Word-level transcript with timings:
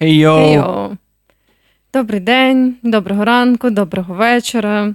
Хей-йо! 0.00 0.36
Хей-йо. 0.36 0.96
Добрий 1.92 2.20
день, 2.20 2.76
доброго 2.82 3.24
ранку, 3.24 3.70
доброго 3.70 4.14
вечора, 4.14 4.94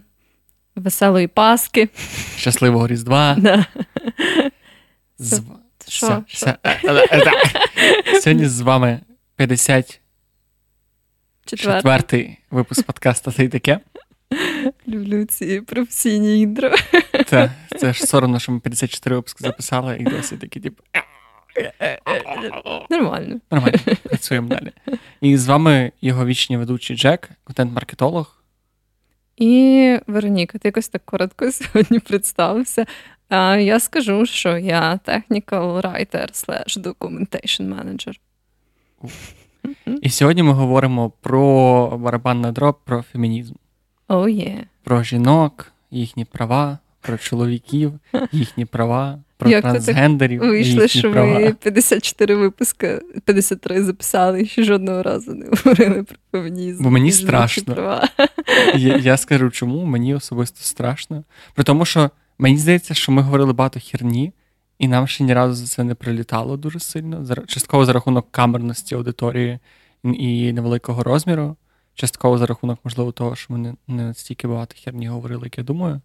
веселої 0.76 1.28
Паски. 1.28 1.90
Щасливого 2.38 2.88
Різдва. 2.88 3.38
Да. 5.20 5.26
З... 5.26 5.42
Що? 5.88 6.24
Ся- 6.28 6.58
е, 6.64 6.80
е, 6.84 7.08
е, 8.14 8.22
Сьогодні 8.22 8.46
з 8.46 8.62
вами 8.62 9.00
54-й 9.40 12.38
випуск 12.52 12.84
подкасту 12.84 13.32
«Та 13.32 13.44
й 13.44 13.48
таке. 13.48 13.80
Люблю 14.88 15.26
ці 15.26 15.62
професійні 15.62 16.42
інтро. 16.42 16.72
Це, 17.28 17.52
це 17.80 17.94
ж 17.94 18.06
соромно, 18.06 18.40
що 18.40 18.52
ми 18.52 18.60
54 18.60 19.16
випуски 19.16 19.44
записали 19.44 19.98
і 20.00 20.04
досі 20.04 20.38
такі, 20.38 20.60
типу, 20.60 20.84
Нормально. 22.90 23.40
нормально, 23.52 23.78
працюємо 24.04 24.48
далі. 24.48 24.72
І 25.22 25.38
з 25.38 25.48
вами 25.48 25.92
його 26.02 26.26
вічні 26.26 26.58
ведучий 26.58 26.98
Джек, 26.98 27.30
контент-маркетолог. 27.44 28.44
І 29.38 29.98
Вероніка, 30.08 30.58
ти 30.58 30.68
якось 30.68 30.88
так 30.88 31.06
коротко 31.06 31.52
сьогодні 31.52 32.00
представився. 32.00 32.86
Я 33.60 33.80
скажу, 33.80 34.26
що 34.26 34.58
я 34.58 35.00
technical 35.06 35.82
writer 35.82 36.32
slash 36.32 36.82
documentation 36.82 37.76
manager. 37.76 38.14
І 40.02 40.10
сьогодні 40.10 40.44
ми 40.44 40.54
говоримо 40.54 41.10
про 41.10 41.98
барабанний 41.98 42.52
дроп, 42.52 42.80
про 42.84 43.02
фемінізм, 43.02 43.54
Oh, 44.08 44.24
yeah. 44.28 44.64
про 44.84 45.04
жінок, 45.04 45.72
їхні 45.92 46.26
права, 46.26 46.78
про 47.02 47.18
чоловіків, 47.18 47.94
їхні 48.32 48.66
права, 48.66 49.20
про 49.44 49.52
Як 49.52 49.64
так 49.64 49.72
трансгендерів, 49.72 50.40
Вийшло, 50.40 50.82
їхні 50.82 51.00
що 51.00 51.12
права. 51.12 51.40
ми 51.40 51.54
54 51.54 52.36
випуска, 52.36 53.02
53 53.26 53.84
записали 53.84 54.42
і 54.42 54.46
ще 54.46 54.64
жодного 54.64 55.04
разу 55.04 55.34
не 55.34 55.46
говорили 55.46 56.04
про 56.04 56.18
фемінізм. 56.32 56.84
Бо 56.84 56.90
мені 56.90 57.12
страшно. 57.12 57.74
права. 57.74 58.10
Я, 58.76 58.98
я 58.98 59.18
скажу, 59.18 59.50
чому 59.50 59.86
мені 59.86 60.16
особисто 60.16 60.60
страшно. 60.62 61.24
При 61.56 61.64
тому, 61.64 61.86
що 61.86 62.10
мені 62.38 62.58
здається, 62.58 62.94
що 62.94 63.12
ми 63.12 63.22
говорили 63.22 63.54
багато 63.54 63.80
херні, 63.80 64.34
і 64.80 64.88
нам 64.88 65.08
ще 65.08 65.24
ні 65.24 65.34
разу 65.34 65.54
за 65.54 65.68
це 65.68 65.84
не 65.84 65.96
прилітало 65.96 66.58
дуже 66.58 66.80
сильно. 66.80 67.26
Частково 67.48 67.86
за 67.86 67.94
рахунок 67.94 68.28
камерності 68.32 68.96
аудиторії 68.96 69.60
і 70.04 70.54
невеликого 70.54 71.04
розміру. 71.04 71.56
Частково 71.96 72.38
за 72.38 72.46
рахунок, 72.46 72.80
можливо, 72.84 73.12
того, 73.12 73.36
що 73.36 73.54
ми 73.54 73.60
не, 73.60 73.74
не 73.88 74.04
настільки 74.04 74.48
багато 74.48 74.76
херні 74.84 75.08
говорили, 75.08 75.42
як 75.44 75.58
я 75.58 75.64
думаю. 75.64 76.02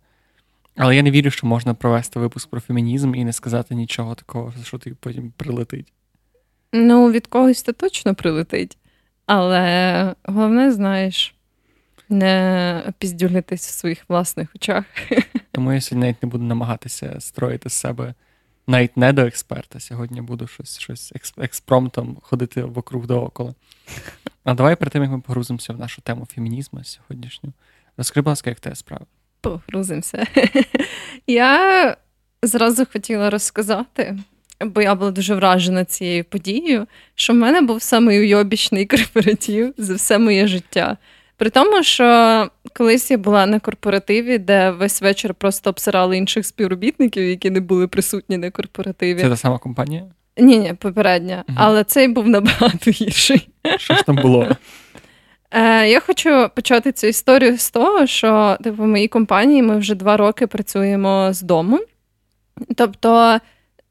Але 0.79 0.97
я 0.97 1.03
не 1.03 1.11
вірю, 1.11 1.31
що 1.31 1.47
можна 1.47 1.75
провести 1.75 2.21
випуск 2.21 2.51
про 2.51 2.61
фемінізм 2.61 3.15
і 3.15 3.25
не 3.25 3.33
сказати 3.33 3.75
нічого 3.75 4.15
такого, 4.15 4.53
що 4.65 4.79
ти 4.79 4.95
потім 5.01 5.33
прилетить. 5.37 5.93
Ну, 6.73 7.13
від 7.13 7.27
когось 7.27 7.63
це 7.63 7.73
точно 7.73 8.15
прилетить. 8.15 8.79
Але 9.27 10.15
головне, 10.25 10.73
знаєш, 10.73 11.35
не 12.09 12.93
піздюлитись 12.99 13.69
в 13.69 13.71
своїх 13.71 14.05
власних 14.09 14.49
очах. 14.55 14.85
Тому 15.53 15.73
я 15.73 15.81
сьогодні 15.81 16.07
навіть 16.07 16.23
не 16.23 16.29
буду 16.29 16.45
намагатися 16.45 17.17
строїти 17.21 17.71
з 17.71 17.73
себе 17.73 18.15
навіть 18.69 18.97
не 18.97 19.13
до 19.13 19.23
експерта. 19.23 19.81
Сьогодні 19.81 20.21
буду 20.21 20.47
щось, 20.47 20.79
щось 20.79 21.13
екс- 21.13 21.35
експромтом 21.39 22.19
ходити 22.23 22.63
вокруг 22.63 23.07
да 23.07 23.15
около. 23.15 23.55
А 24.45 24.55
давай 24.55 24.77
перед 24.77 24.93
тим, 24.93 25.03
як 25.03 25.13
ми 25.13 25.21
погрузимося 25.21 25.73
в 25.73 25.79
нашу 25.79 26.03
тему 26.03 26.27
фемінізму 26.35 26.85
сьогоднішню. 26.85 27.53
Розкажи, 27.97 28.21
будь 28.21 28.29
ласка, 28.29 28.51
як 28.51 28.61
тебе 28.61 28.77
справи? 28.77 29.05
Погрузимося. 29.41 30.27
Я 31.27 31.97
зразу 32.43 32.87
хотіла 32.93 33.31
розказати, 33.31 34.19
бо 34.67 34.83
я 34.83 34.95
була 34.95 35.11
дуже 35.11 35.35
вражена 35.35 35.85
цією 35.85 36.25
подією, 36.25 36.87
що 37.15 37.33
в 37.33 37.37
мене 37.37 37.61
був 37.61 37.83
самий 37.83 38.19
уйобічний 38.21 38.87
корпоратив 38.87 39.75
за 39.79 39.95
все 39.95 40.19
моє 40.19 40.47
життя. 40.47 40.97
При 41.37 41.51
тому, 41.51 41.83
що 41.83 42.49
колись 42.75 43.11
я 43.11 43.19
була 43.19 43.47
на 43.47 43.61
корпоративі, 43.61 44.39
де 44.39 44.71
весь 44.71 45.03
вечір 45.03 45.35
просто 45.35 45.71
обсирали 45.71 46.17
інших 46.17 46.47
співробітників, 46.47 47.25
які 47.29 47.51
не 47.51 47.61
були 47.61 47.87
присутні 47.89 48.37
на 48.37 48.51
корпоративі. 48.51 49.21
Це 49.21 49.29
та 49.29 49.37
сама 49.37 49.59
компанія? 49.59 50.05
Ні, 50.37 50.59
ні, 50.59 50.75
попередня, 50.79 51.45
Мгм. 51.49 51.59
але 51.61 51.85
цей 51.85 52.09
був 52.09 52.29
набагато 52.29 52.91
гірший. 52.91 53.49
Що 53.79 53.95
ж 53.95 54.03
там 54.07 54.17
було? 54.17 54.49
Е, 55.51 55.89
я 55.89 56.01
хочу 56.01 56.51
почати 56.55 56.93
цю 56.93 57.07
історію 57.07 57.59
з 57.59 57.71
того, 57.71 58.07
що 58.07 58.57
типу, 58.65 58.83
в 58.83 58.87
моїй 58.87 59.09
компанії 59.09 59.63
ми 59.63 59.79
вже 59.79 59.95
два 59.95 60.17
роки 60.17 60.47
працюємо 60.47 61.29
з 61.33 61.43
дому. 61.43 61.81
Тобто 62.77 63.41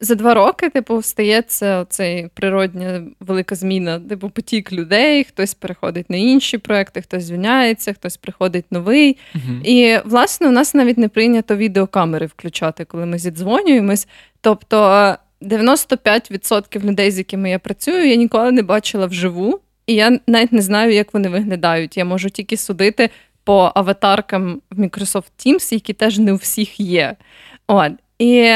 за 0.00 0.14
два 0.14 0.34
роки, 0.34 0.68
типу, 0.70 1.02
стається 1.02 1.84
цей 1.84 2.28
природня 2.34 3.02
велика 3.20 3.54
зміна, 3.54 4.00
типу, 4.00 4.30
потік 4.30 4.72
людей, 4.72 5.24
хтось 5.24 5.54
переходить 5.54 6.10
на 6.10 6.16
інші 6.16 6.58
проекти, 6.58 7.02
хтось 7.02 7.24
звільняється, 7.24 7.92
хтось 7.92 8.16
приходить 8.16 8.64
новий. 8.70 9.16
Мгм. 9.34 9.62
І, 9.64 9.98
власне, 10.04 10.48
у 10.48 10.50
нас 10.50 10.74
навіть 10.74 10.98
не 10.98 11.08
прийнято 11.08 11.56
відеокамери 11.56 12.26
включати, 12.26 12.84
коли 12.84 13.06
ми 13.06 13.18
зідзвонюємось. 13.18 14.08
Тобто 14.40 15.14
95% 15.42 16.84
людей, 16.84 17.10
з 17.10 17.18
якими 17.18 17.50
я 17.50 17.58
працюю, 17.58 18.08
я 18.08 18.14
ніколи 18.14 18.52
не 18.52 18.62
бачила 18.62 19.06
вживу, 19.06 19.60
і 19.88 19.94
я 19.94 20.20
навіть 20.26 20.52
не 20.52 20.62
знаю, 20.62 20.92
як 20.92 21.14
вони 21.14 21.28
виглядають. 21.28 21.96
Я 21.96 22.04
можу 22.04 22.30
тільки 22.30 22.56
судити 22.56 23.10
по 23.44 23.72
аватаркам 23.74 24.60
в 24.70 24.80
Microsoft 24.80 25.30
Teams, 25.38 25.74
які 25.74 25.92
теж 25.92 26.18
не 26.18 26.32
у 26.32 26.36
всіх 26.36 26.80
є. 26.80 27.16
От. 27.66 27.92
І 28.18 28.54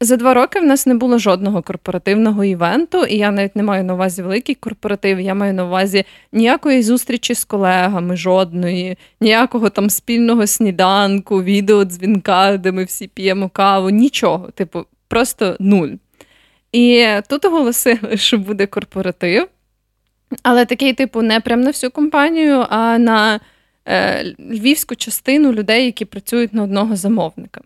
за 0.00 0.16
два 0.16 0.34
роки 0.34 0.60
в 0.60 0.64
нас 0.64 0.86
не 0.86 0.94
було 0.94 1.18
жодного 1.18 1.62
корпоративного 1.62 2.44
івенту, 2.44 3.04
і 3.04 3.16
я 3.16 3.30
навіть 3.30 3.56
не 3.56 3.62
маю 3.62 3.84
на 3.84 3.94
увазі 3.94 4.22
великий 4.22 4.54
корпоратив, 4.54 5.20
я 5.20 5.34
маю 5.34 5.54
на 5.54 5.64
увазі 5.64 6.04
ніякої 6.32 6.82
зустрічі 6.82 7.34
з 7.34 7.44
колегами, 7.44 8.16
жодної, 8.16 8.98
ніякого 9.20 9.70
там 9.70 9.90
спільного 9.90 10.46
сніданку, 10.46 11.42
відеодзвінка, 11.42 12.56
де 12.56 12.72
ми 12.72 12.84
всі 12.84 13.08
п'ємо 13.08 13.48
каву, 13.48 13.90
нічого. 13.90 14.50
Типу, 14.50 14.84
просто 15.08 15.56
нуль. 15.60 15.90
І 16.72 17.06
тут 17.28 17.44
оголосили, 17.44 18.16
що 18.16 18.38
буде 18.38 18.66
корпоратив, 18.66 19.48
але 20.42 20.64
такий, 20.64 20.92
типу, 20.92 21.22
не 21.22 21.40
прям 21.40 21.60
на 21.60 21.70
всю 21.70 21.90
компанію, 21.90 22.66
а 22.68 22.98
на 22.98 23.40
е, 23.88 24.24
львівську 24.38 24.94
частину 24.94 25.52
людей, 25.52 25.84
які 25.84 26.04
працюють 26.04 26.54
на 26.54 26.62
одного 26.62 26.96
замовника. 26.96 27.60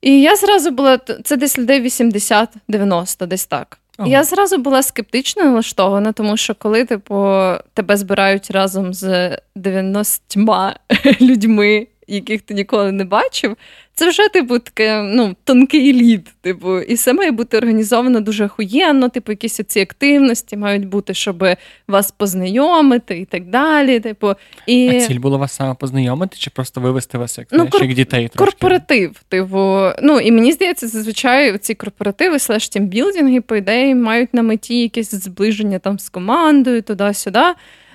І 0.00 0.20
я 0.20 0.36
зразу 0.36 0.70
була, 0.70 0.98
це 1.24 1.36
десь 1.36 1.58
людей 1.58 1.82
80-90, 1.82 3.26
десь 3.26 3.46
так. 3.46 3.78
Ого. 3.98 4.08
Я 4.08 4.24
зразу 4.24 4.58
була 4.58 4.82
скептично 4.82 5.44
налаштована, 5.44 6.12
тому 6.12 6.36
що 6.36 6.54
коли 6.54 6.84
типу, 6.84 7.36
тебе 7.74 7.96
збирають 7.96 8.50
разом 8.50 8.94
з 8.94 9.38
90 9.56 10.74
людьми, 11.20 11.86
яких 12.06 12.42
ти 12.42 12.54
ніколи 12.54 12.92
не 12.92 13.04
бачив, 13.04 13.56
це 14.00 14.08
вже 14.08 14.28
типу 14.28 14.58
таке 14.58 15.02
ну, 15.02 15.36
тонкий 15.44 15.92
лід. 15.92 16.28
Типу, 16.40 16.80
і 16.80 16.94
все 16.94 17.12
має 17.12 17.30
бути 17.30 17.56
організовано 17.56 18.20
дуже 18.20 18.44
охуєнно, 18.44 19.08
типу, 19.08 19.32
якісь 19.32 19.60
ці 19.66 19.80
активності 19.80 20.56
мають 20.56 20.86
бути, 20.86 21.14
щоб 21.14 21.44
вас 21.88 22.10
познайомити 22.10 23.18
і 23.18 23.24
так 23.24 23.46
далі. 23.46 24.00
Типу, 24.00 24.34
і... 24.66 24.88
А 24.88 25.00
ціль 25.00 25.18
була 25.18 25.36
вас 25.36 25.52
саме 25.52 25.74
познайомити 25.74 26.36
чи 26.38 26.50
просто 26.50 26.80
вивести 26.80 27.18
вас 27.18 27.38
як, 27.38 27.46
Ну, 27.50 27.56
знаєш, 27.56 27.74
кор- 27.74 27.82
як 27.82 27.94
дітей 27.94 28.28
трошки? 28.28 28.52
Корпоратив, 28.52 29.22
типу, 29.28 29.90
ну 30.02 30.20
і 30.20 30.32
мені 30.32 30.52
здається, 30.52 30.88
зазвичай 30.88 31.58
ці 31.58 31.74
корпоративи 31.74 32.38
слеш 32.38 32.68
тімбілдинги, 32.68 33.40
по 33.40 33.56
ідеї, 33.56 33.94
мають 33.94 34.34
на 34.34 34.42
меті 34.42 34.82
якесь 34.82 35.14
зближення 35.14 35.78
там 35.78 35.98
з 35.98 36.08
командою, 36.08 36.82
туди-сюди. 36.82 37.44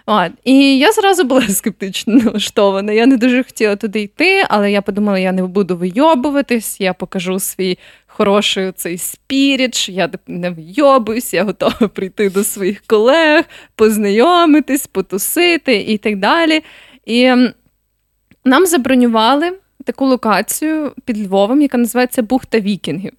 От. 0.06 0.32
І 0.44 0.78
я 0.78 0.92
зразу 0.92 1.24
була 1.24 1.42
скептично 1.50 2.14
налаштована. 2.14 2.92
Я 2.92 3.06
не 3.06 3.18
дуже 3.18 3.44
хотіла 3.44 3.76
туди 3.76 4.02
йти, 4.02 4.46
але 4.50 4.72
я 4.72 4.82
подумала, 4.82 5.20
я 5.20 5.32
не 5.32 5.44
буду 5.44 5.78
вийобуватись, 5.78 6.82
я 6.82 6.94
покажу 6.94 7.40
свій 7.40 7.78
хороший 8.08 8.72
цей 8.72 8.98
spirit, 8.98 9.76
що 9.76 9.92
я 9.92 10.10
не 10.28 10.50
вийобуюсь, 10.50 11.34
я 11.34 11.44
готова 11.44 11.88
прийти 11.88 12.30
до 12.30 12.44
своїх 12.44 12.84
колег, 12.88 13.44
познайомитись, 13.76 14.88
потусити 14.88 15.76
і 15.76 15.98
так 15.98 16.20
далі. 16.20 16.64
І 17.06 17.34
нам 18.46 18.66
забронювали 18.66 19.58
таку 19.86 20.06
локацію 20.06 20.94
під 21.06 21.28
Львовом, 21.28 21.62
яка 21.62 21.78
називається 21.78 22.22
Бухта 22.22 22.60
Вікінгів. 22.60 23.12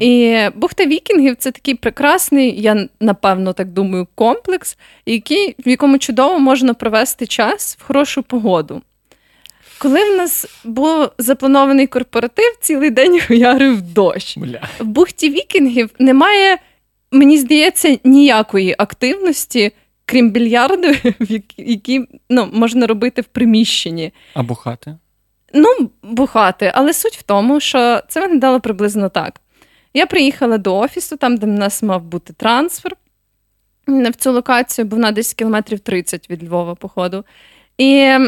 І 0.00 0.38
Бухта 0.54 0.86
Вікінгів 0.86 1.36
це 1.36 1.50
такий 1.50 1.74
прекрасний, 1.74 2.60
я 2.60 2.88
напевно 3.00 3.52
так 3.52 3.68
думаю, 3.68 4.08
комплекс, 4.14 4.78
який, 5.06 5.54
в 5.66 5.68
якому 5.68 5.98
чудово 5.98 6.38
можна 6.38 6.74
провести 6.74 7.26
час 7.26 7.76
в 7.80 7.86
хорошу 7.86 8.22
погоду. 8.22 8.82
Коли 9.78 10.12
в 10.12 10.16
нас 10.16 10.46
був 10.64 11.08
запланований 11.18 11.86
корпоратив, 11.86 12.56
цілий 12.60 12.90
день 12.90 13.20
хуярив 13.26 13.82
дощ. 13.82 14.38
Бля. 14.38 14.68
В 14.80 14.84
бухті 14.84 15.30
Вікінгів 15.30 15.90
немає, 15.98 16.58
мені 17.10 17.38
здається, 17.38 17.98
ніякої 18.04 18.74
активності, 18.78 19.72
крім 20.04 20.30
більярду, 20.30 20.88
які 21.56 22.06
ну, 22.30 22.48
можна 22.52 22.86
робити 22.86 23.22
в 23.22 23.24
приміщенні. 23.24 24.12
А 24.34 24.42
бухати? 24.42 24.96
Ну, 25.54 25.68
бухати, 26.02 26.72
але 26.74 26.92
суть 26.92 27.16
в 27.16 27.22
тому, 27.22 27.60
що 27.60 28.00
це 28.08 28.20
виглядало 28.20 28.60
приблизно 28.60 29.08
так. 29.08 29.41
Я 29.94 30.06
приїхала 30.06 30.58
до 30.58 30.78
офісу, 30.78 31.16
там, 31.16 31.36
де 31.36 31.46
в 31.46 31.50
нас 31.50 31.82
мав 31.82 32.02
бути 32.02 32.32
трансфер. 32.32 32.96
в 34.10 34.14
цю 34.14 34.32
локацію, 34.32 34.84
бо 34.84 34.96
вона 34.96 35.12
десь 35.12 35.34
кілометрів 35.34 35.80
30 35.80 36.30
від 36.30 36.44
Львова, 36.44 36.74
походу. 36.74 37.24
І 37.78 38.18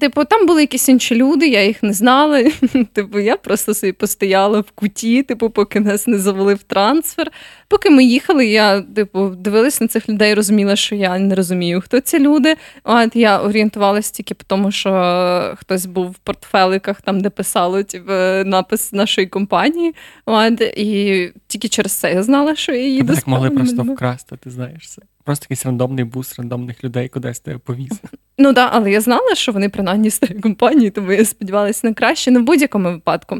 Типу, 0.00 0.24
там 0.24 0.46
були 0.46 0.60
якісь 0.60 0.88
інші 0.88 1.14
люди, 1.14 1.48
я 1.48 1.64
їх 1.64 1.82
не 1.82 1.92
знала. 1.92 2.44
Типу, 2.92 3.18
я 3.18 3.36
просто 3.36 3.74
собі 3.74 3.92
постояла 3.92 4.60
в 4.60 4.70
куті, 4.70 5.22
типу, 5.22 5.50
поки 5.50 5.80
нас 5.80 6.06
не 6.06 6.18
завели 6.18 6.54
в 6.54 6.62
трансфер. 6.62 7.32
Поки 7.68 7.90
ми 7.90 8.04
їхали, 8.04 8.46
я 8.46 8.80
типу, 8.80 9.28
дивилась 9.28 9.80
на 9.80 9.86
цих 9.86 10.08
людей, 10.08 10.34
розуміла, 10.34 10.76
що 10.76 10.94
я 10.94 11.18
не 11.18 11.34
розумію, 11.34 11.80
хто 11.80 12.00
ці 12.00 12.18
люди. 12.18 12.56
От 12.84 13.16
я 13.16 13.40
орієнтувалася 13.40 14.12
тільки 14.12 14.34
по 14.34 14.44
тому, 14.46 14.70
що 14.70 15.54
хтось 15.58 15.86
був 15.86 16.10
в 16.10 16.18
портфеликах, 16.18 17.02
там, 17.02 17.20
де 17.20 17.30
писало 17.30 17.82
типу, 17.82 18.12
напис 18.50 18.92
нашої 18.92 19.26
компанії. 19.26 19.94
От, 20.26 20.60
І 20.60 21.32
тільки 21.46 21.68
через 21.68 21.92
це 21.92 22.12
я 22.12 22.22
знала, 22.22 22.56
що 22.56 22.72
я 22.72 22.86
їду. 22.86 23.14
Так 23.14 23.26
могли 23.26 23.50
просто 23.50 23.82
вкрасти, 23.82 24.36
ти 24.36 24.50
знаєш 24.50 24.90
це. 24.90 25.02
Просто 25.24 25.44
якийсь 25.44 25.66
рандомний 25.66 26.04
бус 26.04 26.38
рандомних 26.38 26.84
людей 26.84 27.08
кудись 27.08 27.40
тебе 27.40 27.58
повіз. 27.58 28.00
Ну 28.38 28.54
так, 28.54 28.70
але 28.74 28.90
я 28.90 29.00
знала, 29.00 29.34
що 29.34 29.52
вони 29.52 29.68
принаймні 29.68 30.10
з 30.10 30.18
тієї 30.18 30.40
компанії, 30.40 30.90
тому 30.90 31.12
я 31.12 31.24
сподівалася 31.24 31.86
на 31.86 31.94
краще. 31.94 32.30
Ну, 32.30 32.40
в 32.40 32.42
будь-якому 32.42 32.90
випадку. 32.90 33.38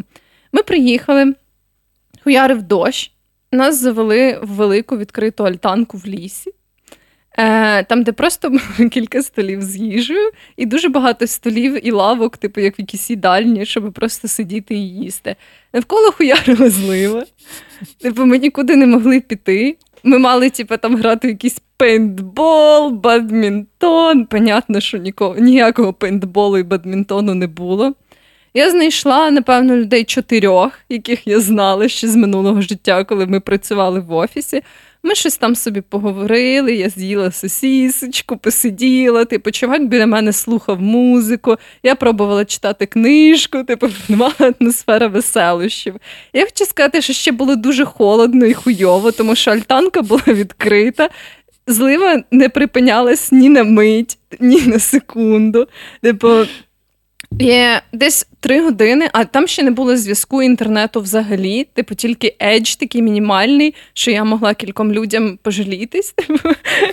Ми 0.52 0.62
приїхали, 0.62 1.34
хуярив 2.24 2.62
дощ, 2.62 3.12
нас 3.52 3.80
завели 3.80 4.38
в 4.42 4.48
велику 4.48 4.96
відкриту 4.98 5.44
альтанку 5.44 5.96
в 5.98 6.06
лісі. 6.06 6.50
Е, 7.38 7.84
Там, 7.84 8.02
де 8.02 8.12
просто 8.12 8.52
кілька 8.90 9.22
столів 9.22 9.62
з 9.62 9.76
їжею, 9.76 10.30
і 10.56 10.66
дуже 10.66 10.88
багато 10.88 11.26
столів 11.26 11.86
і 11.86 11.90
лавок, 11.90 12.36
типу, 12.36 12.60
як 12.60 12.78
в 12.78 12.80
якійсь 12.80 13.10
їдальні, 13.10 13.66
щоб 13.66 13.92
просто 13.92 14.28
сидіти 14.28 14.74
і 14.74 14.88
їсти. 14.88 15.36
Навколо 15.72 16.12
хуярила 16.12 16.70
злива. 16.70 17.24
Типу, 18.00 18.24
ми 18.24 18.38
нікуди 18.38 18.76
не 18.76 18.86
могли 18.86 19.20
піти. 19.20 19.76
Ми 20.04 20.18
мали, 20.18 20.50
типу, 20.50 20.76
там 20.76 20.96
грати 20.96 21.28
якийсь 21.28 21.62
пейнтбол, 21.76 22.90
бадмінтон. 22.90 24.26
Понятно, 24.26 24.80
що 24.80 24.98
нікого, 24.98 25.36
ніякого 25.38 25.92
пейнтболу 25.92 26.58
і 26.58 26.62
бадмінтону 26.62 27.34
не 27.34 27.46
було. 27.46 27.94
Я 28.54 28.70
знайшла, 28.70 29.30
напевно, 29.30 29.76
людей 29.76 30.04
чотирьох, 30.04 30.72
яких 30.88 31.26
я 31.26 31.40
знала 31.40 31.88
ще 31.88 32.08
з 32.08 32.16
минулого 32.16 32.60
життя, 32.60 33.04
коли 33.04 33.26
ми 33.26 33.40
працювали 33.40 34.00
в 34.00 34.12
офісі. 34.12 34.62
Ми 35.04 35.14
щось 35.14 35.36
там 35.36 35.54
собі 35.54 35.80
поговорили, 35.80 36.74
я 36.74 36.88
з'їла 36.88 37.30
сосісочку, 37.32 38.36
посиділа, 38.36 39.24
типу, 39.24 39.50
чувак 39.50 39.86
біля 39.86 40.06
мене 40.06 40.32
слухав 40.32 40.82
музику, 40.82 41.56
я 41.82 41.94
пробувала 41.94 42.44
читати 42.44 42.86
книжку, 42.86 43.64
типу, 43.64 43.88
була 44.08 44.32
атмосфера 44.38 45.06
веселощів. 45.06 45.94
Я 46.32 46.44
хочу 46.44 46.64
сказати, 46.64 47.02
що 47.02 47.12
ще 47.12 47.32
було 47.32 47.56
дуже 47.56 47.84
холодно 47.84 48.46
і 48.46 48.54
хуйово, 48.54 49.12
тому 49.12 49.34
що 49.34 49.50
альтанка 49.50 50.02
була 50.02 50.22
відкрита. 50.26 51.08
Злива 51.66 52.22
не 52.30 52.48
припинялась 52.48 53.32
ні 53.32 53.48
на 53.48 53.64
мить, 53.64 54.18
ні 54.40 54.62
на 54.66 54.78
секунду. 54.78 55.68
Типу, 56.02 56.28
і 57.38 57.64
десь 57.92 58.26
три 58.40 58.62
години, 58.62 59.08
а 59.12 59.24
там 59.24 59.46
ще 59.46 59.62
не 59.62 59.70
було 59.70 59.96
зв'язку 59.96 60.42
інтернету 60.42 61.00
взагалі. 61.00 61.66
Типу, 61.74 61.94
тільки 61.94 62.36
едж 62.42 62.74
такий 62.74 63.02
мінімальний, 63.02 63.74
що 63.92 64.10
я 64.10 64.24
могла 64.24 64.54
кільком 64.54 64.92
людям 64.92 65.38
пожалітись, 65.42 66.12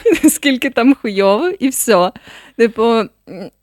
типу, 0.04 0.30
скільки 0.30 0.70
там 0.70 0.96
хуйово, 1.02 1.50
і 1.60 1.70
все. 1.70 2.12
Типу, 2.60 3.04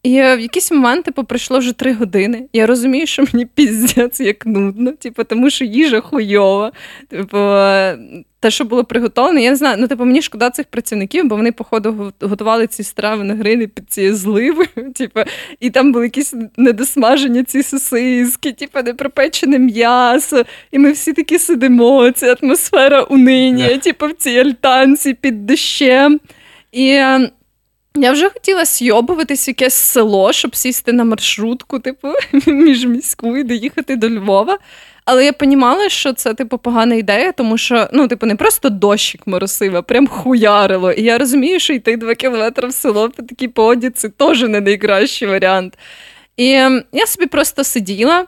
і 0.03 0.13
в 0.23 0.41
якийсь 0.41 0.71
момент 0.71 1.05
типу, 1.05 1.25
пройшло 1.25 1.59
вже 1.59 1.73
три 1.73 1.93
години. 1.93 2.49
Я 2.53 2.67
розумію, 2.67 3.07
що 3.07 3.25
мені 3.33 3.47
піздець 3.47 4.21
як 4.21 4.47
нудно, 4.47 4.93
типу, 4.93 5.25
тому 5.25 5.51
що 5.51 5.65
їжа 5.65 6.01
хуйова. 6.01 6.73
Типу, 7.09 7.37
те, 8.41 8.51
що 8.51 8.65
було 8.65 8.85
приготовлено, 8.85 9.41
я 9.41 9.51
не 9.51 9.57
знаю. 9.57 9.77
Ну, 9.81 9.89
типу, 9.89 10.05
мені 10.05 10.23
шкода 10.23 10.51
цих 10.51 10.67
працівників, 10.67 11.29
бо 11.29 11.37
вони, 11.37 11.53
походу, 11.53 12.13
готували 12.21 12.67
ці 12.67 12.83
страви 12.83 13.25
на 13.25 13.35
грилі 13.35 13.67
під 13.67 13.91
цією 13.91 14.17
зливою. 14.17 14.69
Типу, 14.95 15.21
і 15.61 15.71
там 15.71 15.93
були 15.93 16.05
якісь 16.05 16.35
недосмажені 16.57 17.45
ці 17.45 17.63
сосиски, 17.63 18.53
типу, 18.53 18.83
непропечене 18.83 19.59
м'ясо. 19.59 20.45
І 20.71 20.79
ми 20.79 20.93
всі 20.93 21.13
такі 21.13 21.39
сидимо. 21.39 22.11
Це 22.11 22.37
атмосфера 22.43 23.03
униння, 23.03 23.65
yeah. 23.65 23.83
типу, 23.83 24.07
в 24.07 24.13
цій 24.13 24.39
альтанці 24.39 25.15
під 25.15 25.47
дощем. 25.47 26.21
І 26.73 27.03
я 28.03 28.13
вже 28.13 28.31
хотіла 28.31 28.65
сйобуватись 28.65 29.47
в 29.47 29.49
якесь 29.49 29.75
село, 29.75 30.33
щоб 30.33 30.57
сісти 30.57 30.93
на 30.93 31.05
маршрутку, 31.05 31.79
типу, 31.79 32.09
міжміську 32.47 33.37
і 33.37 33.45
доїхати 33.45 33.97
до 33.97 34.11
Львова. 34.11 34.59
Але 35.05 35.25
я 35.25 35.33
понімала, 35.33 35.89
що 35.89 36.13
це 36.13 36.35
типу 36.35 36.59
погана 36.59 36.95
ідея, 36.95 37.33
тому 37.33 37.59
що 37.59 37.89
ну, 37.93 38.09
типу, 38.09 38.27
не 38.27 38.37
просто 38.37 38.69
дощик 38.69 39.27
моросив, 39.27 39.77
а 39.77 39.83
прям 39.83 40.07
хуярило. 40.07 40.93
І 40.93 41.03
я 41.03 41.19
розумію, 41.19 41.61
що 41.61 41.73
йти 41.73 41.97
два 41.97 42.15
кілометри 42.15 42.69
в 42.69 42.73
село 42.73 43.11
по 43.11 43.23
такій 43.23 43.49
погоді 43.49 43.91
це 43.91 44.09
теж 44.09 44.43
не 44.43 44.61
найкращий 44.61 45.29
варіант. 45.29 45.79
І 46.37 46.53
ем, 46.53 46.83
я 46.93 47.07
собі 47.07 47.27
просто 47.27 47.65
сиділа. 47.65 48.27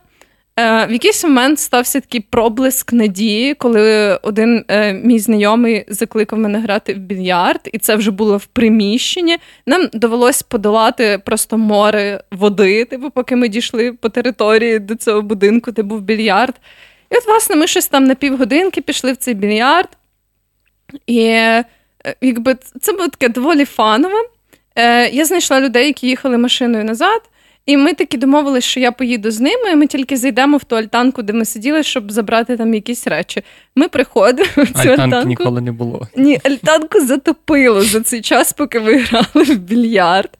Е, 0.58 0.86
в 0.86 0.92
якийсь 0.92 1.24
момент 1.24 1.60
стався 1.60 2.00
такий 2.00 2.20
проблиск 2.20 2.92
надії, 2.92 3.54
коли 3.54 4.16
один 4.22 4.64
е, 4.68 4.92
мій 4.92 5.18
знайомий 5.18 5.84
закликав 5.88 6.38
мене 6.38 6.60
грати 6.60 6.94
в 6.94 6.98
більярд, 6.98 7.60
і 7.72 7.78
це 7.78 7.96
вже 7.96 8.10
було 8.10 8.36
в 8.36 8.46
приміщенні. 8.46 9.38
Нам 9.66 9.88
довелось 9.92 10.42
подолати 10.42 11.20
просто 11.24 11.58
море 11.58 12.20
води, 12.30 12.84
типу, 12.84 13.10
поки 13.10 13.36
ми 13.36 13.48
дійшли 13.48 13.92
по 13.92 14.08
території 14.08 14.78
до 14.78 14.94
цього 14.94 15.22
будинку, 15.22 15.70
де 15.70 15.82
був 15.82 16.00
більярд. 16.00 16.54
І 17.10 17.16
от, 17.16 17.26
власне, 17.26 17.56
ми 17.56 17.66
щось 17.66 17.88
там 17.88 18.04
на 18.04 18.14
півгодинки 18.14 18.80
пішли 18.80 19.12
в 19.12 19.16
цей 19.16 19.34
більярд. 19.34 19.88
І 21.06 21.20
е, 21.20 21.64
якби 22.20 22.56
це 22.80 22.92
було 22.92 23.08
таке 23.08 23.28
доволі 23.28 23.64
фанове. 23.64 24.18
Я 25.12 25.24
знайшла 25.24 25.60
людей, 25.60 25.86
які 25.86 26.08
їхали 26.08 26.38
машиною 26.38 26.84
назад. 26.84 27.20
І 27.68 27.76
ми 27.76 27.94
таки 27.94 28.16
домовилися, 28.18 28.68
що 28.68 28.80
я 28.80 28.92
поїду 28.92 29.30
з 29.30 29.40
ними, 29.40 29.70
і 29.72 29.76
ми 29.76 29.86
тільки 29.86 30.16
зайдемо 30.16 30.56
в 30.56 30.64
ту 30.64 30.76
альтанку, 30.76 31.22
де 31.22 31.32
ми 31.32 31.44
сиділи, 31.44 31.82
щоб 31.82 32.12
забрати 32.12 32.56
там 32.56 32.74
якісь 32.74 33.06
речі. 33.06 33.42
Ми 33.76 33.88
приходимо 33.88 34.48
в 34.56 34.66
цю 34.66 34.88
альтанки 34.88 35.02
альтанку. 35.02 35.28
ніколи 35.28 35.60
не 35.60 35.72
було. 35.72 36.08
Ні, 36.16 36.40
альтанку 36.44 37.00
затопило 37.00 37.80
за 37.80 38.00
цей 38.00 38.20
час, 38.20 38.52
поки 38.52 38.78
ви 38.78 38.96
грали 38.96 39.44
в 39.54 39.58
більярд. 39.58 40.30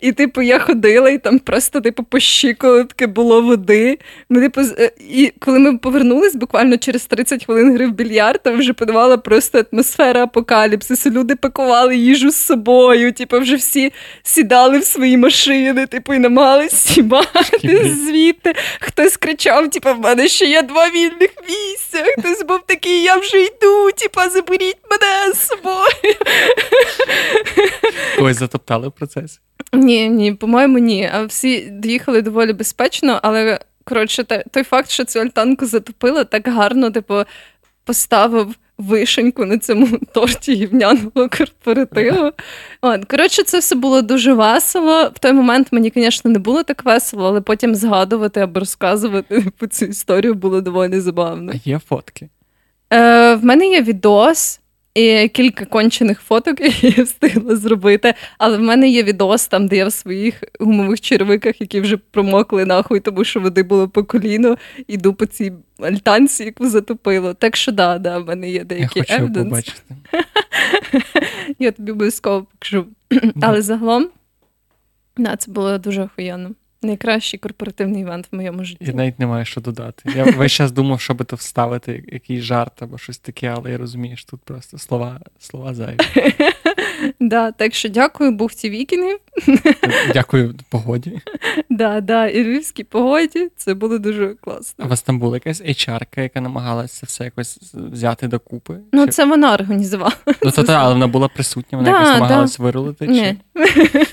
І, 0.00 0.12
типу, 0.12 0.42
я 0.42 0.58
ходила, 0.58 1.10
і 1.10 1.18
там 1.18 1.38
просто, 1.38 1.80
типу, 1.80 2.02
по 2.02 2.20
щиколотки 2.20 3.06
було 3.06 3.42
води. 3.42 3.98
Ми, 4.28 4.40
типу, 4.40 4.60
е, 4.60 4.90
І 5.10 5.32
коли 5.38 5.58
ми 5.58 5.78
повернулись, 5.78 6.34
буквально 6.34 6.76
через 6.76 7.06
30 7.06 7.44
хвилин 7.44 7.74
гри 7.74 7.86
в 7.86 7.92
більярд, 7.92 8.42
там 8.42 8.58
вже 8.58 8.72
подавала 8.72 9.16
просто 9.16 9.64
атмосфера 9.72 10.22
апокаліпсису. 10.22 11.10
Люди 11.10 11.36
пакували 11.36 11.96
їжу 11.96 12.30
з 12.30 12.36
собою, 12.36 13.12
типу, 13.12 13.38
вже 13.38 13.56
всі 13.56 13.92
сідали 14.22 14.78
в 14.78 14.84
свої 14.84 15.16
машини, 15.16 15.86
типу, 15.86 16.14
і 16.14 16.18
намагались 16.18 16.77
сібати 16.78 17.84
звідти. 17.94 18.54
Хтось 18.80 19.16
кричав, 19.16 19.70
типу, 19.70 19.94
в 19.94 20.00
мене 20.00 20.28
ще 20.28 20.44
є 20.44 20.62
два 20.62 20.90
вільних 20.90 21.30
місця. 21.48 22.04
Хтось 22.18 22.42
був 22.42 22.60
такий, 22.66 23.02
я 23.02 23.16
вже 23.16 23.42
йду, 23.42 23.90
типу, 23.96 24.20
заберіть 24.30 24.78
мене 24.90 25.32
з 25.34 25.46
собою. 25.46 26.16
Когось 28.16 28.36
затоптали 28.36 28.88
в 28.88 28.92
процесі? 28.92 29.38
Ні, 29.72 30.08
ні, 30.08 30.32
по-моєму, 30.32 30.78
ні. 30.78 31.10
А 31.12 31.24
всі 31.24 31.60
доїхали 31.60 32.22
доволі 32.22 32.52
безпечно, 32.52 33.20
але 33.22 33.60
коротше, 33.84 34.24
той 34.24 34.64
факт, 34.64 34.90
що 34.90 35.04
цю 35.04 35.20
альтанку 35.20 35.66
затопило, 35.66 36.24
так 36.24 36.48
гарно, 36.48 36.90
типу, 36.90 37.22
поставив 37.84 38.54
вишеньку 38.78 39.44
на 39.44 39.58
цьому 39.58 39.86
торті 40.12 40.54
гівняного 40.54 41.28
корпоративу. 41.38 42.32
От, 42.80 43.04
Коротше, 43.04 43.42
це 43.42 43.58
все 43.58 43.74
було 43.74 44.02
дуже 44.02 44.32
весело. 44.32 45.10
В 45.14 45.18
той 45.18 45.32
момент 45.32 45.68
мені, 45.70 45.92
звісно, 45.94 46.30
не 46.30 46.38
було 46.38 46.62
так 46.62 46.84
весело, 46.84 47.26
але 47.28 47.40
потім 47.40 47.74
згадувати 47.74 48.40
або 48.40 48.60
розказувати 48.60 49.44
по 49.58 49.66
цю 49.66 49.84
історію 49.84 50.34
було 50.34 50.60
доволі 50.60 51.00
забавно. 51.00 51.52
А 51.54 51.68
Є 51.68 51.78
фотки? 51.88 52.28
Е, 52.92 53.34
В 53.34 53.44
мене 53.44 53.66
є 53.68 53.82
відос 53.82 54.60
і 54.94 55.28
кілька 55.28 55.64
кончених 55.64 56.20
фоток 56.20 56.60
я 56.82 57.04
встигла 57.04 57.56
зробити. 57.56 58.14
Але 58.38 58.56
в 58.56 58.60
мене 58.60 58.88
є 58.88 59.02
відос 59.02 59.48
там, 59.48 59.68
де 59.68 59.76
я 59.76 59.86
в 59.86 59.92
своїх 59.92 60.42
гумових 60.60 61.00
червиках, 61.00 61.60
які 61.60 61.80
вже 61.80 61.96
промокли 61.96 62.64
нахуй, 62.64 63.00
тому 63.00 63.24
що 63.24 63.40
води 63.40 63.62
було 63.62 63.88
по 63.88 64.04
коліно, 64.04 64.56
іду 64.86 65.14
по 65.14 65.26
цій 65.26 65.52
альтанці, 65.80 66.44
яку 66.44 66.68
затопило. 66.68 67.34
Так 67.34 67.56
що 67.56 67.72
да, 67.72 67.98
да, 67.98 68.18
в 68.18 68.26
мене 68.26 68.50
є 68.50 68.64
деякі 68.64 69.04
Я 69.08 69.18
хочу 69.18 69.32
побачити. 69.32 69.82
Я 71.58 71.72
тобі 71.72 71.92
обов'язково 71.92 72.46
покажу. 72.58 72.86
Але 73.42 73.62
загалом, 73.62 74.08
да, 75.16 75.36
це 75.36 75.50
було 75.50 75.78
дуже 75.78 76.02
охуєнно. 76.02 76.50
Найкращий 76.82 77.38
корпоративний 77.38 78.02
івент 78.02 78.28
в 78.32 78.36
моєму 78.36 78.64
житті. 78.64 78.84
Я 78.84 78.92
навіть 78.92 79.18
не 79.18 79.26
маю 79.26 79.44
що 79.44 79.60
додати. 79.60 80.12
Я 80.16 80.24
весь 80.24 80.52
час 80.52 80.72
думав, 80.72 81.00
що 81.00 81.14
би 81.14 81.24
то 81.24 81.36
вставити, 81.36 82.04
якийсь 82.12 82.40
жарт 82.40 82.82
або 82.82 82.98
щось 82.98 83.18
таке, 83.18 83.54
але 83.56 83.70
я 83.70 83.78
розумію, 83.78 84.16
що 84.16 84.30
тут 84.30 84.40
просто 84.40 84.78
слова 84.78 85.20
слова 85.38 85.74
зайві. 85.74 85.98
Да, 87.20 87.52
Так 87.52 87.74
що 87.74 87.88
дякую, 87.88 88.30
бухті 88.30 88.70
вікінгів. 88.70 89.18
Дякую 90.12 90.54
погоді. 90.70 91.20
Да, 91.70 92.00
да, 92.00 92.26
і 92.26 92.44
львівській 92.44 92.84
погоді. 92.84 93.48
Це 93.56 93.74
було 93.74 93.98
дуже 93.98 94.34
класно. 94.34 94.84
А 94.84 94.86
у 94.86 94.90
вас 94.90 95.02
там 95.02 95.18
була 95.18 95.36
якась 95.36 95.62
HR, 95.62 96.22
яка 96.22 96.40
намагалася 96.40 97.06
все 97.06 97.24
якось 97.24 97.58
взяти 97.72 98.28
докупи? 98.28 98.78
Ну, 98.92 99.06
Чи... 99.06 99.12
це 99.12 99.24
вона 99.24 99.54
організувала. 99.54 100.12
Ну, 100.42 100.50
то 100.50 100.64
та, 100.64 100.74
але 100.74 100.92
вона 100.92 101.06
була 101.06 101.28
присутня, 101.28 101.78
вона 101.78 101.90
да, 101.90 101.98
якось 101.98 102.14
намагалась 102.14 102.56
да. 102.56 102.62
вирулити? 102.62 103.06
Чи... 103.06 103.36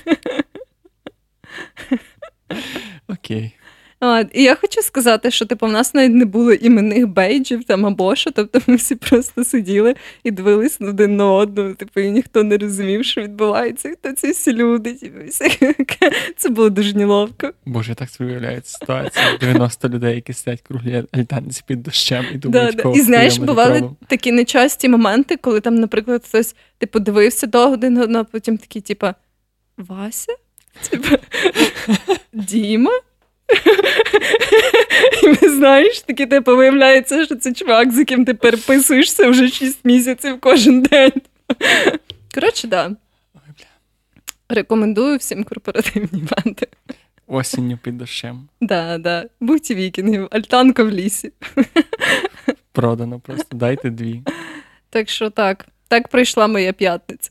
Окей. 3.08 3.52
А, 4.00 4.24
І 4.32 4.42
я 4.42 4.54
хочу 4.54 4.82
сказати, 4.82 5.30
що 5.30 5.46
типу, 5.46 5.66
в 5.66 5.72
нас 5.72 5.94
навіть 5.94 6.14
не 6.14 6.24
було 6.24 6.52
іменних 6.52 7.08
бейджів 7.08 7.64
там 7.64 7.86
або 7.86 8.16
що. 8.16 8.30
Тобто 8.30 8.60
ми 8.66 8.76
всі 8.76 8.94
просто 8.94 9.44
сиділи 9.44 9.94
і 10.24 10.30
дивились 10.30 10.80
один 10.80 11.16
на 11.16 11.32
одного, 11.32 11.74
типу, 11.74 12.00
і 12.00 12.10
ніхто 12.10 12.42
не 12.42 12.58
розумів, 12.58 13.04
що 13.04 13.22
відбувається. 13.22 13.92
Хто 13.98 14.12
ці 14.12 14.30
всі 14.30 14.52
люди? 14.52 14.94
Типу, 14.94 15.18
Це 16.36 16.48
було 16.48 16.70
дуже 16.70 16.96
неловко. 16.96 17.52
Боже, 17.66 17.94
так 17.94 18.10
собі 18.10 18.30
уявляю 18.30 18.62
ситуацію. 18.64 19.24
90 19.40 19.88
людей, 19.88 20.14
які 20.14 20.32
сидять 20.32 20.60
круглі 20.60 21.04
альтанці 21.12 21.62
під 21.66 21.82
дощем 21.82 22.24
і 22.34 22.36
думають, 22.36 22.76
да, 22.76 22.82
да. 22.82 22.90
І 22.90 23.00
знаєш, 23.00 23.38
бували 23.38 23.90
такі 24.06 24.32
нечасті 24.32 24.88
моменти, 24.88 25.36
коли 25.36 25.60
там, 25.60 25.74
наприклад, 25.74 26.22
хтось 26.28 26.56
типу 26.78 26.98
дивився 26.98 27.46
до 27.46 27.70
один 27.70 27.98
одного, 27.98 28.24
потім 28.24 28.58
такий, 28.58 28.82
типу, 28.82 29.06
Вася? 29.76 30.32
Типу, 30.90 31.16
Діма? 32.32 33.00
І 35.42 35.48
знаєш, 35.48 36.00
таке 36.00 36.26
типу, 36.26 36.56
виявляється, 36.56 37.24
що 37.24 37.36
це 37.36 37.52
чувак, 37.52 37.92
з 37.92 37.98
яким 37.98 38.24
ти 38.24 38.34
переписуєшся 38.34 39.28
вже 39.30 39.48
6 39.48 39.84
місяців 39.84 40.36
кожен 40.40 40.82
день. 40.82 41.12
Коротше. 42.34 42.68
Да. 42.68 42.90
Рекомендую 44.48 45.16
всім 45.18 45.44
корпоративні 45.44 46.08
івенти. 46.12 46.68
Осінню 47.26 47.78
під 47.82 47.98
дощем. 47.98 48.48
Да, 48.60 48.98
да. 48.98 49.24
Будьте 49.40 49.74
вікінгів, 49.74 50.28
альтанка 50.30 50.82
в 50.84 50.90
лісі. 50.90 51.32
Продано 52.72 53.20
просто. 53.20 53.56
Дайте 53.56 53.90
дві. 53.90 54.22
Так 54.90 55.08
що 55.08 55.30
так. 55.30 55.66
Так 55.88 56.08
пройшла 56.08 56.46
моя 56.46 56.72
п'ятниця. 56.72 57.30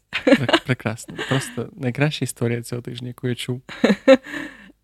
Прекрасно. 0.66 1.16
Просто 1.30 1.70
найкраща 1.76 2.26
історія 2.26 2.62
цього 2.62 2.82
тижня, 2.82 3.08
яку 3.08 3.28
я 3.28 3.36
чув. 3.36 3.62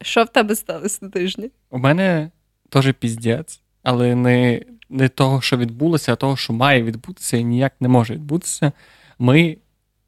Що 0.02 0.24
в 0.24 0.28
тебе 0.28 0.56
сталося 0.56 1.00
на 1.02 1.10
тижні? 1.10 1.52
У 1.70 1.78
мене 1.78 2.32
теж 2.70 2.94
піздець, 2.94 3.62
але 3.84 4.16
не 4.16 4.62
не 4.90 5.10
того, 5.10 5.42
що 5.42 5.58
відбулося, 5.58 6.14
а 6.14 6.16
того, 6.16 6.38
що 6.38 6.54
має 6.54 6.84
відбутися 6.84 7.38
і 7.38 7.44
ніяк 7.44 7.74
не 7.80 7.88
може 7.88 8.14
відбутися. 8.14 8.72
Ми 9.20 9.58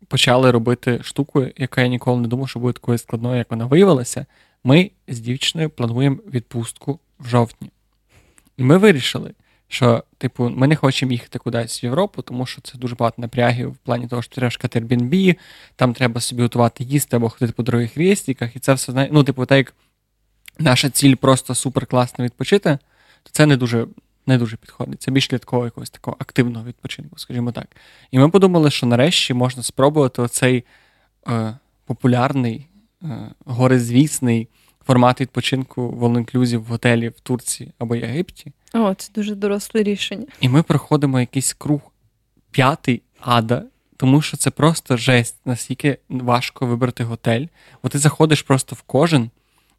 почали 0.08 0.52
робити 0.52 1.00
штуку, 1.04 1.48
яка 1.58 1.82
я 1.82 1.88
ніколи 1.88 2.22
не 2.22 2.28
думав, 2.28 2.50
що 2.50 2.60
буде 2.60 2.74
такою 2.74 2.98
складною, 2.98 3.38
як 3.38 3.52
вона 3.52 3.66
виявилася. 3.66 4.26
Ми 4.64 4.92
з 5.08 5.20
дівчиною 5.20 5.70
плануємо 5.70 6.18
відпустку 6.34 7.00
в 7.20 7.28
жовтні. 7.28 7.72
І 8.58 8.64
ми 8.64 8.78
вирішили, 8.78 9.32
що, 9.74 10.04
типу, 10.18 10.50
ми 10.50 10.68
не 10.68 10.76
хочемо 10.76 11.12
їхати 11.12 11.40
кудись 11.40 11.84
в 11.84 11.86
Європу, 11.86 12.22
тому 12.22 12.46
що 12.46 12.62
це 12.62 12.78
дуже 12.78 12.96
багато 12.96 13.22
напрягів 13.22 13.70
в 13.70 13.78
плані 13.78 14.08
того, 14.08 14.22
що 14.22 14.36
треба 14.36 14.50
шукати 14.52 14.80
Airbnb, 14.80 15.36
там 15.76 15.94
треба 15.94 16.22
собі 16.22 16.42
готувати 16.42 16.84
їсти 16.84 17.16
або 17.16 17.30
ходити 17.30 17.54
по 17.54 17.64
дорогих 17.64 17.98
рейстіках, 17.98 18.56
і 18.56 18.60
це 18.60 18.74
все 18.74 19.10
ну, 19.12 19.24
типу, 19.24 19.46
так 19.46 19.58
як 19.58 19.74
наша 20.60 20.90
ціль 20.90 21.16
просто 21.16 21.56
супер 21.56 21.86
класно 21.86 22.26
відпочити, 22.26 22.78
то 23.24 23.30
це 23.32 23.46
не 23.46 23.58
дуже 23.58 23.88
не 24.26 24.38
дуже 24.38 24.58
підходить. 24.58 25.02
Це 25.02 25.12
більш 25.12 25.28
для 25.28 25.38
такого 25.38 25.66
якогось 25.66 25.90
такого 25.90 26.18
активного 26.20 26.66
відпочинку, 26.66 27.18
скажімо 27.18 27.52
так. 27.52 27.68
І 28.12 28.20
ми 28.20 28.30
подумали, 28.30 28.72
що 28.72 28.86
нарешті 28.86 29.34
можна 29.34 29.64
спробувати 29.64 30.22
оцей 30.22 30.64
е, 31.28 31.58
популярний, 31.86 32.68
е, 33.04 33.08
горизвісний 33.46 34.48
формат 34.88 35.22
відпочинку 35.22 35.90
в 35.90 36.04
all 36.04 36.58
в 36.58 36.64
готелі 36.64 37.10
в 37.10 37.20
Турції 37.20 37.72
або 37.80 37.96
Єгипті. 37.96 38.52
О, 38.74 38.94
це 38.94 39.12
дуже 39.16 39.36
доросле 39.36 39.84
рішення. 39.84 40.26
І 40.42 40.50
ми 40.50 40.64
проходимо 40.64 41.20
якийсь 41.20 41.54
круг 41.54 41.82
п'ятий 42.52 43.02
ада, 43.20 43.64
тому 43.98 44.22
що 44.22 44.38
це 44.38 44.52
просто 44.52 44.98
жесть, 44.98 45.36
наскільки 45.46 45.98
важко 46.10 46.66
вибрати 46.66 47.04
готель. 47.04 47.46
Бо 47.84 47.90
ти 47.90 48.00
заходиш 48.00 48.42
просто 48.42 48.76
в 48.76 48.82
кожен, 48.82 49.30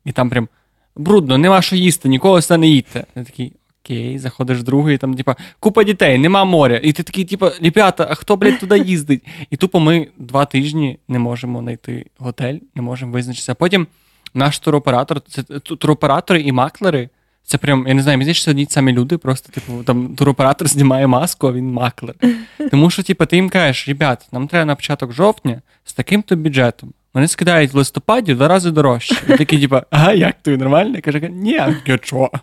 і 0.05 0.13
там 0.13 0.31
прям 0.31 0.49
брудно, 0.97 1.39
нема 1.39 1.63
що 1.63 1.77
їсти, 1.77 2.09
нікого 2.09 2.43
сюди 2.43 2.59
не 2.59 2.67
їдьте. 2.67 3.07
Я 3.15 3.25
такий, 3.25 3.53
окей, 3.85 4.19
заходиш 4.19 4.59
в 4.59 4.63
другий, 4.63 4.99
там, 4.99 5.15
типа, 5.15 5.37
купа 5.61 5.85
дітей, 5.85 6.19
нема 6.19 6.45
моря. 6.45 6.81
І 6.83 6.93
ти 6.93 7.03
такий, 7.03 7.25
типа, 7.25 7.53
ребята, 7.63 8.07
а 8.11 8.15
хто, 8.15 8.37
блядь, 8.37 8.61
туди 8.61 8.79
їздить? 8.79 9.27
І 9.51 9.57
тупо 9.57 9.81
ми 9.81 10.09
два 10.19 10.45
тижні 10.45 10.99
не 11.09 11.19
можемо 11.19 11.61
знайти 11.61 12.07
готель, 12.19 12.59
не 12.75 12.83
можемо 12.83 13.13
визначитися. 13.13 13.53
А 13.53 13.55
потім 13.55 13.87
наш 14.35 14.59
туроператор, 14.59 15.21
це 15.21 15.43
туроператори 15.61 16.41
і 16.41 16.53
маклери. 16.53 17.09
Це 17.47 17.59
прям, 17.59 17.89
я 17.89 17.95
не 17.95 18.03
знаю, 18.03 18.19
мені 18.19 18.35
що 18.35 18.51
одні 18.51 18.67
самі 18.71 18.93
люди, 18.93 19.19
просто, 19.19 19.53
типу, 19.53 19.83
там 19.85 20.17
туроператор 20.17 20.69
знімає 20.69 21.07
маску, 21.07 21.49
а 21.49 21.53
він 21.53 21.73
маклер. 21.73 22.15
Тому 22.71 22.91
що, 22.91 23.03
типу, 23.03 23.27
ти 23.27 23.37
їм 23.37 23.51
кажеш, 23.51 23.89
ребят, 23.89 24.29
нам 24.33 24.49
треба 24.49 24.65
на 24.65 24.75
початок 24.75 25.13
жовтня 25.13 25.63
з 25.85 25.93
таким-то 25.93 26.37
бюджетом. 26.37 26.93
Вони 27.15 27.29
скидають 27.29 27.73
в 27.73 27.77
листопаді 27.77 28.35
в 28.35 28.37
два 28.37 28.49
рази 28.49 28.71
дорожче. 28.71 29.17
І 29.29 29.37
такі, 29.37 29.59
типу, 29.59 29.81
ага, 29.91 30.13
як 30.13 30.43
тобі 30.43 30.57
нормально? 30.57 30.99
Каже, 31.03 31.29
ні, 31.33 31.61
чого? 32.03 32.31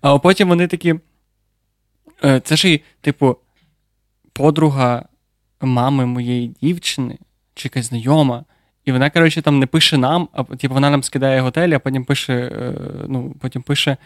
А 0.00 0.18
потім 0.18 0.48
вони 0.48 0.66
такі. 0.66 0.94
«Е, 2.24 2.40
це 2.40 2.56
ж 2.56 2.68
і, 2.70 2.82
типу, 3.00 3.36
подруга 4.32 5.04
мами 5.60 6.06
моєї 6.06 6.48
дівчини, 6.62 7.18
чи 7.54 7.66
якась 7.66 7.86
знайома. 7.86 8.44
І 8.88 8.92
вона, 8.92 9.10
коротше, 9.10 9.42
там 9.42 9.58
не 9.58 9.66
пише 9.66 9.98
нам, 9.98 10.28
а 10.32 10.44
типу, 10.44 10.74
вона 10.74 10.90
нам 10.90 11.02
скидає 11.02 11.40
готель, 11.40 11.68
а 11.68 11.78
потім 11.78 12.04
пише, 12.04 12.34
е, 12.34 12.74
ну, 13.08 13.34
потім 13.40 13.62
пише 13.62 13.96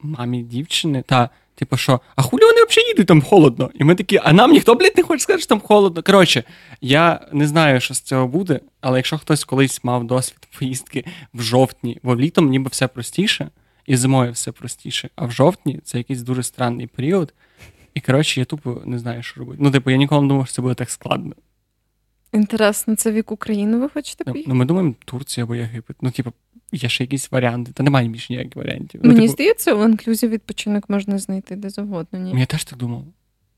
мамі 0.00 0.42
дівчини, 0.42 1.02
та, 1.06 1.30
типу, 1.54 1.76
що, 1.76 2.00
а 2.16 2.22
хулі 2.22 2.40
вони 2.40 2.64
взагалі 2.68 2.88
їдуть 2.88 3.06
там 3.06 3.22
холодно? 3.22 3.70
І 3.74 3.84
ми 3.84 3.94
такі, 3.94 4.20
а 4.24 4.32
нам 4.32 4.52
ніхто, 4.52 4.74
блядь, 4.74 4.96
не 4.96 5.02
хоче 5.02 5.22
сказати, 5.22 5.40
що 5.40 5.48
там 5.48 5.60
холодно. 5.60 6.02
Коротше, 6.02 6.44
я 6.80 7.20
не 7.32 7.46
знаю, 7.46 7.80
що 7.80 7.94
з 7.94 8.00
цього 8.00 8.26
буде, 8.26 8.60
але 8.80 8.98
якщо 8.98 9.18
хтось 9.18 9.44
колись 9.44 9.84
мав 9.84 10.04
досвід 10.04 10.48
поїздки 10.58 11.04
в 11.34 11.42
жовтні, 11.42 11.98
бо 12.02 12.16
літом 12.16 12.48
ніби 12.48 12.68
все 12.68 12.88
простіше, 12.88 13.48
і 13.86 13.96
зимою 13.96 14.32
все 14.32 14.52
простіше, 14.52 15.08
а 15.16 15.26
в 15.26 15.30
жовтні 15.30 15.80
це 15.84 15.98
якийсь 15.98 16.22
дуже 16.22 16.42
странний 16.42 16.86
період. 16.86 17.34
І 17.94 18.00
коротше, 18.00 18.40
я 18.40 18.46
тупо 18.46 18.82
не 18.84 18.98
знаю, 18.98 19.22
що 19.22 19.40
робити. 19.40 19.58
Ну, 19.62 19.70
типу, 19.70 19.90
я 19.90 19.96
ніколи 19.96 20.22
не 20.22 20.28
думав, 20.28 20.46
що 20.46 20.54
це 20.54 20.62
буде 20.62 20.74
так 20.74 20.90
складно. 20.90 21.34
Інтересно, 22.34 22.96
це 22.96 23.10
в 23.10 23.16
яку 23.16 23.36
країну 23.36 23.80
ви 23.80 23.88
хочете 23.88 24.24
поїхати? 24.24 24.48
Ну, 24.48 24.54
ми 24.54 24.64
думаємо 24.64 24.94
Турція 25.04 25.44
або 25.44 25.54
Єгипет. 25.54 25.96
Ну, 26.00 26.10
типу, 26.10 26.32
є 26.72 26.88
ще 26.88 27.04
якісь 27.04 27.32
варіанти, 27.32 27.72
та 27.72 27.82
немає 27.82 28.08
більше 28.08 28.32
ніяких 28.32 28.56
варіантів. 28.56 29.00
Ну, 29.04 29.08
Мені 29.08 29.20
типу... 29.20 29.32
здається, 29.32 29.74
в 29.74 29.88
інклюзів 29.88 30.30
відпочинок 30.30 30.90
можна 30.90 31.18
знайти 31.18 31.56
де 31.56 31.70
завгодно. 31.70 32.18
ні? 32.18 32.40
Я 32.40 32.46
теж 32.46 32.64
так 32.64 32.78
думав. 32.78 33.04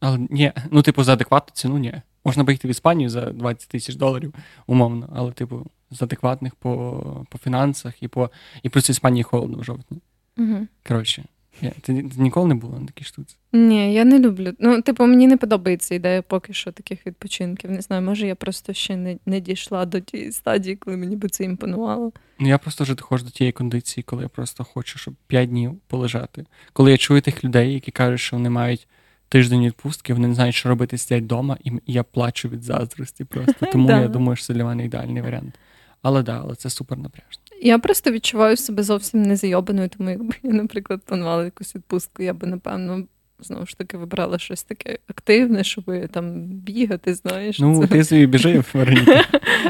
Але 0.00 0.18
ні, 0.30 0.52
ну, 0.70 0.82
типу, 0.82 1.04
за 1.04 1.12
адекватну 1.12 1.52
ціну, 1.54 1.78
ні. 1.78 1.94
Можна 2.24 2.44
поїхати 2.44 2.68
в 2.68 2.70
Іспанію 2.70 3.08
за 3.08 3.20
20 3.20 3.68
тисяч 3.68 3.96
доларів, 3.96 4.34
умовно, 4.66 5.08
але, 5.14 5.32
типу, 5.32 5.66
з 5.90 6.02
адекватних 6.02 6.54
по 6.54 7.26
по 7.30 7.38
фінансах 7.38 8.02
і 8.02 8.08
по 8.08 8.30
і 8.62 8.68
плюс 8.68 8.90
Іспанії 8.90 9.22
холодно 9.22 9.58
в 9.58 9.64
жовтні. 9.64 9.98
Угу. 10.38 10.66
Коротше, 10.88 11.24
ти, 11.60 11.72
ти 11.80 12.04
ніколи 12.16 12.48
не 12.48 12.54
була 12.54 12.78
на 12.78 12.86
такій 12.86 13.04
штуці? 13.04 13.36
Ні, 13.52 13.94
я 13.94 14.04
не 14.04 14.18
люблю. 14.18 14.52
Ну, 14.58 14.82
типу, 14.82 15.06
мені 15.06 15.26
не 15.26 15.36
подобається 15.36 15.94
ідея 15.94 16.22
поки 16.22 16.52
що 16.52 16.72
таких 16.72 17.06
відпочинків. 17.06 17.70
Не 17.70 17.80
знаю, 17.80 18.02
може 18.02 18.26
я 18.26 18.34
просто 18.34 18.72
ще 18.72 18.96
не 18.96 19.16
не 19.26 19.40
дійшла 19.40 19.86
до 19.86 20.00
тієї 20.00 20.32
стадії, 20.32 20.76
коли 20.76 20.96
мені 20.96 21.16
би 21.16 21.28
це 21.28 21.44
імпонувало. 21.44 22.12
Ну 22.38 22.48
я 22.48 22.58
просто 22.58 22.84
вже 22.84 22.94
доходжу 22.94 23.24
до 23.24 23.30
тієї 23.30 23.52
кондиції, 23.52 24.04
коли 24.04 24.22
я 24.22 24.28
просто 24.28 24.64
хочу, 24.64 24.98
щоб 24.98 25.14
п'ять 25.26 25.48
днів 25.48 25.78
полежати. 25.86 26.46
Коли 26.72 26.90
я 26.90 26.96
чую 26.96 27.20
тих 27.20 27.44
людей, 27.44 27.74
які 27.74 27.90
кажуть, 27.90 28.20
що 28.20 28.36
вони 28.36 28.50
мають 28.50 28.88
тиждень 29.28 29.66
відпустки, 29.66 30.14
вони 30.14 30.28
не 30.28 30.34
знають, 30.34 30.54
що 30.54 30.68
робити, 30.68 30.98
сидять 30.98 31.24
вдома, 31.24 31.56
і 31.64 31.72
я 31.86 32.02
плачу 32.02 32.48
від 32.48 32.62
заздрості 32.62 33.24
просто. 33.24 33.66
Тому 33.72 33.90
я 33.90 34.08
думаю, 34.08 34.36
що 34.36 34.46
це 34.46 34.54
для 34.54 34.64
мене 34.64 34.84
ідеальний 34.84 35.22
варіант. 35.22 35.58
Але 36.02 36.22
да, 36.22 36.40
але 36.44 36.54
це 36.54 36.70
супер 36.70 36.98
напряжно. 36.98 37.42
Я 37.62 37.78
просто 37.78 38.10
відчуваю 38.10 38.56
себе 38.56 38.82
зовсім 38.82 39.22
незайобаною, 39.22 39.88
тому 39.88 40.10
якби 40.10 40.34
я, 40.42 40.52
наприклад, 40.52 41.02
планувала 41.04 41.44
якусь 41.44 41.74
відпустку, 41.74 42.22
я 42.22 42.34
би, 42.34 42.46
напевно, 42.46 43.06
знову 43.40 43.66
ж 43.66 43.78
таки 43.78 43.96
вибрала 43.96 44.38
щось 44.38 44.62
таке 44.62 44.98
активне, 45.08 45.64
щоб 45.64 46.08
там 46.10 46.42
бігати, 46.42 47.14
знаєш. 47.14 47.58
Ну, 47.58 47.80
це... 47.80 47.86
ти 47.86 48.04
собі 48.04 48.26
біжи, 48.26 48.64
Вероніка, 48.74 49.24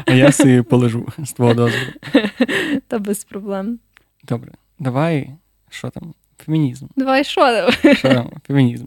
а 0.05 0.13
я 0.13 0.31
собі 0.31 0.61
полежу 0.61 1.07
з 1.23 1.33
твого 1.33 1.53
дозволу. 1.53 1.91
Та 2.87 2.99
без 2.99 3.23
проблем. 3.23 3.79
Добре, 4.23 4.51
давай, 4.79 5.29
що 5.69 5.89
там? 5.89 6.13
Фемінізм. 6.45 6.85
Давай 6.95 7.23
що 7.23 7.41
там? 7.41 7.95
Що 7.95 8.09
там? 8.13 8.31
Фемінізм. 8.47 8.85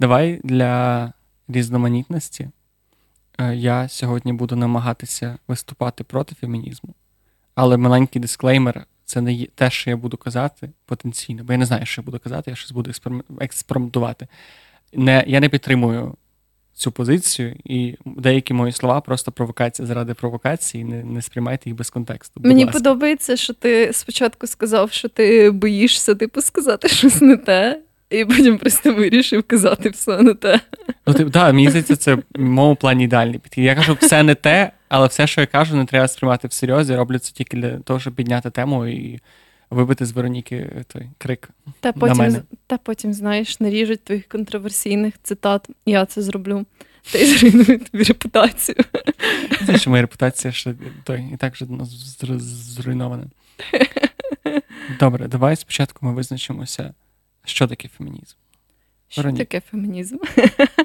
Давай 0.00 0.40
для 0.44 1.12
різноманітності. 1.48 2.48
Е, 3.38 3.54
я 3.54 3.88
сьогодні 3.88 4.32
буду 4.32 4.56
намагатися 4.56 5.38
виступати 5.48 6.04
проти 6.04 6.34
фемінізму. 6.34 6.94
Але 7.60 7.76
маленький 7.76 8.22
дисклеймер 8.22 8.86
це 9.04 9.20
не 9.20 9.32
є 9.32 9.46
те, 9.54 9.70
що 9.70 9.90
я 9.90 9.96
буду 9.96 10.16
казати 10.16 10.70
потенційно, 10.86 11.44
бо 11.44 11.52
я 11.52 11.58
не 11.58 11.66
знаю, 11.66 11.86
що 11.86 12.02
я 12.02 12.04
буду 12.04 12.18
казати, 12.18 12.50
я 12.50 12.56
щось 12.56 12.72
буду 12.72 12.90
експериментувати. 13.40 14.26
Не, 14.92 15.24
Я 15.26 15.40
не 15.40 15.48
підтримую 15.48 16.14
цю 16.74 16.92
позицію, 16.92 17.56
і 17.64 17.96
деякі 18.04 18.54
мої 18.54 18.72
слова 18.72 19.00
просто 19.00 19.32
провокація 19.32 19.86
заради 19.88 20.14
провокації. 20.14 20.84
Не 20.84 21.04
не 21.04 21.22
сприймайте 21.22 21.70
їх 21.70 21.76
без 21.76 21.90
контексту. 21.90 22.40
Будь 22.40 22.46
Мені 22.46 22.64
ласка. 22.64 22.78
подобається, 22.78 23.36
що 23.36 23.54
ти 23.54 23.92
спочатку 23.92 24.46
сказав, 24.46 24.92
що 24.92 25.08
ти 25.08 25.50
боїшся 25.50 26.14
типу 26.14 26.40
сказати 26.40 26.88
щось 26.88 27.20
не 27.20 27.36
те, 27.36 27.80
і 28.10 28.24
потім 28.24 28.58
просто 28.58 28.94
вирішив 28.94 29.42
казати 29.42 29.88
все 29.88 30.22
не 30.22 30.34
те. 30.34 30.60
Ну, 31.06 31.14
ти, 31.14 31.24
да, 31.24 31.52
мені 31.52 31.68
здається, 31.68 31.96
це 31.96 32.14
в 32.14 32.22
моєму 32.36 32.76
плані 32.76 33.04
ідеальний 33.04 33.38
підхід. 33.38 33.64
Я 33.64 33.74
кажу, 33.74 33.96
все 34.00 34.22
не 34.22 34.34
те, 34.34 34.72
але 34.88 35.06
все, 35.06 35.26
що 35.26 35.40
я 35.40 35.46
кажу, 35.46 35.76
не 35.76 35.84
треба 35.84 36.08
сприймати 36.08 36.48
всерйоз. 36.48 36.90
Я 36.90 36.96
роблю 36.96 37.18
це 37.18 37.32
тільки 37.32 37.56
для 37.56 37.78
того, 37.78 38.00
щоб 38.00 38.14
підняти 38.14 38.50
тему 38.50 38.86
і 38.86 39.20
вибити 39.70 40.06
з 40.06 40.12
Вероніки 40.12 40.84
той 40.86 41.10
крик. 41.18 41.50
Та 41.80 41.88
на 41.88 41.92
потім, 41.92 42.16
мене. 42.16 42.42
та 42.66 42.78
потім, 42.78 43.12
знаєш, 43.12 43.60
наріжуть 43.60 44.04
твоїх 44.04 44.28
контроверсійних 44.28 45.14
цитат. 45.22 45.68
Я 45.86 46.06
це 46.06 46.22
зроблю. 46.22 46.66
Та 47.12 47.18
й 47.18 47.26
зруйную 47.26 47.78
тобі 47.78 48.04
репутацію. 48.04 48.76
Це 49.66 49.78
що 49.78 49.90
моя 49.90 50.02
репутація 50.02 50.52
ще 50.52 50.74
той 51.04 51.24
і 51.34 51.36
так 51.36 51.54
вже 51.54 51.66
ну, 51.68 51.86
зруйнована. 52.38 53.24
Добре, 55.00 55.28
давай 55.28 55.56
спочатку 55.56 56.06
ми 56.06 56.12
визначимося, 56.12 56.94
що 57.44 57.66
таке 57.66 57.88
фемінізм. 57.88 58.36
Що 59.08 59.22
Вероніка. 59.22 59.44
таке 59.44 59.60
фемінізм? 59.70 60.16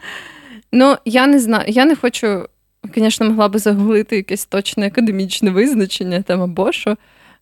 ну, 0.72 0.98
я 1.06 1.28
не 1.28 1.40
знаю. 1.40 1.66
Я 1.68 1.86
не 1.86 1.96
хочу, 1.96 2.50
звісно, 2.96 3.30
могла 3.30 3.48
би 3.48 3.60
загуглити 3.60 4.16
якесь 4.16 4.46
точне 4.46 4.88
академічне 4.88 5.52
визначення 5.52 6.22
там 6.22 6.42
або 6.42 6.72
що. 6.72 6.98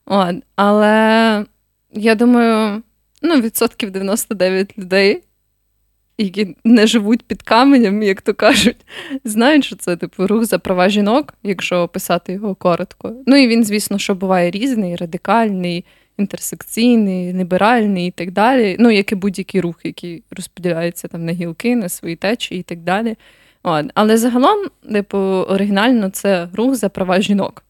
От, 0.05 0.35
але 0.55 1.45
я 1.93 2.15
думаю, 2.15 2.81
ну, 3.21 3.41
відсотків 3.41 3.91
99 3.91 4.77
людей, 4.77 5.23
які 6.17 6.55
не 6.63 6.87
живуть 6.87 7.23
під 7.23 7.41
каменем, 7.41 8.03
як 8.03 8.21
то 8.21 8.33
кажуть, 8.33 8.85
знають, 9.23 9.65
що 9.65 9.75
це 9.75 9.97
типу 9.97 10.27
рух 10.27 10.45
за 10.45 10.59
права 10.59 10.89
жінок, 10.89 11.33
якщо 11.43 11.77
описати 11.77 12.33
його 12.33 12.55
коротко. 12.55 13.15
Ну 13.27 13.35
і 13.35 13.47
він, 13.47 13.63
звісно, 13.63 13.97
що 13.97 14.15
буває 14.15 14.51
різний, 14.51 14.95
радикальний, 14.95 15.85
інтерсекційний, 16.17 17.33
ліберальний 17.33 18.07
і 18.07 18.11
так 18.11 18.31
далі. 18.31 18.75
Ну, 18.79 18.91
як 18.91 19.11
і 19.11 19.15
будь-який 19.15 19.61
рух, 19.61 19.75
який 19.83 20.23
розподіляється 20.31 21.07
там 21.07 21.25
на 21.25 21.31
гілки, 21.31 21.75
на 21.75 21.89
свої 21.89 22.15
течії 22.15 22.59
і 22.59 22.63
так 22.63 22.79
далі. 22.79 23.15
От. 23.63 23.85
Але 23.93 24.17
загалом, 24.17 24.67
типу, 24.91 25.17
оригінально 25.17 26.09
це 26.09 26.49
рух 26.53 26.75
за 26.75 26.89
права 26.89 27.21
жінок. 27.21 27.63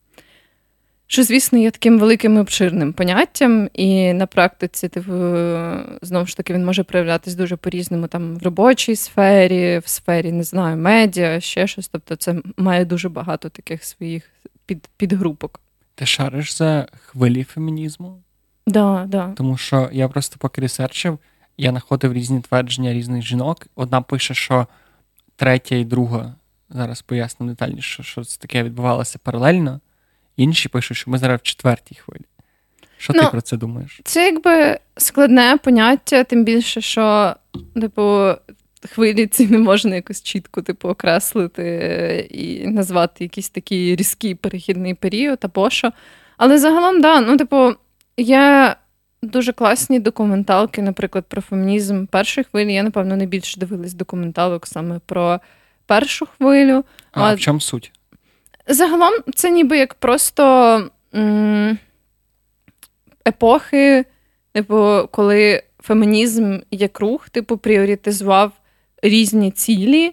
Що, 1.07 1.23
звісно, 1.23 1.59
є 1.59 1.71
таким 1.71 1.99
великим 1.99 2.35
і 2.37 2.39
обширним 2.39 2.93
поняттям, 2.93 3.69
і 3.73 4.13
на 4.13 4.25
практиці, 4.25 4.89
типу, 4.89 5.11
знову 6.01 6.25
ж 6.25 6.37
таки, 6.37 6.53
він 6.53 6.65
може 6.65 6.83
проявлятись 6.83 7.35
дуже 7.35 7.55
по-різному 7.55 8.07
там 8.07 8.35
в 8.35 8.43
робочій 8.43 8.95
сфері, 8.95 9.81
в 9.85 9.87
сфері, 9.87 10.31
не 10.31 10.43
знаю, 10.43 10.77
медіа, 10.77 11.39
ще 11.39 11.67
щось. 11.67 11.87
Тобто, 11.87 12.15
це 12.15 12.35
має 12.57 12.85
дуже 12.85 13.09
багато 13.09 13.49
таких 13.49 13.83
своїх 13.83 14.29
під, 14.65 14.89
підгрупок. 14.97 15.59
Ти 15.95 16.05
шариш 16.05 16.53
за 16.53 16.87
хвилі 17.05 17.43
фемінізму? 17.43 18.21
Да, 18.67 19.05
да. 19.07 19.33
Тому 19.37 19.57
що 19.57 19.89
я 19.91 20.07
просто 20.07 20.35
поки 20.39 20.61
ресерчив, 20.61 21.19
я 21.57 21.69
знаходив 21.69 22.13
різні 22.13 22.41
твердження 22.41 22.93
різних 22.93 23.21
жінок. 23.21 23.67
Одна 23.75 24.01
пише, 24.01 24.33
що 24.33 24.67
третя 25.41 25.75
і 25.75 25.85
друга, 25.85 26.35
зараз 26.69 27.01
поясню 27.01 27.47
детальніше, 27.47 28.03
що 28.03 28.23
це 28.23 28.39
таке 28.39 28.63
відбувалося 28.63 29.19
паралельно. 29.23 29.79
Інші 30.37 30.69
пишуть, 30.69 30.97
що 30.97 31.11
ми 31.11 31.17
зараз 31.17 31.39
в 31.39 31.43
четвертій 31.43 31.95
хвилі. 31.95 32.25
Що 32.97 33.13
ти 33.13 33.19
Ну, 33.21 33.29
про 33.31 33.41
це 33.41 33.57
думаєш? 33.57 34.01
Це 34.03 34.25
якби 34.25 34.79
складне 34.97 35.57
поняття, 35.63 36.23
тим 36.23 36.43
більше, 36.43 36.81
що, 36.81 37.35
типу, 37.75 38.33
хвилі 38.89 39.27
ці 39.27 39.47
не 39.47 39.57
можна 39.57 39.95
якось 39.95 40.23
чітко 40.23 40.61
типу, 40.61 40.89
окреслити 40.89 42.27
і 42.31 42.67
назвати 42.67 43.23
якийсь 43.23 43.49
такий 43.49 43.95
різкий 43.95 44.35
перехідний 44.35 44.93
період 44.93 45.39
або 45.41 45.69
що. 45.69 45.91
Але 46.37 46.57
загалом, 46.57 47.01
да, 47.01 47.21
ну, 47.21 47.37
типу, 47.37 47.73
є 48.17 48.75
дуже 49.23 49.53
класні 49.53 49.99
документалки, 49.99 50.81
наприклад, 50.81 51.25
про 51.27 51.41
фемінізм 51.41 52.05
першої 52.05 52.45
хвилі. 52.51 52.73
Я, 52.73 52.83
напевно, 52.83 53.15
найбільше 53.15 53.59
дивилась 53.59 53.93
документалок 53.93 54.67
саме 54.67 54.99
про 55.05 55.39
першу 55.85 56.25
хвилю. 56.25 56.83
А, 57.11 57.21
а- 57.23 57.33
в 57.35 57.39
чому 57.39 57.59
суть? 57.59 57.91
Загалом, 58.67 59.13
це 59.35 59.49
ніби 59.51 59.77
як 59.77 59.93
просто 59.93 60.43
м- 61.15 61.77
епохи, 63.27 64.05
типу, 64.53 65.09
коли 65.11 65.63
фемінізм 65.79 66.59
як 66.71 66.99
рух, 66.99 67.29
типу, 67.29 67.57
пріоритизував 67.57 68.51
різні 69.03 69.51
цілі 69.51 70.11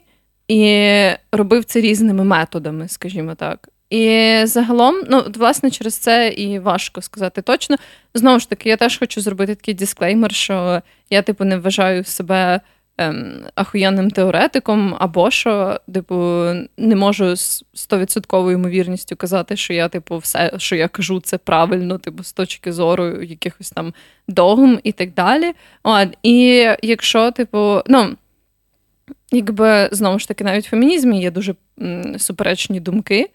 і 0.48 0.84
робив 1.32 1.64
це 1.64 1.80
різними 1.80 2.24
методами, 2.24 2.88
скажімо 2.88 3.34
так. 3.34 3.68
І 3.90 4.36
загалом, 4.44 5.02
ну, 5.10 5.18
от, 5.18 5.36
власне, 5.36 5.70
через 5.70 5.94
це 5.94 6.28
і 6.28 6.58
важко 6.58 7.02
сказати 7.02 7.42
точно. 7.42 7.76
Знову 8.14 8.38
ж 8.38 8.48
таки, 8.48 8.68
я 8.68 8.76
теж 8.76 8.98
хочу 8.98 9.20
зробити 9.20 9.54
такий 9.54 9.74
дисклеймер, 9.74 10.34
що 10.34 10.82
я, 11.10 11.22
типу, 11.22 11.44
не 11.44 11.56
вважаю 11.56 12.04
себе 12.04 12.60
ем, 12.98 13.44
ахуєнним 13.54 14.10
теоретиком, 14.10 14.96
або 14.98 15.30
що, 15.30 15.80
типу, 15.94 16.14
не 16.76 16.96
можу 16.96 17.36
з 17.36 17.64
стовідсотковою 17.74 18.58
ймовірністю 18.58 19.16
казати, 19.16 19.56
що 19.56 19.72
я, 19.72 19.88
типу, 19.88 20.18
все, 20.18 20.52
що 20.56 20.76
я 20.76 20.88
кажу, 20.88 21.20
це 21.20 21.38
правильно, 21.38 21.98
типу, 21.98 22.22
з 22.24 22.32
точки 22.32 22.72
зору 22.72 23.22
якихось 23.22 23.70
там 23.70 23.94
догм 24.28 24.78
і 24.82 24.92
так 24.92 25.14
далі. 25.14 25.52
От, 25.82 26.08
і 26.22 26.44
якщо, 26.82 27.30
типу, 27.30 27.80
ну. 27.86 28.16
Якби 29.32 29.88
знову 29.92 30.18
ж 30.18 30.28
таки, 30.28 30.44
навіть 30.44 30.66
в 30.66 30.70
фемінізмі 30.70 31.20
є 31.20 31.30
дуже 31.30 31.54
м, 31.82 32.18
суперечні 32.18 32.80
думки 32.80 33.30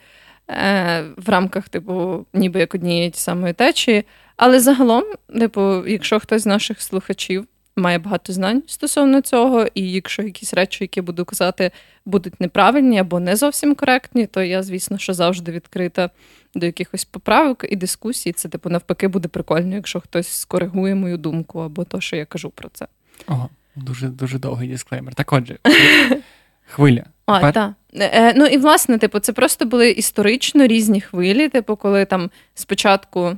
в 1.18 1.24
рамках, 1.26 1.70
типу, 1.70 2.26
ніби 2.34 2.60
як 2.60 2.76
однієї 2.76 3.10
ті 3.10 3.20
самої 3.20 3.54
течії. 3.54 4.06
Але 4.38 4.60
загалом, 4.60 5.04
типу, 5.40 5.88
якщо 5.88 6.20
хтось 6.20 6.42
з 6.42 6.46
наших 6.46 6.82
слухачів 6.82 7.48
має 7.76 8.00
багато 8.00 8.34
знань 8.34 8.64
стосовно 8.68 9.22
цього, 9.22 9.68
і 9.74 9.92
якщо 9.92 10.24
якісь 10.24 10.54
речі, 10.54 10.84
які 10.84 11.00
я 11.00 11.04
буду 11.04 11.26
казати, 11.26 11.72
будуть 12.06 12.42
неправильні 12.42 13.00
або 13.00 13.20
не 13.20 13.36
зовсім 13.36 13.76
коректні, 13.76 14.28
то 14.28 14.42
я, 14.42 14.64
звісно, 14.64 14.98
що 14.98 15.14
завжди 15.14 15.52
відкрита 15.52 16.10
до 16.56 16.66
якихось 16.66 17.06
поправок 17.06 17.66
і 17.70 17.76
дискусій. 17.76 18.32
Це, 18.32 18.50
типу, 18.50 18.70
навпаки, 18.70 19.08
буде 19.08 19.28
прикольно, 19.28 19.76
якщо 19.76 20.00
хтось 20.00 20.28
скоригує 20.28 20.96
мою 20.96 21.18
думку 21.18 21.60
або 21.60 21.84
то, 21.84 22.02
що 22.02 22.16
я 22.16 22.26
кажу 22.26 22.50
про 22.50 22.70
це. 22.74 22.88
Ого, 23.28 23.50
дуже 23.76 24.08
дуже 24.08 24.40
довгий 24.40 24.70
дисклеймер. 24.70 25.16
Так 25.16 25.34
отже, 25.34 25.58
хвиля. 26.74 27.04
А, 27.26 27.36
Тепер- 27.36 27.54
так. 27.54 27.72
Е, 27.96 28.34
ну 28.34 28.46
і 28.46 28.58
власне, 28.58 28.98
типу, 28.98 29.20
це 29.20 29.34
просто 29.34 29.66
були 29.66 29.92
історично 29.92 30.68
різні 30.68 31.02
хвилі, 31.02 31.50
типу, 31.50 31.76
коли 31.76 32.06
там 32.06 32.30
спочатку, 32.54 33.38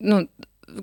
ну, 0.00 0.28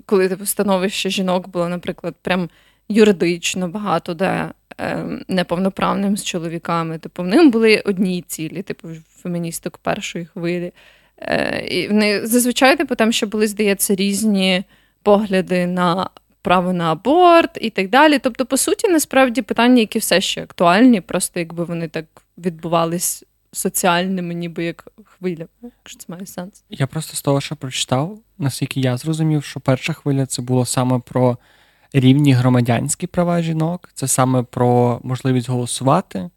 коли 0.06 0.28
типу, 0.28 0.46
становище 0.46 1.10
жінок 1.10 1.48
було, 1.48 1.68
наприклад, 1.68 2.14
прям 2.22 2.50
юридично 2.88 3.68
багато, 3.68 4.14
де 4.14 4.50
е, 4.80 5.04
неповноправним 5.28 6.16
з 6.16 6.24
чоловіками. 6.24 6.98
Типу, 6.98 7.22
в 7.22 7.26
них 7.26 7.50
були 7.50 7.82
одні 7.84 8.22
цілі, 8.22 8.62
типу, 8.62 8.88
феміністок 9.22 9.78
першої 9.78 10.24
хвилі. 10.24 10.72
Е, 11.18 11.66
і 11.70 11.88
вони 11.88 12.26
зазвичай, 12.26 12.76
типу, 12.76 12.94
там 12.94 13.12
ще 13.12 13.26
були, 13.26 13.46
здається, 13.46 13.94
різні 13.94 14.64
погляди 15.02 15.66
на 15.66 16.10
право 16.42 16.72
на 16.72 16.92
аборт 16.92 17.58
і 17.60 17.70
так 17.70 17.90
далі. 17.90 18.18
Тобто, 18.18 18.46
по 18.46 18.56
суті, 18.56 18.88
насправді 18.88 19.42
питання, 19.42 19.80
які 19.80 19.98
все 19.98 20.20
ще 20.20 20.42
актуальні, 20.42 21.00
просто 21.00 21.40
якби 21.40 21.64
вони 21.64 21.88
так 21.88 22.06
відбувались 22.38 23.24
соціальними, 23.52 24.34
ніби 24.34 24.64
як 24.64 24.88
хвиля, 25.04 25.46
якщо 25.62 25.98
це 25.98 26.04
має 26.08 26.26
сенс. 26.26 26.64
Я 26.70 26.86
просто 26.86 27.16
з 27.16 27.22
того, 27.22 27.40
що 27.40 27.56
прочитав, 27.56 28.18
наскільки 28.38 28.80
я 28.80 28.96
зрозумів, 28.96 29.44
що 29.44 29.60
перша 29.60 29.92
хвиля 29.92 30.26
це 30.26 30.42
було 30.42 30.66
саме 30.66 30.98
про 30.98 31.38
рівні 31.92 32.32
громадянські 32.32 33.06
права 33.06 33.42
жінок, 33.42 33.90
це 33.94 34.08
саме 34.08 34.42
про 34.42 35.00
можливість 35.02 35.48
голосувати 35.48 36.30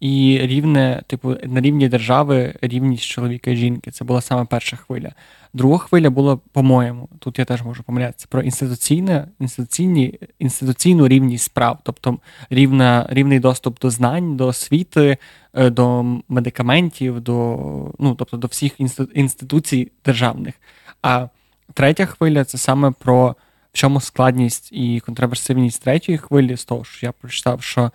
і 0.00 0.38
рівне, 0.42 1.02
типу, 1.06 1.36
на 1.44 1.60
рівні 1.60 1.88
держави 1.88 2.54
рівність 2.60 3.04
чоловіка 3.04 3.50
і 3.50 3.56
жінки. 3.56 3.90
Це 3.90 4.04
була 4.04 4.20
саме 4.20 4.44
перша 4.44 4.76
хвиля. 4.76 5.12
Друга 5.54 5.78
хвиля 5.78 6.10
була, 6.10 6.38
по-моєму, 6.52 7.08
тут 7.18 7.38
я 7.38 7.44
теж 7.44 7.62
можу 7.62 7.82
помилятися, 7.82 8.26
про 8.30 8.42
інституційне, 8.42 9.28
інституційні, 9.40 10.18
інституційну 10.38 11.08
рівність 11.08 11.54
прав, 11.54 11.78
тобто 11.82 12.18
рівна, 12.50 13.06
рівний 13.10 13.40
доступ 13.40 13.80
до 13.80 13.90
знань, 13.90 14.36
до 14.36 14.46
освіти, 14.46 15.16
е, 15.54 15.70
до 15.70 16.04
медикаментів, 16.28 17.20
до, 17.20 17.58
ну, 17.98 18.14
тобто 18.14 18.36
до 18.36 18.46
всіх 18.46 18.72
інституцій 19.14 19.92
державних. 20.04 20.54
А 21.02 21.28
третя 21.74 22.06
хвиля 22.06 22.44
це 22.44 22.58
саме 22.58 22.90
про 22.90 23.36
в 23.72 23.76
чому 23.78 24.00
складність 24.00 24.72
і 24.72 25.00
контроверсивність 25.00 25.82
третьої 25.82 26.18
хвилі, 26.18 26.56
з 26.56 26.64
того, 26.64 26.84
що 26.84 27.06
я 27.06 27.12
прочитав, 27.12 27.62
що 27.62 27.90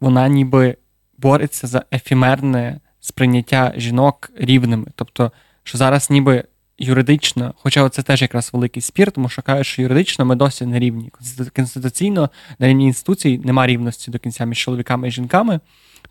вона 0.00 0.28
ніби 0.28 0.76
бореться 1.18 1.66
за 1.66 1.84
ефемерне 1.92 2.80
сприйняття 3.00 3.72
жінок 3.76 4.30
рівними. 4.36 4.86
Тобто, 4.94 5.32
що 5.62 5.78
зараз 5.78 6.10
ніби 6.10 6.44
юридично, 6.78 7.54
хоча 7.56 7.88
це 7.88 8.02
теж 8.02 8.22
якраз 8.22 8.50
великий 8.52 8.82
спір, 8.82 9.12
тому 9.12 9.28
що 9.28 9.42
кажуть, 9.42 9.66
що 9.66 9.82
юридично 9.82 10.24
ми 10.24 10.36
досі 10.36 10.66
не 10.66 10.78
рівні. 10.78 11.10
Конституційно 11.56 12.30
на 12.58 12.68
рівні 12.68 12.84
інституцій 12.84 13.40
немає 13.44 13.72
рівності 13.72 14.10
до 14.10 14.18
кінця 14.18 14.44
між 14.44 14.58
чоловіками 14.58 15.08
і 15.08 15.10
жінками, 15.10 15.60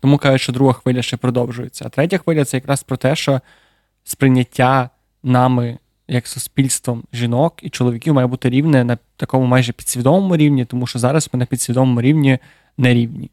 тому 0.00 0.18
кажуть, 0.18 0.40
що 0.40 0.52
друга 0.52 0.72
хвиля 0.72 1.02
ще 1.02 1.16
продовжується. 1.16 1.84
А 1.86 1.88
третя 1.88 2.18
хвиля 2.18 2.44
це 2.44 2.56
якраз 2.56 2.82
про 2.82 2.96
те, 2.96 3.16
що 3.16 3.40
сприйняття 4.04 4.90
нами 5.22 5.78
як 6.08 6.26
суспільством 6.26 7.04
жінок 7.12 7.54
і 7.62 7.70
чоловіків 7.70 8.14
має 8.14 8.26
бути 8.26 8.50
рівне 8.50 8.84
на 8.84 8.98
такому 9.16 9.46
майже 9.46 9.72
підсвідомому 9.72 10.36
рівні, 10.36 10.64
тому 10.64 10.86
що 10.86 10.98
зараз 10.98 11.30
ми 11.32 11.38
на 11.38 11.46
підсвідомому 11.46 12.00
рівні 12.00 12.38
не 12.78 12.94
рівні. 12.94 13.30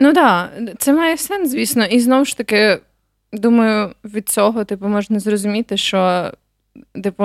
Ну 0.00 0.12
так, 0.12 0.50
да, 0.60 0.72
це 0.78 0.92
має 0.92 1.16
сенс, 1.16 1.50
звісно. 1.50 1.84
І 1.84 2.00
знову 2.00 2.24
ж 2.24 2.36
таки, 2.36 2.80
думаю, 3.32 3.94
від 4.04 4.28
цього 4.28 4.64
типу, 4.64 4.88
можна 4.88 5.20
зрозуміти, 5.20 5.76
що, 5.76 6.32
типу, 7.04 7.24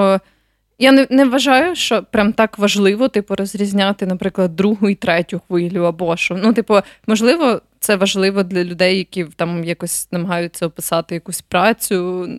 я 0.79 0.91
не 0.91 1.07
не 1.09 1.25
вважаю, 1.25 1.75
що 1.75 2.03
прям 2.03 2.33
так 2.33 2.59
важливо, 2.59 3.07
типу, 3.07 3.35
розрізняти, 3.35 4.05
наприклад, 4.05 4.55
другу 4.55 4.89
і 4.89 4.95
третю 4.95 5.41
хвилю 5.47 5.83
або 5.83 6.17
що. 6.17 6.35
Ну, 6.35 6.53
типу, 6.53 6.79
можливо, 7.07 7.61
це 7.79 7.95
важливо 7.95 8.43
для 8.43 8.63
людей, 8.63 8.97
які 8.97 9.23
там 9.23 9.63
якось 9.63 10.11
намагаються 10.11 10.67
описати 10.67 11.15
якусь 11.15 11.41
працю 11.41 12.29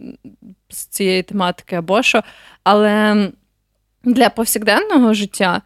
з 0.69 0.87
цієї 0.87 1.23
тематики 1.23 1.77
або 1.77 2.03
що. 2.03 2.23
Але 2.65 3.29
для 4.05 4.29
повсякденного 4.31 5.15
життя. 5.15 5.63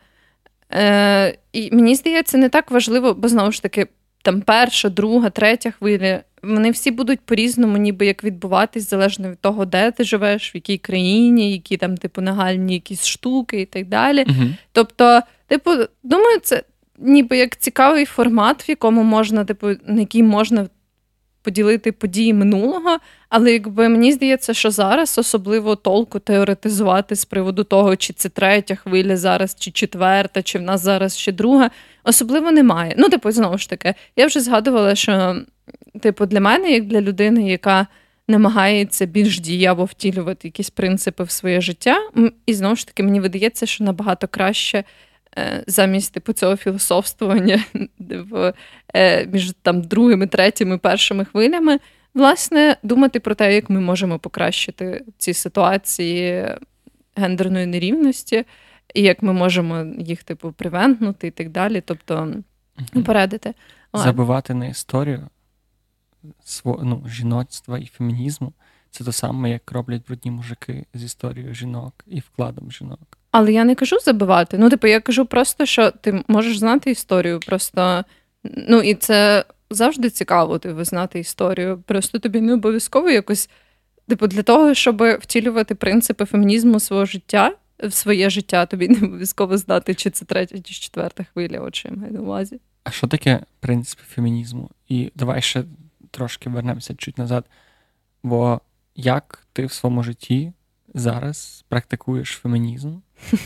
Е, 0.72 1.38
І 1.52 1.74
мені 1.74 1.94
здається, 1.94 2.38
не 2.38 2.48
так 2.48 2.70
важливо, 2.70 3.14
бо 3.14 3.28
знову 3.28 3.52
ж 3.52 3.62
таки, 3.62 3.87
там 4.22 4.40
перша, 4.40 4.88
друга, 4.88 5.30
третя 5.30 5.70
хвиля, 5.70 6.20
вони 6.42 6.70
всі 6.70 6.90
будуть 6.90 7.20
по-різному, 7.20 7.76
ніби 7.76 8.06
як 8.06 8.24
відбуватись, 8.24 8.90
залежно 8.90 9.30
від 9.30 9.38
того, 9.38 9.64
де 9.64 9.90
ти 9.90 10.04
живеш, 10.04 10.54
в 10.54 10.56
якій 10.56 10.78
країні, 10.78 11.52
які 11.52 11.76
там, 11.76 11.96
типу, 11.96 12.20
нагальні 12.20 12.74
якісь 12.74 13.06
штуки 13.06 13.61
і 13.61 13.66
так 13.66 13.88
далі. 13.88 14.24
uh 14.24 14.54
Тобто, 14.72 15.20
типу, 15.46 15.70
думаю, 16.02 16.38
це 16.42 16.62
ніби 16.98 17.37
як 17.37 17.56
цікавий 17.56 18.04
формат, 18.04 18.68
в 18.68 18.70
якому 18.70 19.02
можна, 19.02 19.44
типу, 19.44 19.68
на 19.87 20.00
який 20.00 20.22
можна 20.22 20.68
поділити 21.42 21.92
події 21.92 22.35
минулого. 22.35 22.98
Але 23.31 23.53
якби 23.53 23.88
мені 23.88 24.12
здається, 24.12 24.55
що 24.55 24.71
зараз 24.71 25.19
особливо 25.19 25.77
толку 25.77 26.19
теоретизувати 26.19 27.16
з 27.16 27.25
приводу 27.25 27.64
того, 27.64 27.97
чи 27.97 28.12
це 28.12 28.29
третя 28.29 28.75
хвиля 28.75 29.16
зараз, 29.16 29.57
чи 29.59 29.71
четверта, 29.71 30.43
чи 30.43 30.59
в 30.59 30.62
нас 30.62 30.81
зараз 30.81 31.19
ще 31.19 31.33
друга, 31.33 31.71
особливо 32.05 32.51
немає. 32.53 32.95
Ну, 32.99 33.09
типу, 33.09 33.31
знову 33.31 33.59
ж 33.59 33.71
таки, 33.71 33.95
я 34.16 34.27
вже 34.27 34.40
згадувала, 34.40 34.95
що, 34.95 35.43
типу, 36.01 36.27
для 36.27 36.40
мене, 36.40 36.71
як 36.71 36.87
для 36.87 37.01
людини, 37.01 37.51
яка 37.51 37.87
намагається 38.29 39.07
більш 39.07 39.40
дієво 39.40 39.85
втілювати 39.85 40.49
якісь 40.49 40.71
принципи 40.71 41.25
в 41.25 41.31
своє 41.31 41.61
життя, 41.61 41.97
і 42.47 42.55
знову 42.55 42.77
ж 42.77 42.87
таки, 42.87 43.03
мені 43.03 43.21
видається, 43.21 43.66
що 43.66 43.85
набагато 43.85 44.29
краще. 44.29 44.85
Е, 45.38 45.64
замість 45.66 46.14
типу 46.14 46.33
цього 46.33 46.57
філософствування 46.57 47.64
е, 48.95 49.27
між 49.33 49.53
там 49.62 49.83
другими, 49.83 50.27
третіми, 50.27 50.79
першими 50.79 51.25
хвилями, 51.25 51.79
власне, 52.14 52.77
думати 52.83 53.20
про 53.20 53.35
те, 53.35 53.55
як 53.55 53.70
ми 53.70 53.81
можемо 53.81 54.18
покращити 54.18 55.05
ці 55.18 55.35
ситуації 55.35 56.46
гендерної 57.16 57.66
нерівності, 57.66 58.44
і 58.94 59.03
як 59.03 59.23
ми 59.23 59.33
можемо 59.33 59.87
їх, 59.99 60.23
типу, 60.23 60.53
привентнути 60.53 61.27
і 61.27 61.31
так 61.31 61.51
далі. 61.51 61.83
Тобто 61.87 62.35
порадити. 63.05 63.55
Забувати 63.94 64.55
на 64.55 64.66
історію 64.66 65.29
ну, 66.64 67.05
жіноцтва 67.09 67.79
і 67.79 67.87
фемінізму. 67.87 68.53
Це 68.90 69.05
те 69.05 69.12
саме, 69.12 69.51
як 69.51 69.73
роблять 69.73 70.07
брудні 70.07 70.31
мужики 70.31 70.87
з 70.94 71.05
історією 71.05 71.55
жінок 71.55 72.05
і 72.07 72.20
вкладом 72.20 72.73
жінок. 72.73 73.18
Але 73.31 73.53
я 73.53 73.64
не 73.64 73.75
кажу 73.75 73.99
забивати. 73.99 74.59
Ну, 74.59 74.70
типу, 74.70 74.87
я 74.87 75.01
кажу 75.01 75.27
просто, 75.27 75.66
що 75.66 75.90
ти 75.90 76.25
можеш 76.29 76.59
знати 76.59 76.90
історію. 76.90 77.40
Просто 77.40 78.05
ну 78.44 78.81
і 78.81 78.94
це 78.94 79.44
завжди 79.70 80.11
цікаво, 80.11 80.59
типу, 80.59 80.85
знати 80.85 81.18
історію. 81.18 81.83
Просто 81.87 82.18
тобі 82.18 82.40
не 82.40 82.54
обов'язково 82.54 83.11
якось, 83.11 83.50
типу, 84.09 84.26
для 84.26 84.42
того, 84.42 84.74
щоб 84.74 85.02
втілювати 85.20 85.74
принципи 85.74 86.24
фемінізму 86.24 86.80
свого 86.80 87.04
життя 87.04 87.52
в 87.83 87.92
своє 87.92 88.30
життя, 88.30 88.66
тобі 88.66 88.88
не 88.88 89.06
обов'язково 89.06 89.59
знати, 89.59 89.94
чи 89.94 90.11
це 90.11 90.24
третя, 90.24 90.61
чи 90.61 90.74
четверта 90.74 91.24
хвиля, 91.33 91.61
от 91.61 91.85
я 91.85 91.90
маю 91.90 92.12
на 92.12 92.20
увазі. 92.20 92.61
А 92.85 92.90
що 92.90 93.06
таке 93.06 93.40
принципи 93.61 94.02
фемінізму? 94.09 94.70
І 94.88 95.12
давай 95.14 95.42
ще 95.42 95.64
трошки 96.11 96.50
вернемося 96.50 96.94
чуть 96.94 97.18
назад. 97.18 97.44
Бо 98.22 98.61
як 98.96 99.46
ти 99.52 99.66
в 99.66 99.72
своєму 99.72 100.02
житті 100.02 100.52
зараз 100.94 101.64
практикуєш 101.68 102.30
фемінізм? 102.30 102.96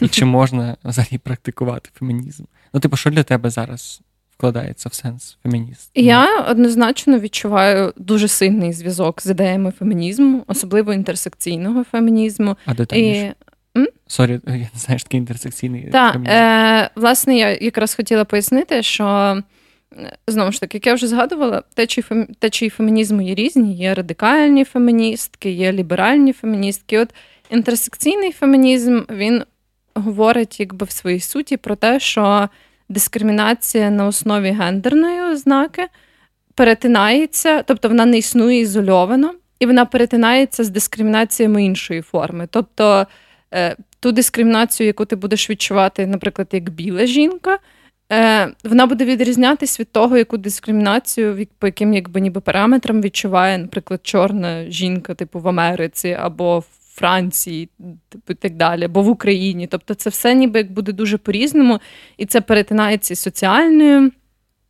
І 0.00 0.08
чи 0.08 0.24
можна 0.24 0.76
взагалі 0.84 1.18
практикувати 1.18 1.90
фемінізм? 1.94 2.44
Ну, 2.72 2.80
типу, 2.80 2.96
що 2.96 3.10
для 3.10 3.22
тебе 3.22 3.50
зараз 3.50 4.00
вкладається 4.38 4.88
в 4.88 4.94
сенс 4.94 5.38
фемініст? 5.42 5.90
Я 5.94 6.40
однозначно 6.40 7.18
відчуваю 7.18 7.92
дуже 7.96 8.28
сильний 8.28 8.72
зв'язок 8.72 9.22
з 9.22 9.30
ідеями 9.30 9.70
фемінізму, 9.78 10.44
особливо 10.46 10.92
інтерсекційного 10.92 11.84
фемінізму. 11.84 12.56
А 12.66 12.74
детальніше? 12.74 13.34
І... 13.76 13.88
Sorry, 14.06 14.32
я 14.46 14.52
не 14.52 14.68
знаю, 14.74 14.98
що 14.98 15.08
такий 15.08 15.20
інтерсекційний 15.20 15.90
Так, 15.92 16.12
фемінізм. 16.12 16.34
Е, 16.34 16.90
власне, 16.94 17.36
я 17.36 17.50
якраз 17.50 17.94
хотіла 17.94 18.24
пояснити, 18.24 18.82
що. 18.82 19.38
Знову 20.26 20.52
ж 20.52 20.60
таки, 20.60 20.76
як 20.76 20.86
я 20.86 20.94
вже 20.94 21.06
згадувала, 21.06 21.62
течії 21.74 22.02
фем... 22.02 22.26
течії 22.38 22.70
фемінізму 22.70 23.22
є 23.22 23.34
різні. 23.34 23.76
Є 23.76 23.94
радикальні 23.94 24.64
феміністки, 24.64 25.50
є 25.50 25.72
ліберальні 25.72 26.32
феміністки. 26.32 26.98
От 26.98 27.14
інтерсекційний 27.50 28.32
фемінізм 28.32 29.00
він 29.10 29.44
говорить 29.94 30.60
якби 30.60 30.86
в 30.86 30.90
своїй 30.90 31.20
суті 31.20 31.56
про 31.56 31.76
те, 31.76 32.00
що 32.00 32.48
дискримінація 32.88 33.90
на 33.90 34.06
основі 34.06 34.50
гендерної 34.50 35.20
ознаки 35.22 35.88
перетинається, 36.54 37.62
тобто 37.62 37.88
вона 37.88 38.06
не 38.06 38.18
існує 38.18 38.60
ізольовано, 38.60 39.34
і 39.58 39.66
вона 39.66 39.84
перетинається 39.84 40.64
з 40.64 40.68
дискримінаціями 40.68 41.64
іншої 41.64 42.02
форми. 42.02 42.48
Тобто 42.50 43.06
е, 43.54 43.76
ту 44.00 44.12
дискримінацію, 44.12 44.86
яку 44.86 45.04
ти 45.04 45.16
будеш 45.16 45.50
відчувати, 45.50 46.06
наприклад, 46.06 46.48
як 46.52 46.70
біла 46.70 47.06
жінка. 47.06 47.58
Е, 48.12 48.48
вона 48.64 48.86
буде 48.86 49.04
відрізнятись 49.04 49.80
від 49.80 49.92
того, 49.92 50.16
яку 50.16 50.36
дискримінацію, 50.36 51.46
по 51.58 51.66
яким 51.66 51.94
якби 51.94 52.20
ніби 52.20 52.40
параметрам 52.40 53.02
відчуває, 53.02 53.58
наприклад, 53.58 54.00
чорна 54.02 54.70
жінка, 54.70 55.14
типу 55.14 55.40
в 55.40 55.48
Америці 55.48 56.16
або 56.20 56.58
в 56.58 56.66
Франції, 56.94 57.68
типу 58.08 58.32
і 58.32 58.34
так 58.34 58.56
далі, 58.56 58.84
або 58.84 59.02
в 59.02 59.08
Україні. 59.08 59.66
Тобто, 59.66 59.94
це 59.94 60.10
все 60.10 60.34
ніби 60.34 60.58
як 60.58 60.72
буде 60.72 60.92
дуже 60.92 61.18
по-різному, 61.18 61.80
і 62.16 62.26
це 62.26 62.40
перетинається 62.40 63.14
з 63.14 63.20
соціальною 63.20 64.10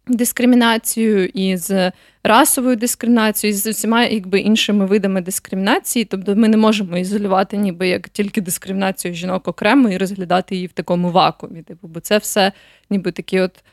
дискримінацією, 0.06 1.26
і 1.26 1.56
з 1.56 1.92
расовою 2.22 2.76
дискримінацією, 2.76 3.56
і 3.56 3.58
з 3.58 3.66
усіма 3.66 4.04
якби 4.04 4.40
іншими 4.40 4.86
видами 4.86 5.20
дискримінації. 5.20 6.04
Тобто, 6.04 6.36
ми 6.36 6.48
не 6.48 6.56
можемо 6.56 6.98
ізолювати, 6.98 7.56
ніби 7.56 7.88
як 7.88 8.08
тільки 8.08 8.40
дискримінацію 8.40 9.14
жінок 9.14 9.48
окремо 9.48 9.88
і 9.88 9.96
розглядати 9.96 10.54
її 10.54 10.66
в 10.66 10.72
такому 10.72 11.10
вакуумі. 11.10 11.62
Типу, 11.62 11.88
бо 11.88 12.00
це 12.00 12.18
все 12.18 12.52
ніби 12.90 13.12
такий 13.12 13.40
от 13.40 13.64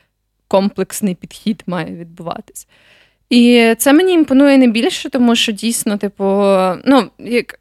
комплексний 0.48 1.14
підхід 1.14 1.62
має 1.66 1.94
відбуватись. 1.96 2.68
І 3.30 3.74
це 3.78 3.92
мені 3.92 4.12
імпонує 4.12 4.58
не 4.58 4.66
більше, 4.66 5.10
тому 5.10 5.36
що 5.36 5.52
дійсно, 5.52 5.96
типу, 5.96 6.24
ну, 6.84 7.10
як 7.18 7.60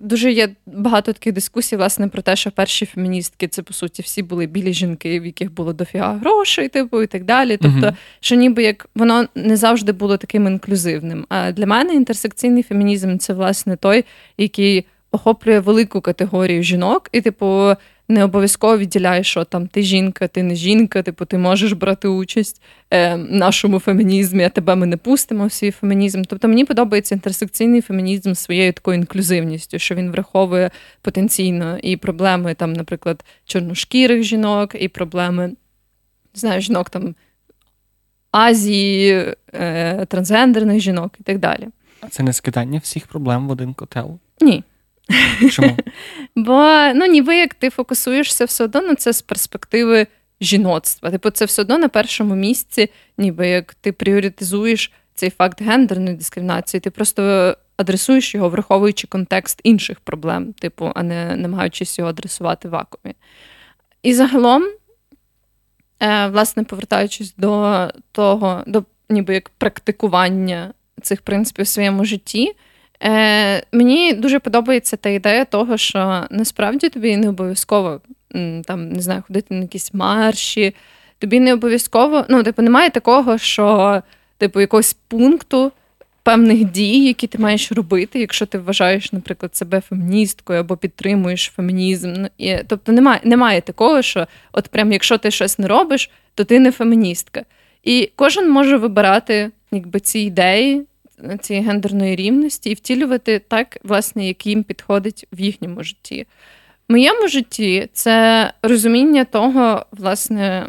дуже 0.00 0.32
є 0.32 0.48
багато 0.66 1.12
таких 1.12 1.32
дискусій, 1.32 1.76
власне, 1.76 2.08
про 2.08 2.22
те, 2.22 2.36
що 2.36 2.50
перші 2.50 2.86
феміністки 2.86 3.48
це 3.48 3.62
по 3.62 3.74
суті 3.74 4.02
всі 4.02 4.22
були 4.22 4.46
білі 4.46 4.72
жінки, 4.72 5.20
в 5.20 5.26
яких 5.26 5.54
було 5.54 5.72
дофіга 5.72 6.12
грошей, 6.12 6.68
типу, 6.68 7.02
і 7.02 7.06
так 7.06 7.24
далі. 7.24 7.56
Тобто, 7.56 7.86
uh-huh. 7.86 7.96
що 8.20 8.34
ніби 8.34 8.62
як 8.62 8.88
воно 8.94 9.26
не 9.34 9.56
завжди 9.56 9.92
було 9.92 10.16
таким 10.16 10.46
інклюзивним. 10.46 11.26
А 11.28 11.52
для 11.52 11.66
мене 11.66 11.94
інтерсекційний 11.94 12.62
фемінізм 12.62 13.18
це 13.18 13.32
власне 13.32 13.76
той, 13.76 14.04
який 14.38 14.86
охоплює 15.12 15.60
велику 15.60 16.00
категорію 16.00 16.62
жінок, 16.62 17.08
і, 17.12 17.20
типу, 17.20 17.74
не 18.08 18.24
обов'язково 18.24 18.78
відділяє, 18.78 19.24
що 19.24 19.44
там 19.44 19.66
ти 19.66 19.82
жінка, 19.82 20.28
ти 20.28 20.42
не 20.42 20.54
жінка, 20.54 21.02
типу, 21.02 21.24
ти 21.24 21.38
можеш 21.38 21.72
брати 21.72 22.08
участь 22.08 22.62
е, 22.90 23.14
в 23.14 23.32
нашому 23.32 23.78
фемінізмі, 23.78 24.44
а 24.44 24.48
тебе 24.48 24.74
ми 24.74 24.86
не 24.86 24.96
пустимо 24.96 25.46
в 25.46 25.52
свій 25.52 25.70
фемінізм. 25.70 26.22
Тобто 26.22 26.48
мені 26.48 26.64
подобається 26.64 27.14
інтерсекційний 27.14 27.80
фемінізм 27.80 28.34
своєю 28.34 28.72
такою 28.72 28.98
інклюзивністю, 28.98 29.78
що 29.78 29.94
він 29.94 30.10
враховує 30.10 30.70
потенційно 31.02 31.78
і 31.78 31.96
проблеми, 31.96 32.54
там, 32.54 32.72
наприклад, 32.72 33.24
чорношкірих 33.44 34.22
жінок, 34.22 34.76
і 34.80 34.88
проблеми 34.88 35.52
знаю, 36.34 36.60
жінок 36.60 36.90
там 36.90 37.14
Азії, 38.30 39.34
е, 39.54 40.06
трансгендерних 40.06 40.80
жінок 40.80 41.14
і 41.20 41.22
так 41.22 41.38
далі. 41.38 41.68
А 42.00 42.08
це 42.08 42.22
не 42.22 42.32
скидання 42.32 42.78
всіх 42.78 43.06
проблем 43.06 43.48
в 43.48 43.50
один 43.50 43.74
котел? 43.74 44.18
Ні. 44.40 44.64
Чому? 45.50 45.76
Бо 46.36 46.92
ну, 46.94 47.06
ніби 47.06 47.36
як 47.36 47.54
ти 47.54 47.70
фокусуєшся 47.70 48.44
все 48.44 48.64
одно 48.64 48.80
на 48.80 48.94
це 48.94 49.12
з 49.12 49.22
перспективи 49.22 50.06
жіноцтва. 50.40 51.10
Типу, 51.10 51.30
це 51.30 51.44
все 51.44 51.62
одно 51.62 51.78
на 51.78 51.88
першому 51.88 52.34
місці, 52.34 52.90
ніби 53.18 53.48
як 53.48 53.74
ти 53.74 53.92
пріоритизуєш 53.92 54.92
цей 55.14 55.30
факт 55.30 55.62
гендерної 55.62 56.16
дискримінації. 56.16 56.80
Ти 56.80 56.90
просто 56.90 57.56
адресуєш 57.76 58.34
його, 58.34 58.48
враховуючи 58.48 59.06
контекст 59.06 59.60
інших 59.62 60.00
проблем, 60.00 60.52
типу, 60.52 60.92
а 60.94 61.02
не 61.02 61.36
намагаючись 61.36 61.98
його 61.98 62.10
адресувати 62.10 62.68
в 62.68 62.70
вакуумі. 62.70 63.14
І 64.02 64.14
загалом, 64.14 64.64
е, 66.00 66.26
власне, 66.26 66.64
повертаючись 66.64 67.34
до 67.36 67.88
того, 68.12 68.62
до 68.66 68.84
ніби 69.08 69.34
як 69.34 69.48
практикування 69.48 70.72
цих 71.02 71.22
принципів 71.22 71.64
в 71.64 71.68
своєму 71.68 72.04
житті. 72.04 72.54
Е, 73.02 73.62
Мені 73.72 74.12
дуже 74.12 74.38
подобається 74.38 74.96
та 74.96 75.08
ідея 75.08 75.44
того, 75.44 75.76
що 75.76 76.24
насправді 76.30 76.88
тобі 76.88 77.16
не 77.16 77.28
обов'язково 77.28 78.00
там, 78.64 78.88
не 78.88 79.00
знаю, 79.00 79.22
ходити 79.26 79.54
на 79.54 79.60
якісь 79.60 79.94
марші. 79.94 80.74
Тобі 81.18 81.40
не 81.40 81.52
обов'язково, 81.52 82.24
ну, 82.28 82.42
типу, 82.42 82.62
немає 82.62 82.90
такого, 82.90 83.38
що, 83.38 84.02
типу, 84.38 84.60
якогось 84.60 84.96
пункту 85.08 85.72
певних 86.22 86.64
дій, 86.64 87.06
які 87.06 87.26
ти 87.26 87.38
маєш 87.38 87.72
робити, 87.72 88.20
якщо 88.20 88.46
ти 88.46 88.58
вважаєш, 88.58 89.12
наприклад, 89.12 89.56
себе 89.56 89.80
феміністкою 89.80 90.60
або 90.60 90.76
підтримуєш 90.76 91.52
фемінізм. 91.56 92.12
Ну, 92.12 92.28
і, 92.38 92.56
Тобто 92.66 92.92
немає 92.92 93.20
немає 93.24 93.60
такого, 93.60 94.02
що 94.02 94.26
от 94.52 94.68
прям 94.68 94.92
якщо 94.92 95.18
ти 95.18 95.30
щось 95.30 95.58
не 95.58 95.68
робиш, 95.68 96.10
то 96.34 96.44
ти 96.44 96.60
не 96.60 96.72
феміністка. 96.72 97.44
І 97.84 98.10
кожен 98.16 98.50
може 98.50 98.76
вибирати 98.76 99.50
якби, 99.72 100.00
ці 100.00 100.18
ідеї, 100.18 100.82
цієї 101.40 101.66
гендерної 101.66 102.16
рівності 102.16 102.70
і 102.70 102.74
втілювати 102.74 103.38
так, 103.38 103.78
власне, 103.84 104.26
як 104.28 104.46
їм 104.46 104.62
підходить 104.62 105.26
в 105.32 105.40
їхньому 105.40 105.82
житті. 105.82 106.26
В 106.88 106.92
моєму 106.92 107.28
житті 107.28 107.88
це 107.92 108.52
розуміння 108.62 109.24
того, 109.24 109.86
власне, 109.92 110.68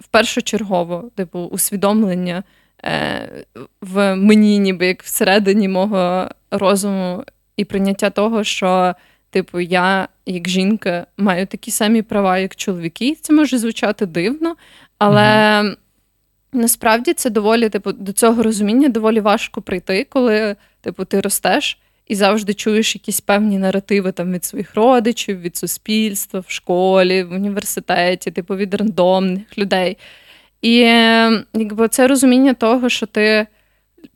в 0.00 0.06
першочергово, 0.06 1.10
типу, 1.14 1.38
усвідомлення 1.38 2.42
е, 2.84 3.44
в 3.80 4.16
мені, 4.16 4.58
ніби 4.58 4.86
як 4.86 5.02
всередині 5.02 5.68
мого 5.68 6.28
розуму, 6.50 7.24
і 7.56 7.64
прийняття 7.64 8.10
того, 8.10 8.44
що, 8.44 8.94
типу, 9.30 9.60
я, 9.60 10.08
як 10.26 10.48
жінка, 10.48 11.06
маю 11.16 11.46
такі 11.46 11.70
самі 11.70 12.02
права, 12.02 12.38
як 12.38 12.56
чоловіки. 12.56 13.16
Це 13.20 13.32
може 13.32 13.58
звучати 13.58 14.06
дивно, 14.06 14.56
але. 14.98 15.22
Mm-hmm. 15.22 15.76
Насправді 16.54 17.12
це 17.12 17.30
доволі, 17.30 17.68
типу, 17.68 17.92
до 17.92 18.12
цього 18.12 18.42
розуміння 18.42 18.88
доволі 18.88 19.20
важко 19.20 19.62
прийти, 19.62 20.06
коли 20.10 20.56
типу, 20.80 21.04
ти 21.04 21.20
ростеш 21.20 21.78
і 22.08 22.14
завжди 22.14 22.54
чуєш 22.54 22.94
якісь 22.94 23.20
певні 23.20 23.58
наративи 23.58 24.12
там 24.12 24.32
від 24.32 24.44
своїх 24.44 24.74
родичів, 24.74 25.40
від 25.40 25.56
суспільства, 25.56 26.40
в 26.40 26.50
школі, 26.50 27.22
в 27.22 27.32
університеті, 27.32 28.30
типу 28.30 28.56
від 28.56 28.74
рандомних 28.74 29.58
людей. 29.58 29.98
І 30.62 30.76
якби 31.54 31.88
це 31.88 32.06
розуміння 32.06 32.54
того, 32.54 32.88
що 32.88 33.06
ти 33.06 33.46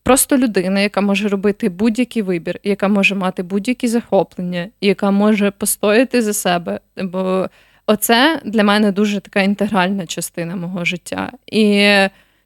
просто 0.02 0.36
людина, 0.36 0.80
яка 0.80 1.00
може 1.00 1.28
робити 1.28 1.68
будь-який 1.68 2.22
вибір, 2.22 2.60
яка 2.64 2.88
може 2.88 3.14
мати 3.14 3.42
будь-які 3.42 3.88
захоплення, 3.88 4.68
яка 4.80 5.10
може 5.10 5.50
постояти 5.50 6.22
за 6.22 6.32
себе. 6.32 6.80
Бо 6.96 7.48
оце 7.86 8.40
для 8.44 8.64
мене 8.64 8.92
дуже 8.92 9.20
така 9.20 9.40
інтегральна 9.40 10.06
частина 10.06 10.56
мого 10.56 10.84
життя. 10.84 11.32
І 11.46 11.94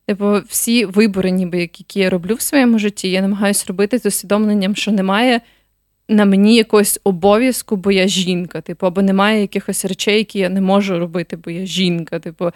Типу, 0.07 0.41
всі 0.49 0.85
вибори, 0.85 1.31
ніби 1.31 1.61
які 1.61 2.01
я 2.01 2.11
роблю 2.11 2.35
в 2.35 2.41
своєму 2.41 2.79
житті, 2.79 3.11
я 3.11 3.23
намагаюся 3.23 3.65
робити 3.69 3.99
з 3.99 4.07
усвідомленням, 4.07 4.77
що 4.77 4.93
немає 4.93 5.41
на 6.09 6.25
мені 6.25 6.57
якогось 6.57 7.01
обов'язку, 7.05 7.77
бо 7.77 7.93
я 7.93 8.09
жінка. 8.09 8.61
Типу, 8.61 8.87
або 8.87 9.03
немає 9.03 9.41
якихось 9.41 9.85
речей, 9.85 10.19
які 10.19 10.39
я 10.39 10.49
не 10.49 10.61
можу 10.61 10.99
робити, 10.99 11.37
бо 11.37 11.51
я 11.51 11.67
жінка. 11.67 12.19
Типу, 12.19 12.51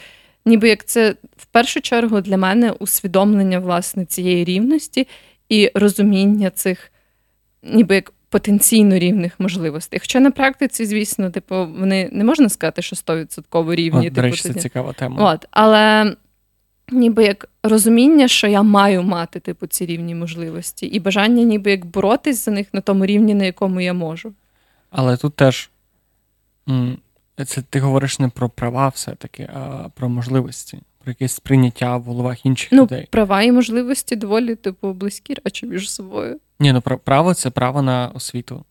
ніби 0.46 0.68
як 0.68 0.84
це 0.84 1.14
в 1.36 1.46
першу 1.46 1.80
чергу 1.80 2.20
для 2.20 2.36
мене 2.36 2.70
усвідомлення 2.70 3.58
власне 3.58 4.04
цієї 4.04 4.44
рівності 4.44 5.08
і 5.48 5.70
розуміння 5.74 6.50
цих, 6.50 6.92
ніби 7.62 7.94
як 7.94 8.12
потенційно 8.28 8.98
рівних 8.98 9.40
можливостей. 9.40 10.00
Хоча 10.00 10.20
на 10.20 10.30
практиці, 10.30 10.86
звісно, 10.86 11.30
типу, 11.30 11.66
вони 11.78 12.08
не 12.12 12.24
можна 12.24 12.48
сказати, 12.48 12.82
що 12.82 12.96
100% 12.96 13.74
рівні. 13.74 13.98
От, 13.98 14.04
типу, 14.04 14.14
до 14.14 14.22
речі, 14.22 14.42
це 14.42 14.54
цікава 14.54 14.92
тема. 14.92 15.32
От, 15.32 15.46
Але 15.50 16.14
ніби 16.92 17.24
як 17.24 17.48
розуміння, 17.62 18.28
що 18.28 18.46
я 18.46 18.62
маю 18.62 19.02
мати 19.02 19.40
типу 19.40 19.66
ці 19.66 19.86
рівні 19.86 20.14
можливості, 20.14 20.86
і 20.86 21.00
бажання, 21.00 21.42
ніби 21.42 21.70
як 21.70 21.86
боротись 21.86 22.44
за 22.44 22.50
них 22.50 22.66
на 22.72 22.80
тому 22.80 23.06
рівні, 23.06 23.34
на 23.34 23.44
якому 23.44 23.80
я 23.80 23.92
можу. 23.92 24.32
Але 24.90 25.16
тут 25.16 25.34
теж 25.34 25.70
це 27.46 27.62
ти 27.70 27.80
говориш 27.80 28.18
не 28.18 28.28
про 28.28 28.48
права, 28.48 28.88
все-таки, 28.88 29.48
а 29.54 29.88
про 29.94 30.08
можливості, 30.08 30.78
про 30.98 31.10
якесь 31.10 31.32
сприйняття 31.32 31.96
в 31.96 32.02
головах 32.02 32.46
інших 32.46 32.72
ну, 32.72 32.82
людей. 32.82 33.08
Права 33.10 33.42
і 33.42 33.52
можливості 33.52 34.16
доволі 34.16 34.54
типу 34.54 34.92
близькі 34.92 35.36
речі 35.44 35.66
між 35.66 35.90
собою. 35.90 36.40
Ні, 36.60 36.72
ну 36.72 36.80
право 36.80 37.34
це 37.34 37.50
право 37.50 37.82
на 37.82 38.08
освіту. 38.14 38.64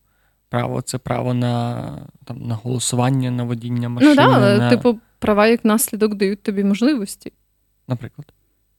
Право 0.50 0.82
це 0.82 0.98
право 0.98 1.34
на 1.34 1.84
там, 2.24 2.42
на 2.42 2.56
голосування, 2.56 3.32
на 3.32 3.44
водіння 3.44 3.90
машини. 3.90 4.12
Ну 4.12 4.16
так, 4.16 4.32
але, 4.34 4.58
на... 4.58 4.70
типу, 4.70 5.00
права 5.20 5.48
як 5.48 5.66
наслідок 5.66 6.16
дають 6.16 6.44
тобі 6.44 6.64
можливості 6.64 7.32
наприклад? 7.88 8.34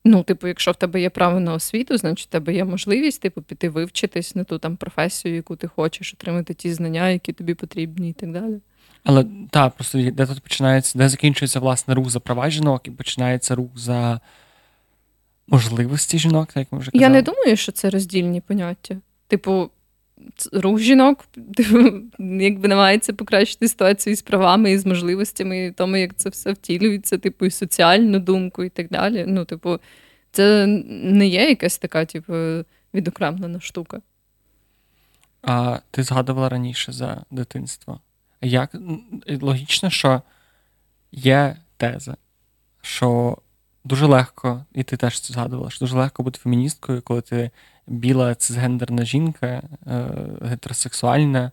Ну, 0.05 0.23
типу, 0.23 0.47
якщо 0.47 0.71
в 0.71 0.75
тебе 0.75 1.01
є 1.01 1.11
право 1.11 1.41
на 1.41 1.55
освіту, 1.55 1.97
значить 1.97 2.29
в 2.29 2.31
тебе 2.31 2.55
є 2.55 2.65
можливість 2.65 3.23
типу, 3.23 3.43
піти 3.43 3.69
вивчитись 3.69 4.35
на 4.35 4.45
ту 4.45 4.59
там 4.59 4.77
професію, 4.77 5.35
яку 5.35 5.57
ти 5.57 5.67
хочеш, 5.67 6.15
отримати 6.15 6.55
ті 6.55 6.73
знання, 6.73 7.09
які 7.09 7.33
тобі 7.33 7.55
потрібні, 7.55 8.11
і 8.11 8.13
так 8.13 8.33
далі. 8.33 8.61
Але 9.05 9.25
так, 9.51 9.75
просто 9.75 10.11
де 10.11 10.27
тут 10.27 10.41
починається, 10.41 10.99
де 10.99 11.09
закінчується 11.09 11.61
власне 11.61 11.95
рух 11.95 12.11
за 12.11 12.21
права 12.21 12.51
жінок, 12.51 12.89
і 12.89 12.91
починається 12.91 13.55
рух 13.55 13.71
за 13.75 14.21
можливості 15.47 16.19
жінок, 16.19 16.47
так 16.47 16.57
як 16.57 16.73
ми 16.73 16.79
вже 16.79 16.91
казали? 16.91 17.03
Я 17.03 17.09
не 17.09 17.23
думаю, 17.23 17.57
що 17.57 17.73
це 17.73 17.91
роздільні 17.91 18.41
поняття. 18.41 18.97
Типу, 19.29 19.71
рух 20.53 20.81
жінок 20.81 21.25
якби 22.19 22.69
намагається 22.69 23.13
покращити 23.13 23.69
ситуацію 23.69 24.17
з 24.17 24.23
правами 24.23 24.73
і 24.73 24.79
з 24.79 24.87
можливостями, 24.87 25.67
і 25.67 25.73
тому, 25.73 25.97
як 25.97 26.17
це 26.17 26.29
все 26.29 26.53
втілюється, 26.53 27.19
типу, 27.19 27.47
і 27.47 27.51
соціальну 27.51 28.19
думку, 28.19 28.65
і 28.65 28.69
так 28.69 28.89
далі. 28.89 29.25
Ну, 29.29 29.45
типу, 29.45 29.79
це 30.31 30.67
не 30.89 31.27
є 31.27 31.49
якась 31.49 31.79
така, 31.79 32.05
типу, 32.05 32.35
відокремлена 32.95 33.61
штука. 33.61 34.01
А 35.43 35.79
ти 35.91 36.03
згадувала 36.03 36.49
раніше 36.49 36.93
за 36.93 37.25
дитинство. 37.31 38.01
Як 38.41 38.77
логічно, 39.41 39.91
що 39.91 40.23
є 41.13 41.57
теза, 41.77 42.17
що 42.83 43.39
дуже 43.87 44.07
легко, 44.07 44.65
і 44.75 44.83
ти 44.83 44.97
теж 44.97 45.21
це 45.21 45.33
згадувала, 45.33 45.71
що 45.71 45.85
дуже 45.85 45.97
легко 45.97 46.23
бути 46.23 46.39
феміністкою, 46.39 47.03
коли 47.03 47.21
ти 47.21 47.51
біла 47.87 48.35
цисгендерна 48.35 49.05
жінка, 49.05 49.63
е, 49.87 50.09
гетеросексуальна, 50.43 51.53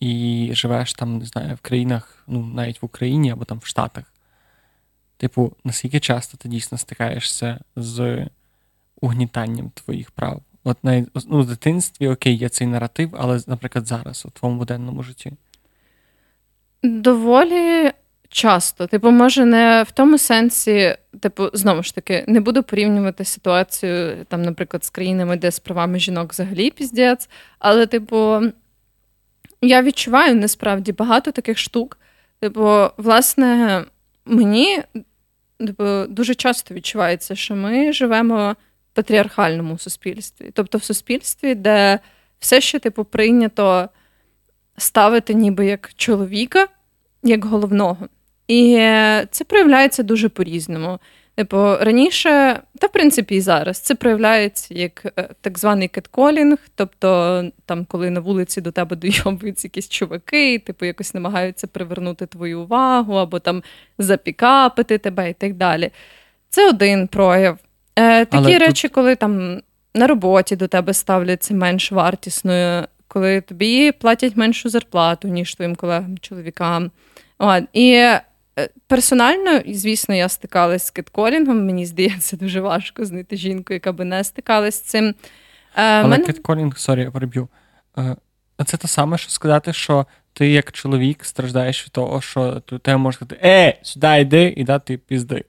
і 0.00 0.50
живеш 0.52 0.94
там, 0.94 1.18
не 1.18 1.24
знаю, 1.24 1.54
в 1.54 1.60
країнах, 1.60 2.24
ну, 2.26 2.46
навіть 2.46 2.82
в 2.82 2.84
Україні 2.84 3.30
або 3.30 3.44
там 3.44 3.58
в 3.58 3.66
Штатах. 3.66 4.04
Типу, 5.16 5.52
наскільки 5.64 6.00
часто 6.00 6.36
ти 6.36 6.48
дійсно 6.48 6.78
стикаєшся 6.78 7.60
з 7.76 8.26
угнітанням 9.00 9.70
твоїх 9.74 10.10
прав? 10.10 10.42
От 10.64 10.84
навіть 10.84 11.08
ну, 11.26 11.40
в 11.40 11.46
дитинстві, 11.46 12.08
окей, 12.08 12.36
є 12.36 12.48
цей 12.48 12.66
наратив, 12.66 13.14
але, 13.18 13.40
наприклад, 13.46 13.86
зараз 13.86 14.26
у 14.26 14.30
твоєму 14.30 14.58
буденному 14.58 15.02
житті. 15.02 15.32
Доволі 16.82 17.92
часто. 18.32 18.86
Типу, 18.86 19.10
може, 19.10 19.44
не 19.44 19.84
в 19.88 19.90
тому 19.90 20.18
сенсі, 20.18 20.96
типу, 21.20 21.48
знову 21.52 21.82
ж 21.82 21.94
таки, 21.94 22.24
не 22.28 22.40
буду 22.40 22.62
порівнювати 22.62 23.24
ситуацію, 23.24 24.24
там, 24.28 24.42
наприклад, 24.42 24.84
з 24.84 24.90
країнами, 24.90 25.36
де 25.36 25.50
з 25.50 25.58
правами 25.58 25.98
жінок 25.98 26.32
взагалі 26.32 26.70
піздець, 26.70 27.28
але, 27.58 27.86
типу, 27.86 28.40
я 29.60 29.82
відчуваю 29.82 30.34
насправді 30.34 30.92
багато 30.92 31.32
таких 31.32 31.58
штук. 31.58 31.98
Типу, 32.40 32.90
власне, 32.96 33.84
мені 34.24 34.82
типу, 35.58 36.04
дуже 36.08 36.34
часто 36.34 36.74
відчувається, 36.74 37.34
що 37.34 37.56
ми 37.56 37.92
живемо 37.92 38.56
в 38.92 38.94
патріархальному 38.94 39.78
суспільстві. 39.78 40.50
Тобто 40.54 40.78
в 40.78 40.84
суспільстві, 40.84 41.54
де 41.54 41.98
все 42.38 42.60
ще 42.60 42.78
типу, 42.78 43.04
прийнято 43.04 43.88
ставити 44.76 45.34
ніби 45.34 45.66
як 45.66 45.90
чоловіка, 45.96 46.68
як 47.22 47.44
головного. 47.44 48.08
І 48.52 48.76
це 49.30 49.44
проявляється 49.44 50.02
дуже 50.02 50.28
по-різному. 50.28 50.98
Типу, 51.34 51.56
раніше, 51.80 52.60
та 52.78 52.86
в 52.86 52.92
принципі 52.92 53.36
і 53.36 53.40
зараз, 53.40 53.78
це 53.78 53.94
проявляється 53.94 54.74
як 54.74 55.12
е, 55.18 55.28
так 55.40 55.58
званий 55.58 55.88
кетколінг, 55.88 56.58
тобто 56.74 57.44
там, 57.66 57.84
коли 57.84 58.10
на 58.10 58.20
вулиці 58.20 58.60
до 58.60 58.72
тебе 58.72 58.96
дойобуються 59.24 59.66
якісь 59.66 59.88
чуваки, 59.88 60.58
типу 60.58 60.84
якось 60.84 61.14
намагаються 61.14 61.66
привернути 61.66 62.26
твою 62.26 62.60
увагу 62.60 63.14
або 63.14 63.38
там 63.38 63.62
запікапити 63.98 64.98
тебе 64.98 65.30
і 65.30 65.34
так 65.34 65.54
далі. 65.54 65.90
Це 66.50 66.68
один 66.68 67.08
прояв. 67.08 67.58
Е, 67.96 68.24
Такі 68.24 68.44
Але 68.44 68.58
речі, 68.58 68.88
тут... 68.88 68.94
коли 68.94 69.16
там 69.16 69.60
на 69.94 70.06
роботі 70.06 70.56
до 70.56 70.68
тебе 70.68 70.94
ставляться 70.94 71.54
менш 71.54 71.92
вартісною, 71.92 72.86
коли 73.08 73.40
тобі 73.40 73.92
платять 73.92 74.36
меншу 74.36 74.68
зарплату, 74.68 75.28
ніж 75.28 75.54
твоїм 75.54 75.76
колегам-чоловікам. 75.76 76.90
І 77.72 77.92
Е, 77.92 78.22
персонально, 78.86 79.60
звісно, 79.66 80.14
я 80.14 80.28
стикалась 80.28 80.86
з 80.86 80.90
catcalling 80.90 81.48
ом. 81.48 81.66
Мені 81.66 81.86
здається, 81.86 82.36
дуже 82.36 82.60
важко 82.60 83.04
знайти 83.04 83.36
жінку, 83.36 83.72
яка 83.72 83.92
би 83.92 84.04
не 84.04 84.24
стикалась 84.24 84.74
з 84.74 84.80
цим. 84.80 85.04
Е, 85.06 85.14
Але 85.74 86.08
мене... 86.08 86.24
catcalling, 86.24 86.78
sorry, 86.78 87.10
переб'ю. 87.12 87.48
е, 87.98 88.16
це 88.66 88.76
те 88.76 88.88
саме, 88.88 89.18
що 89.18 89.30
сказати, 89.30 89.72
що 89.72 90.06
ти 90.32 90.50
як 90.50 90.72
чоловік 90.72 91.24
страждаєш 91.24 91.84
від 91.84 91.92
того, 91.92 92.20
що 92.20 92.60
ти 92.60 92.78
тебе 92.78 92.96
може 92.96 93.16
сказати, 93.16 93.40
е, 93.44 93.78
сюди 93.82 94.20
йди 94.20 94.54
і 94.56 94.64
дати 94.64 94.96
пізди. 94.96 95.44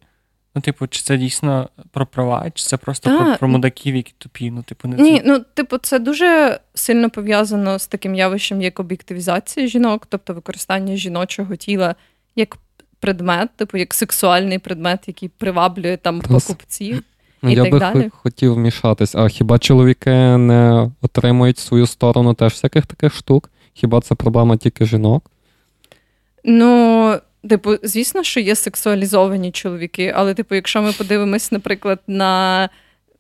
Ну, 0.56 0.62
типу, 0.62 0.88
чи 0.88 1.02
це 1.02 1.18
дійсно 1.18 1.70
про 1.92 2.06
права, 2.06 2.52
чи 2.54 2.64
це 2.64 2.78
просто 2.78 3.18
про, 3.18 3.38
про 3.38 3.48
мудаків, 3.48 3.96
які 3.96 4.14
тупі? 4.18 4.52
Ну, 4.52 4.64
типу, 4.64 4.88
не 4.88 4.96
Ні, 4.96 5.22
ну, 5.26 5.40
типу, 5.40 5.78
це 5.78 6.00
дуже 6.00 6.60
сильно 6.74 7.10
пов'язано 7.10 7.80
з 7.80 7.88
таким 7.88 8.16
явищем, 8.16 8.62
як 8.62 8.80
об'єктивізація 8.80 9.68
жінок, 9.68 10.06
тобто 10.10 10.34
використання 10.34 10.96
жіночого 10.96 11.56
тіла 11.56 11.96
як 12.36 12.58
предмет, 13.04 13.50
типу 13.56 13.78
як 13.78 13.94
сексуальний 13.94 14.60
предмет, 14.60 15.00
який 15.08 15.30
приваблює 15.30 15.98
там 15.98 16.22
покупців. 16.22 17.04
Ну, 17.42 17.52
і 17.52 17.56
Я 17.56 17.64
так 17.64 17.72
би 17.72 17.80
далі. 17.80 18.10
хотів 18.14 18.54
вмішатись, 18.54 19.16
а 19.16 19.28
хіба 19.28 19.60
чоловіки 19.60 20.12
не 20.38 20.92
отримують 21.02 21.60
свою 21.60 21.88
сторону 21.88 22.34
теж 22.34 22.54
всяких 22.54 22.86
таких 22.86 23.16
штук? 23.16 23.50
Хіба 23.74 24.02
це 24.02 24.16
проблема 24.16 24.58
тільки 24.58 24.86
жінок? 24.86 25.32
Ну, 26.44 27.14
типу, 27.50 27.76
звісно, 27.84 28.24
що 28.24 28.40
є 28.40 28.56
сексуалізовані 28.56 29.52
чоловіки, 29.52 30.14
але, 30.16 30.34
типу, 30.34 30.56
якщо 30.56 30.82
ми 30.82 30.92
подивимось, 30.92 31.52
наприклад, 31.52 32.00
на 32.08 32.70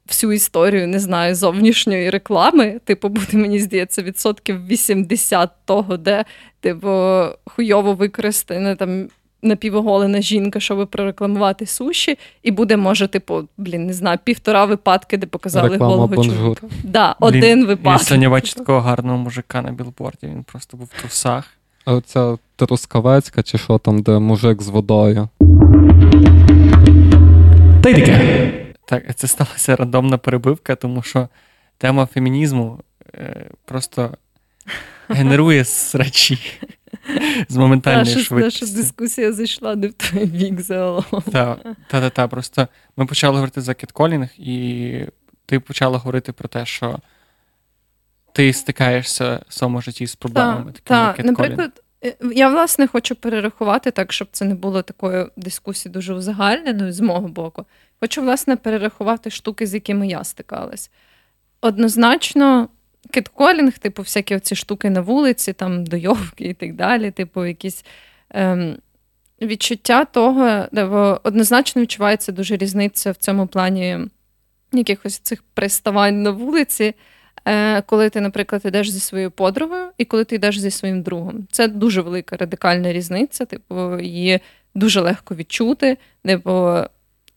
всю 0.07 0.31
історію, 0.33 0.87
не 0.87 0.99
знаю, 0.99 1.35
зовнішньої 1.35 2.09
реклами, 2.09 2.79
типу, 2.85 3.09
буде, 3.09 3.37
мені 3.37 3.59
здається, 3.59 4.01
відсотків 4.01 4.67
80 4.67 5.49
того, 5.65 5.97
де, 5.97 6.25
типу, 6.59 7.23
хуйово 7.45 7.93
використане 7.93 8.75
там 8.75 9.07
напівоголена 9.43 10.21
жінка, 10.21 10.59
щоб 10.59 10.87
прорекламувати 10.87 11.65
суші, 11.65 12.17
і 12.43 12.51
буде, 12.51 12.77
може, 12.77 13.07
типу, 13.07 13.47
блін, 13.57 13.85
не 13.85 13.93
знаю, 13.93 14.19
півтора 14.23 14.65
випадки, 14.65 15.17
де 15.17 15.27
показали 15.27 15.69
Реклама 15.69 15.91
голого 15.91 16.07
бонжур. 16.07 16.35
чоловіка. 16.35 16.67
Да, 16.83 17.15
Блін, 17.21 17.27
один 17.37 17.65
випадок. 17.65 17.99
Я 18.01 18.05
сьогодні 18.05 18.27
бачу 18.27 18.53
такого 18.53 18.79
гарного 18.79 19.17
мужика 19.17 19.61
на 19.61 19.71
білборді, 19.71 20.27
він 20.27 20.43
просто 20.43 20.77
був 20.77 20.89
в 20.93 20.99
трусах. 21.01 21.49
А 21.85 21.93
оця 21.93 22.37
Трускавецька, 22.55 23.43
чи 23.43 23.57
що 23.57 23.77
там, 23.77 24.01
де 24.01 24.19
мужик 24.19 24.61
з 24.61 24.67
водою. 24.67 25.29
Та 27.83 27.89
й 27.89 27.93
таке. 27.93 28.51
Так, 28.85 29.15
це 29.15 29.27
сталася 29.27 29.75
рандомна 29.75 30.17
перебивка, 30.17 30.75
тому 30.75 31.01
що 31.01 31.27
тема 31.77 32.05
фемінізму 32.05 32.79
е, 33.15 33.45
просто 33.65 34.09
генерує 35.09 35.65
срачі 35.65 36.39
з 37.49 37.57
моментальної 37.57 38.15
наша, 38.15 38.25
швидкості. 38.25 38.65
Наша 38.65 38.75
дискусія 38.75 39.33
зайшла 39.33 39.75
не 39.75 39.87
в 39.87 39.93
той 39.93 40.25
бік 40.25 40.61
загалом. 40.61 41.23
Так, 41.31 41.59
та, 41.87 42.09
та, 42.09 42.27
Просто 42.27 42.67
ми 42.97 43.05
почали 43.05 43.35
говорити 43.35 43.61
за 43.61 43.73
кетколінг, 43.73 44.29
і 44.37 45.05
ти 45.45 45.59
почала 45.59 45.97
говорити 45.97 46.31
про 46.31 46.47
те, 46.47 46.65
що 46.65 46.99
ти 48.33 48.53
стикаєшся 48.53 49.39
в 49.47 49.53
своєму 49.53 49.81
житті 49.81 50.07
з 50.07 50.15
проблемами. 50.15 50.71
Так, 50.83 51.15
такими 51.15 51.35
та, 51.35 51.41
наприклад, 51.43 51.83
е, 52.05 52.15
я 52.33 52.49
власне 52.49 52.87
хочу 52.87 53.15
перерахувати 53.15 53.91
так, 53.91 54.13
щоб 54.13 54.27
це 54.31 54.45
не 54.45 54.55
було 54.55 54.81
такої 54.81 55.25
дискусії 55.37 55.93
дуже 55.93 56.13
узагальненою 56.13 56.93
з 56.93 56.99
мого 56.99 57.27
боку. 57.27 57.65
Хочу, 57.99 58.21
власне, 58.21 58.55
перерахувати 58.55 59.29
штуки, 59.29 59.67
з 59.67 59.73
якими 59.73 60.07
я 60.07 60.23
стикалась. 60.23 60.91
Однозначно, 61.61 62.69
кетколінг, 63.13 63.77
типу, 63.77 64.01
всякі 64.01 64.39
ці 64.39 64.55
штуки 64.55 64.89
на 64.89 65.01
вулиці, 65.01 65.53
там 65.53 65.85
дойовки 65.85 66.43
і 66.43 66.53
так 66.53 66.75
далі, 66.75 67.11
типу, 67.11 67.45
якісь 67.45 67.85
ем, 68.29 68.77
відчуття 69.41 70.05
того, 70.05 70.65
де 70.71 70.83
однозначно 71.23 71.81
відчувається 71.81 72.31
дуже 72.31 72.57
різниця 72.57 73.11
в 73.11 73.15
цьому 73.15 73.47
плані 73.47 73.99
якихось 74.71 75.19
цих 75.19 75.43
приставань 75.53 76.21
на 76.21 76.31
вулиці. 76.31 76.93
Е, 77.45 77.81
коли 77.81 78.09
ти, 78.09 78.21
наприклад, 78.21 78.61
йдеш 78.65 78.89
зі 78.89 78.99
своєю 78.99 79.31
подругою, 79.31 79.89
і 79.97 80.05
коли 80.05 80.23
ти 80.23 80.35
йдеш 80.35 80.59
зі 80.59 80.71
своїм 80.71 81.01
другом. 81.01 81.47
Це 81.51 81.67
дуже 81.67 82.01
велика 82.01 82.37
радикальна 82.37 82.93
різниця, 82.93 83.45
типу, 83.45 83.99
її 83.99 84.39
дуже 84.75 85.01
легко 85.01 85.35
відчути. 85.35 85.97
Типу, 86.25 86.77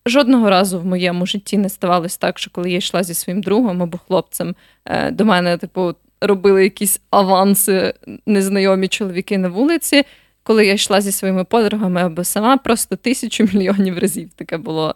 жодного 0.06 0.50
разу 0.50 0.80
в 0.80 0.86
моєму 0.86 1.26
житті 1.26 1.58
не 1.58 1.68
ставалось 1.68 2.16
так, 2.16 2.38
що 2.38 2.50
коли 2.50 2.70
я 2.70 2.78
йшла 2.78 3.02
зі 3.02 3.14
своїм 3.14 3.42
другом 3.42 3.82
або 3.82 3.98
хлопцем, 3.98 4.54
е, 4.84 5.10
до 5.10 5.24
мене, 5.24 5.56
типу, 5.56 5.94
робили 6.20 6.64
якісь 6.64 7.00
аванси 7.10 7.94
незнайомі 8.26 8.88
чоловіки 8.88 9.38
на 9.38 9.48
вулиці. 9.48 10.04
Коли 10.42 10.66
я 10.66 10.72
йшла 10.72 11.00
зі 11.00 11.12
своїми 11.12 11.44
подругами 11.44 12.02
або 12.02 12.24
сама, 12.24 12.56
просто 12.56 12.96
тисячу 12.96 13.48
мільйонів 13.52 13.98
разів 13.98 14.30
таке 14.36 14.58
було. 14.58 14.94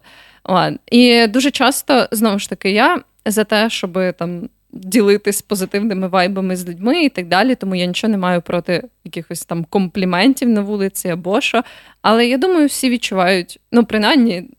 І 0.90 1.26
дуже 1.26 1.50
часто, 1.50 2.08
знову 2.12 2.38
ж 2.38 2.50
таки, 2.50 2.70
я 2.70 3.00
за 3.26 3.44
те, 3.44 3.70
щоб 3.70 3.98
там 4.18 4.48
ділитись 4.72 5.42
позитивними 5.42 6.08
вайбами 6.08 6.56
з 6.56 6.68
людьми 6.68 7.04
і 7.04 7.08
так 7.08 7.28
далі. 7.28 7.54
Тому 7.54 7.74
я 7.74 7.86
нічого 7.86 8.10
не 8.10 8.18
маю 8.18 8.42
проти 8.42 8.82
якихось 9.04 9.44
там 9.44 9.64
компліментів 9.64 10.48
на 10.48 10.60
вулиці 10.60 11.08
або 11.08 11.40
що. 11.40 11.62
Але 12.02 12.26
я 12.26 12.38
думаю, 12.38 12.66
всі 12.66 12.90
відчувають, 12.90 13.60
ну, 13.72 13.84
принаймні, 13.84 14.50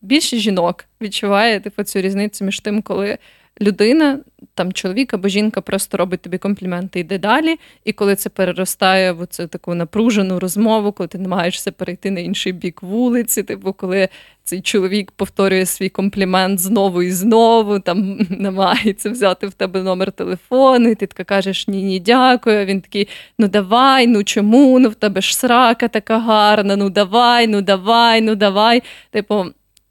більше 0.00 0.36
жінок 0.36 0.84
відчуває 1.00 1.60
типу, 1.60 1.82
цю 1.82 2.00
різницю 2.00 2.44
між 2.44 2.60
тим, 2.60 2.82
коли 2.82 3.18
людина, 3.62 4.18
там 4.54 4.72
чоловік 4.72 5.14
або 5.14 5.28
жінка 5.28 5.60
просто 5.60 5.96
робить 5.96 6.20
тобі 6.20 6.38
компліменти 6.38 7.00
йде 7.00 7.18
далі. 7.18 7.56
І 7.84 7.92
коли 7.92 8.16
це 8.16 8.30
переростає 8.30 9.12
в 9.12 9.26
цю 9.26 9.46
таку 9.46 9.74
напружену 9.74 10.38
розмову, 10.38 10.92
коли 10.92 11.08
ти 11.08 11.18
намагаєшся 11.18 11.72
перейти 11.72 12.10
на 12.10 12.20
інший 12.20 12.52
бік 12.52 12.82
вулиці, 12.82 13.42
типу, 13.42 13.72
коли 13.72 14.08
цей 14.44 14.60
чоловік 14.60 15.10
повторює 15.10 15.66
свій 15.66 15.88
комплімент 15.88 16.60
знову 16.60 17.02
і 17.02 17.10
знову, 17.10 17.80
там 17.80 18.18
намагається 18.30 19.10
взяти 19.10 19.46
в 19.46 19.54
тебе 19.54 19.82
номер 19.82 20.12
телефону, 20.12 20.88
і 20.88 20.94
ти 20.94 21.06
така 21.06 21.24
кажеш 21.24 21.68
ні, 21.68 21.82
ні, 21.82 22.00
дякую. 22.00 22.66
Він 22.66 22.80
такий: 22.80 23.08
ну 23.38 23.48
давай, 23.48 24.06
ну 24.06 24.24
чому? 24.24 24.78
Ну 24.78 24.88
в 24.88 24.94
тебе 24.94 25.20
ж 25.20 25.36
срака 25.36 25.88
така 25.88 26.18
гарна, 26.18 26.76
ну 26.76 26.90
давай, 26.90 27.46
ну 27.46 27.62
давай, 27.62 28.20
ну 28.20 28.34
давай. 28.34 28.82
Типу, 29.10 29.44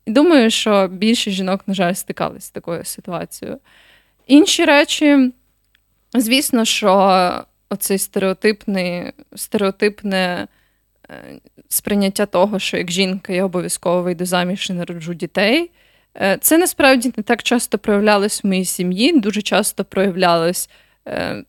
думаю, 0.07 0.49
що 0.49 0.87
більше 0.87 1.31
жінок, 1.31 1.61
на 1.67 1.73
жаль, 1.73 1.93
стикалися 1.93 2.47
з 2.47 2.51
такою 2.51 2.85
ситуацією. 2.85 3.57
Інші 4.27 4.65
речі, 4.65 5.31
звісно, 6.13 6.65
що 6.65 7.43
оцей 7.69 7.97
стереотипний, 7.97 9.11
стереотипне 9.35 10.47
е, 11.09 11.39
сприйняття 11.69 12.25
того, 12.25 12.59
що 12.59 12.77
як 12.77 12.91
жінка 12.91 13.33
я 13.33 13.45
обов'язково 13.45 14.01
вийду 14.01 14.25
заміж 14.25 14.69
і 14.69 14.73
народжу 14.73 15.13
дітей. 15.13 15.71
Е, 16.17 16.37
це 16.41 16.57
насправді 16.57 17.13
не 17.17 17.23
так 17.23 17.43
часто 17.43 17.77
проявлялось 17.77 18.43
в 18.43 18.47
моїй 18.47 18.65
сім'ї, 18.65 19.19
дуже 19.19 19.41
часто 19.41 19.85
проявлялось 19.85 20.69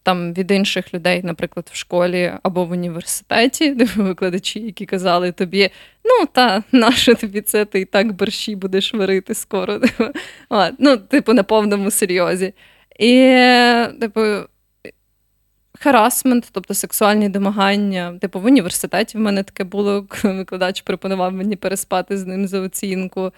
там 0.02 0.34
від 0.34 0.50
інших 0.50 0.94
людей, 0.94 1.20
наприклад, 1.24 1.70
в 1.72 1.76
школі 1.76 2.32
або 2.42 2.64
в 2.64 2.70
університеті, 2.70 3.72
викладачі, 3.96 4.60
які 4.60 4.86
казали 4.86 5.32
тобі, 5.32 5.70
ну 6.04 6.26
та 6.32 6.62
наше 6.72 7.14
тобі 7.14 7.40
це 7.40 7.64
ти 7.64 7.80
і 7.80 7.84
так 7.84 8.12
борщі 8.12 8.56
будеш 8.56 8.94
варити 8.94 9.34
скоро. 9.34 9.80
Ну, 10.78 10.96
типу, 10.96 11.32
на 11.32 11.42
повному 11.42 11.90
серйозі. 11.90 12.54
І, 12.98 13.36
типу, 14.00 14.20
харасмент, 15.80 16.48
тобто 16.52 16.74
сексуальні 16.74 17.28
домагання. 17.28 18.18
Типу, 18.20 18.40
в 18.40 18.44
університеті 18.44 19.18
в 19.18 19.20
мене 19.20 19.42
таке 19.42 19.64
було, 19.64 20.06
коли 20.08 20.34
викладач 20.34 20.80
пропонував 20.80 21.32
мені 21.32 21.56
переспати 21.56 22.18
з 22.18 22.26
ним 22.26 22.46
за 22.46 22.60
оцінку. 22.60 23.32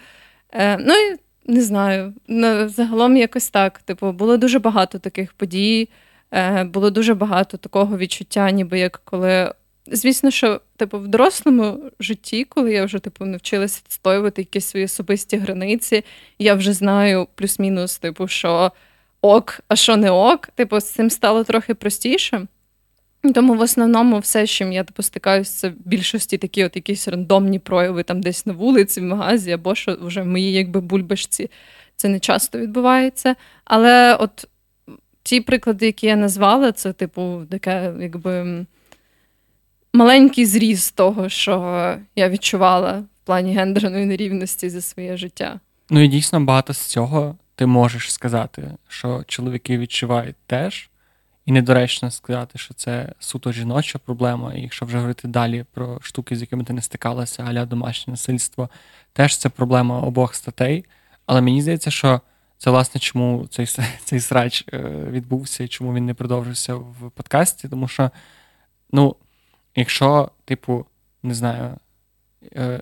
Е, 0.53 0.77
Ну 0.77 0.93
і 0.93 1.17
не 1.47 1.61
знаю. 1.61 2.13
Загалом 2.67 3.17
якось 3.17 3.49
так. 3.49 3.79
Типу, 3.79 4.11
було 4.11 4.37
дуже 4.37 4.59
багато 4.59 4.99
таких 4.99 5.33
подій. 5.33 5.89
Е, 6.33 6.63
було 6.63 6.89
дуже 6.89 7.13
багато 7.13 7.57
такого 7.57 7.97
відчуття, 7.97 8.51
ніби 8.51 8.79
як 8.79 9.01
коли. 9.05 9.53
Звісно, 9.87 10.31
що 10.31 10.61
типу 10.77 10.99
в 10.99 11.07
дорослому 11.07 11.79
житті, 11.99 12.43
коли 12.43 12.73
я 12.73 12.85
вже 12.85 12.99
типу 12.99 13.25
навчилася 13.25 13.81
відстоювати 13.85 14.41
якісь 14.41 14.65
свої 14.65 14.85
особисті 14.85 15.37
границі, 15.37 16.03
я 16.39 16.53
вже 16.53 16.73
знаю 16.73 17.27
плюс-мінус, 17.35 17.97
типу, 17.97 18.27
що 18.27 18.71
ок, 19.21 19.59
а 19.67 19.75
що 19.75 19.97
не 19.97 20.11
ок, 20.11 20.47
типу, 20.55 20.79
з 20.79 20.91
цим 20.91 21.09
стало 21.09 21.43
трохи 21.43 21.73
простіше. 21.73 22.47
Тому 23.31 23.55
в 23.55 23.61
основному 23.61 24.19
все, 24.19 24.45
з 24.45 24.49
чим 24.49 24.73
я 24.73 24.83
типу, 24.83 25.03
це 25.43 25.69
в 25.69 25.73
більшості 25.85 26.37
такі 26.37 26.65
от 26.65 26.75
якісь 26.75 27.07
рандомні 27.07 27.59
прояви 27.59 28.03
там 28.03 28.21
десь 28.21 28.45
на 28.45 28.53
вулиці, 28.53 29.01
в 29.01 29.03
магазі, 29.03 29.51
або 29.51 29.75
що 29.75 29.97
вже 30.01 30.21
в 30.21 30.25
моїй 30.25 30.53
якби 30.53 30.81
бульбашці 30.81 31.49
це 31.95 32.09
не 32.09 32.19
часто 32.19 32.59
відбувається. 32.59 33.35
Але 33.65 34.15
от 34.15 34.47
ті 35.23 35.41
приклади, 35.41 35.85
які 35.85 36.07
я 36.07 36.15
назвала, 36.15 36.71
це, 36.71 36.93
типу, 36.93 37.41
таке, 37.49 37.93
якби 37.99 38.65
маленький 39.93 40.45
зріз 40.45 40.91
того, 40.91 41.29
що 41.29 41.97
я 42.15 42.29
відчувала 42.29 42.91
в 42.99 43.25
плані 43.25 43.53
гендерної 43.53 44.05
нерівності 44.05 44.69
за 44.69 44.81
своє 44.81 45.17
життя. 45.17 45.59
Ну 45.89 46.03
і 46.03 46.07
дійсно 46.07 46.39
багато 46.39 46.73
з 46.73 46.79
цього 46.79 47.37
ти 47.55 47.65
можеш 47.65 48.13
сказати, 48.13 48.71
що 48.87 49.23
чоловіки 49.27 49.77
відчувають 49.77 50.35
теж. 50.47 50.89
І 51.45 51.51
недоречно 51.51 52.11
сказати, 52.11 52.59
що 52.59 52.73
це 52.73 53.13
суто 53.19 53.51
жіноча 53.51 53.99
проблема. 53.99 54.53
І 54.53 54.61
якщо 54.61 54.85
вже 54.85 54.97
говорити 54.97 55.27
далі 55.27 55.65
про 55.73 55.99
штуки, 56.01 56.35
з 56.35 56.41
якими 56.41 56.63
ти 56.63 56.73
не 56.73 56.81
стикалася, 56.81 57.43
аля 57.43 57.65
домашнє 57.65 58.11
насильство, 58.11 58.69
теж 59.13 59.37
це 59.37 59.49
проблема 59.49 59.99
обох 60.01 60.35
статей. 60.35 60.85
Але 61.25 61.41
мені 61.41 61.61
здається, 61.61 61.91
що 61.91 62.21
Це, 62.57 62.71
власне, 62.71 62.99
чому 63.01 63.47
цей 63.47 63.65
цей 64.05 64.19
срач 64.19 64.65
е, 64.73 64.79
відбувся 65.09 65.63
і 65.63 65.67
чому 65.67 65.93
він 65.93 66.05
не 66.05 66.13
продовжився 66.13 66.75
в 66.75 67.11
подкасті. 67.15 67.69
Тому 67.69 67.87
що, 67.87 68.11
ну, 68.91 69.15
якщо, 69.75 70.31
типу, 70.45 70.85
не 71.23 71.33
знаю, 71.33 71.77
е, 72.55 72.81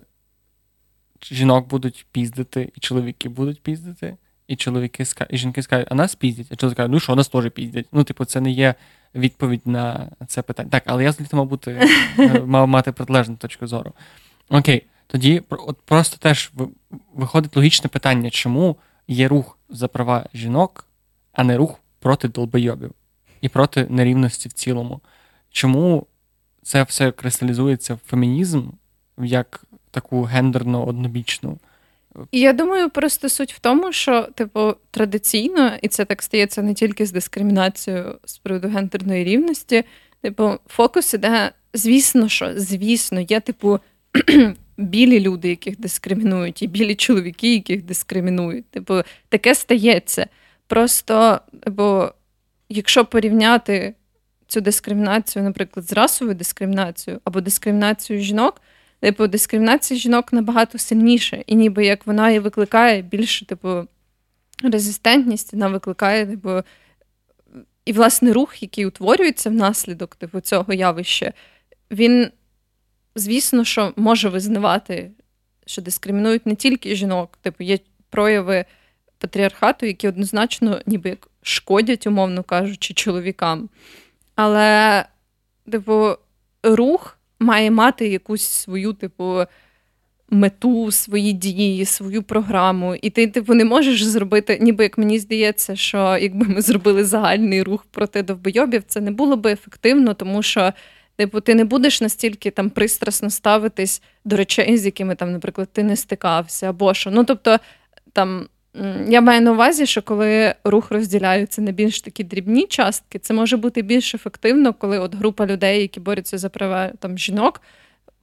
жінок 1.22 1.68
будуть 1.68 2.06
піздити, 2.12 2.72
і 2.76 2.80
чоловіки 2.80 3.28
будуть 3.28 3.62
піздити, 3.62 4.16
і 4.52 4.56
чоловіки 4.56 5.04
і 5.30 5.36
жінки 5.36 5.62
скажуть, 5.62 5.88
а 5.90 5.94
нас 5.94 6.14
піздять, 6.14 6.46
а 6.50 6.56
чоловіки 6.56 6.76
кажуть, 6.76 6.92
ну 6.92 7.00
що, 7.00 7.14
нас 7.14 7.28
теж 7.28 7.50
піздять. 7.50 7.86
Ну, 7.92 8.04
типу, 8.04 8.24
це 8.24 8.40
не 8.40 8.50
є 8.50 8.74
відповідь 9.14 9.66
на 9.66 10.10
це 10.26 10.42
питання. 10.42 10.70
Так, 10.70 10.82
але 10.86 11.04
я 11.04 11.10
взагалі 11.10 11.30
мав 11.32 11.46
бути, 11.46 11.88
е, 12.18 12.40
мав 12.40 12.68
мати 12.68 12.92
протилежну 12.92 13.36
точку 13.36 13.66
зору. 13.66 13.92
Окей, 14.48 14.86
тоді 15.06 15.42
от 15.48 15.80
просто 15.80 16.16
теж 16.16 16.52
виходить 17.14 17.56
логічне 17.56 17.88
питання, 17.88 18.30
чому 18.30 18.76
є 19.08 19.28
рух 19.28 19.58
за 19.68 19.88
права 19.88 20.26
жінок, 20.34 20.86
а 21.32 21.44
не 21.44 21.56
рух 21.56 21.78
проти 21.98 22.28
долбойобів 22.28 22.92
і 23.40 23.48
проти 23.48 23.86
нерівності 23.90 24.48
в 24.48 24.52
цілому. 24.52 25.00
Чому 25.50 26.06
це 26.62 26.82
все 26.82 27.10
кристалізується 27.10 27.94
в 27.94 28.00
фемінізм 28.06 28.68
як 29.18 29.64
таку 29.90 30.22
гендерно 30.22 30.86
однобічну? 30.86 31.58
Я 32.32 32.52
думаю, 32.52 32.90
просто 32.90 33.28
суть 33.28 33.52
в 33.52 33.58
тому, 33.58 33.92
що, 33.92 34.22
типу, 34.22 34.74
традиційно, 34.90 35.72
і 35.82 35.88
це 35.88 36.04
так 36.04 36.22
стається 36.22 36.62
не 36.62 36.74
тільки 36.74 37.06
з 37.06 37.12
дискримінацією 37.12 38.18
з 38.24 38.38
приводу 38.38 38.68
гендерної 38.68 39.24
рівності, 39.24 39.84
типу, 40.20 40.52
фокус 40.66 41.14
іде, 41.14 41.52
звісно, 41.74 42.28
що, 42.28 42.52
звісно, 42.56 43.20
є, 43.20 43.40
типу, 43.40 43.78
білі 44.76 45.20
люди, 45.20 45.48
яких 45.48 45.80
дискримінують, 45.80 46.62
і 46.62 46.66
білі 46.66 46.94
чоловіки, 46.94 47.54
яких 47.54 47.82
дискримінують. 47.82 48.66
Типу, 48.66 49.02
таке 49.28 49.54
стається. 49.54 50.26
Просто, 50.66 51.40
бо 51.66 52.12
якщо 52.68 53.04
порівняти 53.04 53.94
цю 54.46 54.60
дискримінацію, 54.60 55.42
наприклад, 55.42 55.88
з 55.88 55.92
расовою 55.92 56.36
дискримінацією 56.36 57.20
або 57.24 57.40
дискримінацією 57.40 58.24
жінок, 58.24 58.60
типу, 59.02 59.26
дискримінація 59.26 60.00
жінок 60.00 60.32
набагато 60.32 60.78
сильніша, 60.78 61.42
і 61.46 61.54
ніби 61.54 61.86
як 61.86 62.06
вона 62.06 62.30
і 62.30 62.38
викликає 62.38 63.02
більше, 63.02 63.46
типу, 63.46 63.86
резистентність, 64.62 65.52
вона 65.52 65.68
викликає, 65.68 66.26
типу, 66.26 66.62
і 67.84 67.92
власне 67.92 68.32
рух, 68.32 68.62
який 68.62 68.86
утворюється 68.86 69.50
внаслідок 69.50 70.14
типу, 70.14 70.40
цього 70.40 70.72
явища, 70.72 71.32
він 71.90 72.30
звісно, 73.14 73.64
що 73.64 73.92
може 73.96 74.28
визнавати, 74.28 75.10
що 75.66 75.82
дискримінують 75.82 76.46
не 76.46 76.54
тільки 76.54 76.94
жінок, 76.96 77.38
типу 77.42 77.64
є 77.64 77.78
прояви 78.10 78.64
патріархату, 79.18 79.86
які 79.86 80.08
однозначно 80.08 80.80
ніби 80.86 81.10
як 81.10 81.28
шкодять, 81.42 82.06
умовно 82.06 82.42
кажучи, 82.42 82.94
чоловікам. 82.94 83.68
Але, 84.34 85.04
типу, 85.70 86.16
рух 86.62 87.18
має 87.42 87.70
мати 87.70 88.08
якусь 88.08 88.42
свою, 88.42 88.92
типу, 88.92 89.44
мету, 90.30 90.90
свої 90.90 91.32
дії, 91.32 91.84
свою 91.84 92.22
програму. 92.22 92.94
І 92.94 93.10
ти, 93.10 93.26
типу, 93.26 93.54
не 93.54 93.64
можеш 93.64 94.02
зробити, 94.02 94.58
ніби 94.60 94.84
як 94.84 94.98
мені 94.98 95.18
здається, 95.18 95.76
що 95.76 96.18
якби 96.20 96.46
ми 96.46 96.62
зробили 96.62 97.04
загальний 97.04 97.62
рух 97.62 97.86
проти 97.90 98.22
довбойобів, 98.22 98.82
це 98.86 99.00
не 99.00 99.10
було 99.10 99.36
би 99.36 99.52
ефективно, 99.52 100.14
тому 100.14 100.42
що. 100.42 100.72
Типу, 101.16 101.40
ти 101.40 101.54
не 101.54 101.64
будеш 101.64 102.00
настільки 102.00 102.50
там 102.50 102.70
пристрасно 102.70 103.30
ставитись 103.30 104.02
до 104.24 104.36
речей, 104.36 104.78
з 104.78 104.84
якими 104.84 105.14
там, 105.14 105.32
наприклад, 105.32 105.68
ти 105.72 105.82
не 105.82 105.96
стикався, 105.96 106.70
або 106.70 106.94
що. 106.94 107.10
Ну, 107.10 107.24
тобто, 107.24 107.58
там 108.12 108.46
я 109.08 109.20
маю 109.20 109.40
на 109.40 109.52
увазі, 109.52 109.86
що 109.86 110.02
коли 110.02 110.54
рух 110.64 110.90
розділяється 110.90 111.62
на 111.62 111.72
більш 111.72 112.00
такі 112.00 112.24
дрібні 112.24 112.66
частки, 112.66 113.18
це 113.18 113.34
може 113.34 113.56
бути 113.56 113.82
більш 113.82 114.14
ефективно, 114.14 114.74
коли 114.74 114.98
от 114.98 115.14
група 115.14 115.46
людей, 115.46 115.80
які 115.80 116.00
борються 116.00 116.38
за 116.38 116.48
права 116.48 116.90
там 116.98 117.18
жінок 117.18 117.62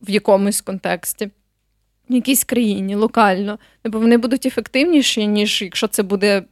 в 0.02 0.10
якомусь 0.10 0.62
контексті, 0.62 1.30
в 2.10 2.14
якійсь 2.14 2.44
країні, 2.44 2.96
локально, 2.96 3.60
типу, 3.82 4.00
вони 4.00 4.18
будуть 4.18 4.46
ефективніші, 4.46 5.28
ніж 5.28 5.62
якщо 5.62 5.88
це 5.88 6.04
буде 6.04 6.44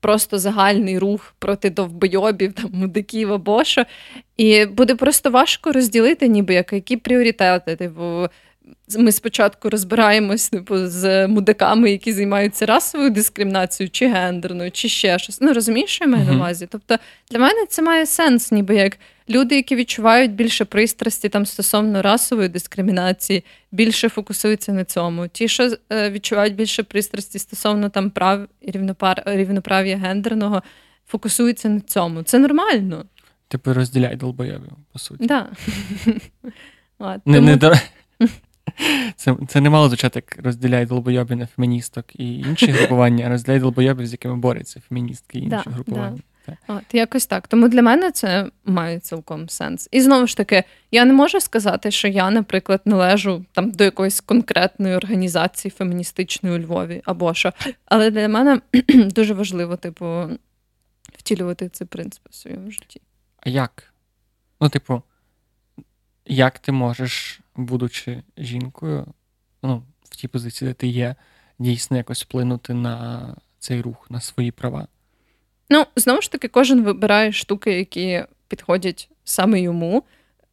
просто 0.00 0.38
загальний 0.38 0.98
рух 0.98 1.34
проти 1.38 1.70
довбойобів, 1.70 2.52
там, 2.52 2.70
мудиків 2.72 3.32
або 3.32 3.64
що. 3.64 3.84
І 4.36 4.66
буде 4.66 4.94
просто 4.94 5.30
важко 5.30 5.72
розділити, 5.72 6.28
ніби 6.28 6.54
як 6.54 6.72
які 6.72 6.96
пріоритети. 6.96 7.76
Типу, 7.76 8.28
ми 8.98 9.12
спочатку 9.12 9.70
розбираємось 9.70 10.48
типу, 10.48 10.86
з 10.86 11.26
мудаками, 11.26 11.90
які 11.90 12.12
займаються 12.12 12.66
расовою 12.66 13.10
дискримінацією, 13.10 13.90
чи 13.90 14.08
гендерною, 14.08 14.70
чи 14.70 14.88
ще 14.88 15.18
щось. 15.18 15.40
Ну 15.40 15.52
розумієш, 15.52 15.90
що 15.90 16.04
я 16.04 16.10
маю 16.10 16.24
на 16.24 16.36
увазі? 16.36 16.68
Тобто 16.70 16.96
для 17.30 17.38
мене 17.38 17.66
це 17.68 17.82
має 17.82 18.06
сенс, 18.06 18.52
ніби 18.52 18.76
як 18.76 18.98
люди, 19.30 19.56
які 19.56 19.76
відчувають 19.76 20.32
більше 20.32 20.64
пристрасті 20.64 21.28
там 21.28 21.46
стосовно 21.46 22.02
расової 22.02 22.48
дискримінації, 22.48 23.44
більше 23.72 24.08
фокусуються 24.08 24.72
на 24.72 24.84
цьому. 24.84 25.28
Ті, 25.28 25.48
що 25.48 25.70
е, 25.92 26.10
відчувають 26.10 26.54
більше 26.54 26.82
пристрасті 26.82 27.38
стосовно 27.38 27.88
там 27.88 28.10
прав 28.10 28.48
і 28.60 28.70
рівнопар... 28.70 29.22
рівноправ'я 29.26 29.96
гендерного, 29.96 30.62
фокусуються 31.06 31.68
на 31.68 31.80
цьому. 31.80 32.22
Це 32.22 32.38
нормально. 32.38 33.04
Типу 33.48 33.74
розділяй 33.74 34.16
долбоєвів, 34.16 34.72
по 34.92 34.98
суті. 34.98 35.26
Да. 35.26 35.46
Не, 37.00 37.18
Тому... 37.24 37.40
не, 37.40 37.80
це 39.16 39.36
це 39.48 39.60
не 39.60 39.70
мало 39.70 39.88
звучати 39.88 40.22
як 40.26 40.44
розділяй 40.44 40.86
долбойобі 40.86 41.34
на 41.34 41.46
феміністок 41.46 42.04
і 42.14 42.38
інші 42.38 42.66
групування, 42.72 43.26
а 43.26 43.28
розділяй 43.28 43.60
долбойобів, 43.60 44.06
з 44.06 44.12
якими 44.12 44.36
борються 44.36 44.80
феміністки 44.88 45.38
і 45.38 45.42
інші 45.42 45.62
да, 45.64 45.70
групування. 45.70 46.16
Да. 46.16 46.22
От, 46.68 46.82
Якось 46.92 47.26
так. 47.26 47.48
Тому 47.48 47.68
для 47.68 47.82
мене 47.82 48.10
це 48.10 48.50
має 48.64 48.98
цілком 48.98 49.48
сенс. 49.48 49.88
І 49.90 50.00
знову 50.00 50.26
ж 50.26 50.36
таки, 50.36 50.64
я 50.90 51.04
не 51.04 51.12
можу 51.12 51.40
сказати, 51.40 51.90
що 51.90 52.08
я, 52.08 52.30
наприклад, 52.30 52.80
належу 52.84 53.44
там 53.52 53.70
до 53.70 53.84
якоїсь 53.84 54.20
конкретної 54.20 54.96
організації 54.96 55.72
феміністичної 55.72 56.56
у 56.56 56.62
Львові 56.62 57.02
або 57.04 57.34
що. 57.34 57.52
Але 57.84 58.10
для 58.10 58.28
мене 58.28 58.60
дуже 58.94 59.34
важливо, 59.34 59.76
типу, 59.76 60.24
втілювати 61.18 61.68
цей 61.68 61.86
принцип 61.86 62.22
у 62.30 62.32
своєму 62.32 62.70
житті. 62.70 63.00
А 63.40 63.48
як? 63.48 63.92
Ну, 64.60 64.68
типу, 64.68 65.02
як 66.26 66.58
ти 66.58 66.72
можеш 66.72 67.40
будучи 67.58 68.22
жінкою, 68.38 69.06
ну, 69.62 69.82
в 70.02 70.16
тій 70.16 70.28
позиції, 70.28 70.68
де 70.68 70.74
ти 70.74 70.86
є, 70.86 71.14
дійсно 71.58 71.96
якось 71.96 72.22
вплинути 72.22 72.74
на 72.74 73.36
цей 73.58 73.80
рух, 73.80 74.06
на 74.10 74.20
свої 74.20 74.50
права? 74.50 74.88
Ну, 75.70 75.86
знову 75.96 76.22
ж 76.22 76.32
таки, 76.32 76.48
кожен 76.48 76.82
вибирає 76.82 77.32
штуки, 77.32 77.72
які 77.72 78.24
підходять 78.48 79.10
саме 79.24 79.60
йому. 79.60 80.04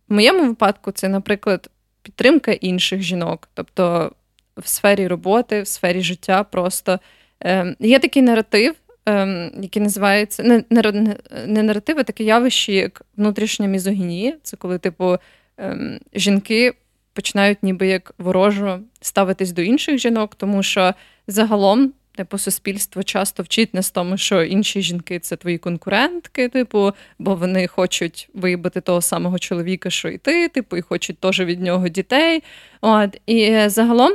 В 0.07 0.13
моєму 0.13 0.47
випадку, 0.47 0.91
це, 0.91 1.07
наприклад, 1.07 1.69
підтримка 2.01 2.51
інших 2.51 3.01
жінок, 3.01 3.49
тобто 3.53 4.11
в 4.57 4.67
сфері 4.67 5.07
роботи, 5.07 5.61
в 5.61 5.67
сфері 5.67 6.01
життя 6.01 6.43
просто 6.43 6.99
е, 7.43 7.75
є 7.79 7.99
такий 7.99 8.21
наратив, 8.21 8.75
е, 9.05 9.51
який 9.61 9.81
називається 9.81 10.43
не, 10.43 10.63
не, 10.69 11.15
не 11.47 11.63
наратив, 11.63 11.99
а 11.99 12.03
таке 12.03 12.23
явище, 12.23 12.73
як 12.73 13.01
внутрішня 13.17 13.67
мізогінія. 13.67 14.37
Це 14.43 14.57
коли, 14.57 14.77
типу, 14.77 15.17
е, 15.59 15.99
жінки 16.13 16.73
починають 17.15 17.63
ніби 17.63 17.87
як 17.87 18.13
ворожо 18.17 18.79
ставитись 19.01 19.51
до 19.51 19.61
інших 19.61 19.97
жінок, 19.97 20.35
тому 20.35 20.63
що 20.63 20.93
загалом. 21.27 21.93
Типу, 22.17 22.37
суспільство 22.37 23.03
часто 23.03 23.43
вчить 23.43 23.73
нас 23.73 23.91
тому, 23.91 24.17
що 24.17 24.43
інші 24.43 24.81
жінки 24.81 25.19
це 25.19 25.35
твої 25.35 25.57
конкурентки, 25.57 26.49
типу, 26.49 26.91
бо 27.19 27.35
вони 27.35 27.67
хочуть 27.67 28.29
виїбати 28.33 28.81
того 28.81 29.01
самого 29.01 29.39
чоловіка, 29.39 29.89
що 29.89 30.09
і 30.09 30.17
ти, 30.17 30.47
типу, 30.49 30.77
і 30.77 30.81
хочуть 30.81 31.19
теж 31.19 31.39
від 31.39 31.61
нього 31.61 31.87
дітей. 31.87 32.43
От, 32.81 33.21
І 33.25 33.59
загалом, 33.65 34.13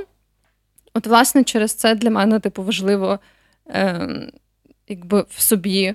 от, 0.94 1.07
власне, 1.07 1.44
через 1.44 1.74
це 1.74 1.94
для 1.94 2.11
мене 2.11 2.40
типу, 2.40 2.62
важливо 2.62 3.18
е, 3.68 4.09
якби 4.88 5.24
в 5.28 5.40
собі 5.40 5.94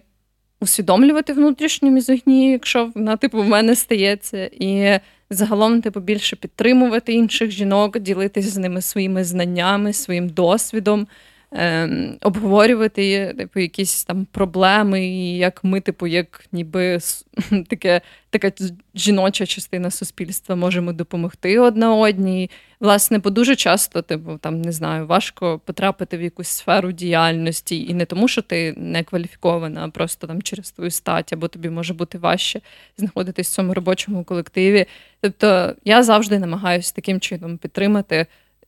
усвідомлювати 0.60 1.34
внутрішню 1.34 1.91
мізогнію, 1.91 2.51
якщо 2.51 2.91
вона, 2.95 3.18
типу, 3.18 3.41
в 3.41 3.47
мене 3.47 3.76
стається. 3.76 4.49
І 4.53 4.99
загалом, 5.30 5.82
типу, 5.82 6.00
більше 6.00 6.36
підтримувати 6.36 7.14
інших 7.14 7.52
жінок, 7.52 8.00
ділитися 8.00 8.50
з 8.50 8.58
ними 8.58 8.82
своїми 8.82 9.24
знаннями, 9.24 9.94
своїм 9.94 10.30
досвідом. 10.30 11.08
Ем, 11.52 12.18
обговорювати 12.22 13.34
типу, 13.38 13.60
якісь 13.60 14.04
там 14.04 14.26
проблеми, 14.26 15.06
і 15.06 15.38
як 15.38 15.64
ми, 15.64 15.82
типу, 15.82 16.08
як 16.08 16.46
ніби 16.52 17.00
таке, 17.68 18.02
така 18.30 18.52
жіноча 18.96 19.46
частина 19.46 19.91
суспільства 19.91 20.56
можемо 20.56 20.93
допомогти 20.93 21.60
одна 21.60 21.96
одній. 21.96 22.50
Власне, 22.80 23.18
бо 23.18 23.30
дуже 23.30 23.56
часто, 23.56 24.02
типу, 24.02 24.38
там 24.38 24.62
не 24.62 24.72
знаю, 24.72 25.08
важко 25.08 25.62
потрапити 25.66 26.18
в 26.18 26.22
якусь 26.22 26.48
сферу 26.48 26.91
діяльності, 26.91 27.86
і 27.86 27.93
не 27.93 28.06
тому, 28.06 28.28
що 28.28 28.41
ти 28.41 28.74
не 28.78 29.04
кваліфікована, 29.04 29.86
а 29.86 29.89
просто 29.89 30.28
там 30.28 30.41
через 30.41 30.72
твою 30.72 30.91
стать, 30.91 31.34
або 31.34 31.48
тобі 31.48 31.70
може 31.70 31.93
бути 31.93 32.18
важче 32.18 32.62
знаходитись 32.98 33.50
в 33.50 33.54
цьому 33.54 33.74
робочому 33.74 34.24
колективі. 34.24 34.86
Тобто 35.22 35.76
я 35.86 36.04
завжди 36.04 36.39
намагаюся 36.39 36.93
таким 36.96 37.20
чином 37.20 37.58
підтримати 37.58 38.26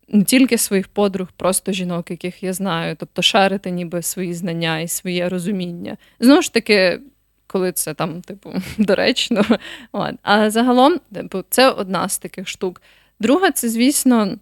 не 0.07 0.23
тільки 0.23 0.57
своїх 0.57 0.87
подруг, 0.87 1.27
просто 1.35 1.71
жінок, 1.71 2.11
яких 2.11 2.43
я 2.43 2.53
знаю, 2.53 2.95
тобто 2.99 3.21
шарити 3.21 3.71
ніби 3.71 4.01
свої 4.01 4.33
знання 4.33 4.79
і 4.79 4.87
своє 4.87 5.29
розуміння. 5.29 5.97
Знову 6.19 6.41
ж 6.41 6.53
таки, 6.53 6.99
коли 7.47 7.71
це 7.71 7.93
там, 7.93 8.21
типу, 8.21 8.53
доречно. 8.77 9.45
От. 9.91 10.15
А 10.21 10.49
загалом, 10.49 10.99
типу, 11.13 11.43
це 11.49 11.69
одна 11.69 12.09
з 12.09 12.17
таких 12.17 12.47
штук. 12.47 12.81
Друга, 13.19 13.51
це, 13.51 13.69
звісно, 13.69 14.37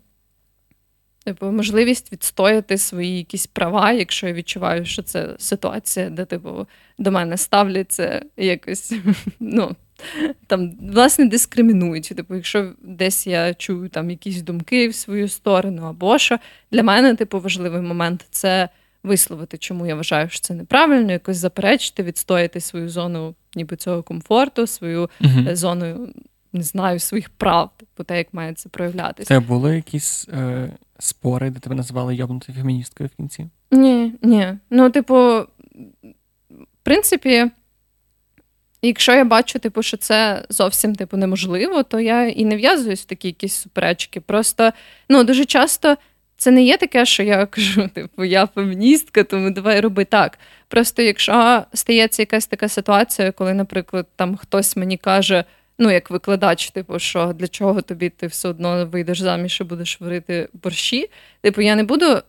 типу, 1.26 1.46
можливість 1.46 2.12
відстояти 2.12 2.78
свої 2.78 3.18
якісь 3.18 3.48
права, 3.48 3.92
якщо 3.92 4.28
я 4.28 4.34
відчуваю, 4.34 4.86
що 4.86 5.02
це 5.02 5.36
ситуація, 5.38 6.10
де 6.10 6.26
типу, 6.26 6.68
до 6.98 7.12
мене 7.12 7.38
ставляться 7.38 8.26
якось. 8.38 8.94
ну, 9.40 9.76
там, 10.48 10.72
власне, 10.94 11.26
дискримінують. 11.26 12.14
Типу, 12.16 12.36
якщо 12.36 12.74
десь 12.82 13.28
я 13.28 13.54
чую 13.54 13.90
там 13.90 14.10
якісь 14.10 14.42
думки 14.42 14.88
в 14.88 14.96
свою 14.96 15.28
сторону, 15.28 15.84
або 15.86 16.18
що, 16.18 16.38
для 16.72 16.84
мене, 16.84 17.16
типу, 17.16 17.40
важливий 17.40 17.82
момент 17.82 18.26
це 18.32 18.70
висловити, 19.04 19.58
чому 19.58 19.86
я 19.86 19.96
вважаю, 19.96 20.30
що 20.30 20.40
це 20.40 20.54
неправильно, 20.54 21.12
якось 21.12 21.38
заперечити, 21.38 22.04
відстояти 22.04 22.60
свою 22.60 22.90
зону 22.90 23.36
ніби 23.56 23.76
цього 23.76 24.04
комфорту, 24.04 24.68
свою 24.68 25.10
uh 25.22 25.56
зону, 25.56 26.10
не 26.54 26.64
знаю, 26.64 27.00
своїх 27.00 27.30
прав, 27.30 27.72
типу 27.78 28.04
те, 28.04 28.18
як 28.18 28.34
має 28.34 28.54
це 28.54 28.70
проявлятися. 28.70 29.28
Це 29.28 29.40
були 29.40 29.76
якісь 29.76 30.28
е, 30.30 30.70
спори, 31.00 31.50
де 31.50 31.60
тебе 31.60 31.76
називали 31.76 32.16
йобнутою 32.16 32.58
феміністкою 32.58 33.10
в 33.14 33.18
кінці? 33.18 33.50
Ні, 33.72 34.14
ні. 34.22 34.58
Ну, 34.70 34.90
типу, 34.90 35.16
в 36.52 36.84
принципі. 36.84 37.52
Якщо 38.86 39.14
я 39.14 39.26
бачу, 39.26 39.60
типу, 39.60 39.84
що 39.84 39.98
це 39.98 40.46
зовсім 40.50 40.96
типу 40.96 41.18
неможливо, 41.18 41.84
то 41.84 42.00
я 42.00 42.28
і 42.28 42.46
не 42.46 42.56
в'язуюсь 42.56 43.02
в 43.02 43.06
такі 43.06 43.28
якісь 43.28 43.56
суперечки. 43.56 44.22
Просто 44.22 44.72
ну 45.10 45.24
дуже 45.24 45.46
часто 45.46 45.98
це 46.38 46.52
не 46.52 46.64
є 46.64 46.78
таке, 46.78 47.06
що 47.06 47.24
я 47.24 47.46
кажу, 47.52 47.90
типу, 47.94 48.24
я 48.24 48.48
феміністка, 48.48 49.24
тому 49.24 49.52
давай 49.52 49.80
роби 49.80 50.06
так. 50.06 50.40
Просто 50.68 51.02
якщо 51.02 51.64
стається 51.74 52.22
якась 52.22 52.48
така 52.48 52.70
ситуація, 52.70 53.32
коли, 53.32 53.54
наприклад, 53.54 54.08
там 54.16 54.38
хтось 54.38 54.76
мені 54.76 54.98
каже, 54.98 55.44
ну 55.80 55.92
як 55.92 56.10
викладач, 56.10 56.70
типу, 56.70 57.00
що 57.00 57.34
для 57.34 57.48
чого 57.48 57.82
тобі 57.82 58.10
ти 58.10 58.28
все 58.28 58.50
одно 58.50 58.86
вийдеш 58.86 59.20
заміж 59.20 59.62
і 59.62 59.64
будеш 59.64 60.02
варити 60.02 60.50
борщі, 60.54 61.10
типу, 61.42 61.62
я 61.62 61.76
не 61.76 61.84
буду. 61.84 62.06
Е, 62.06 62.22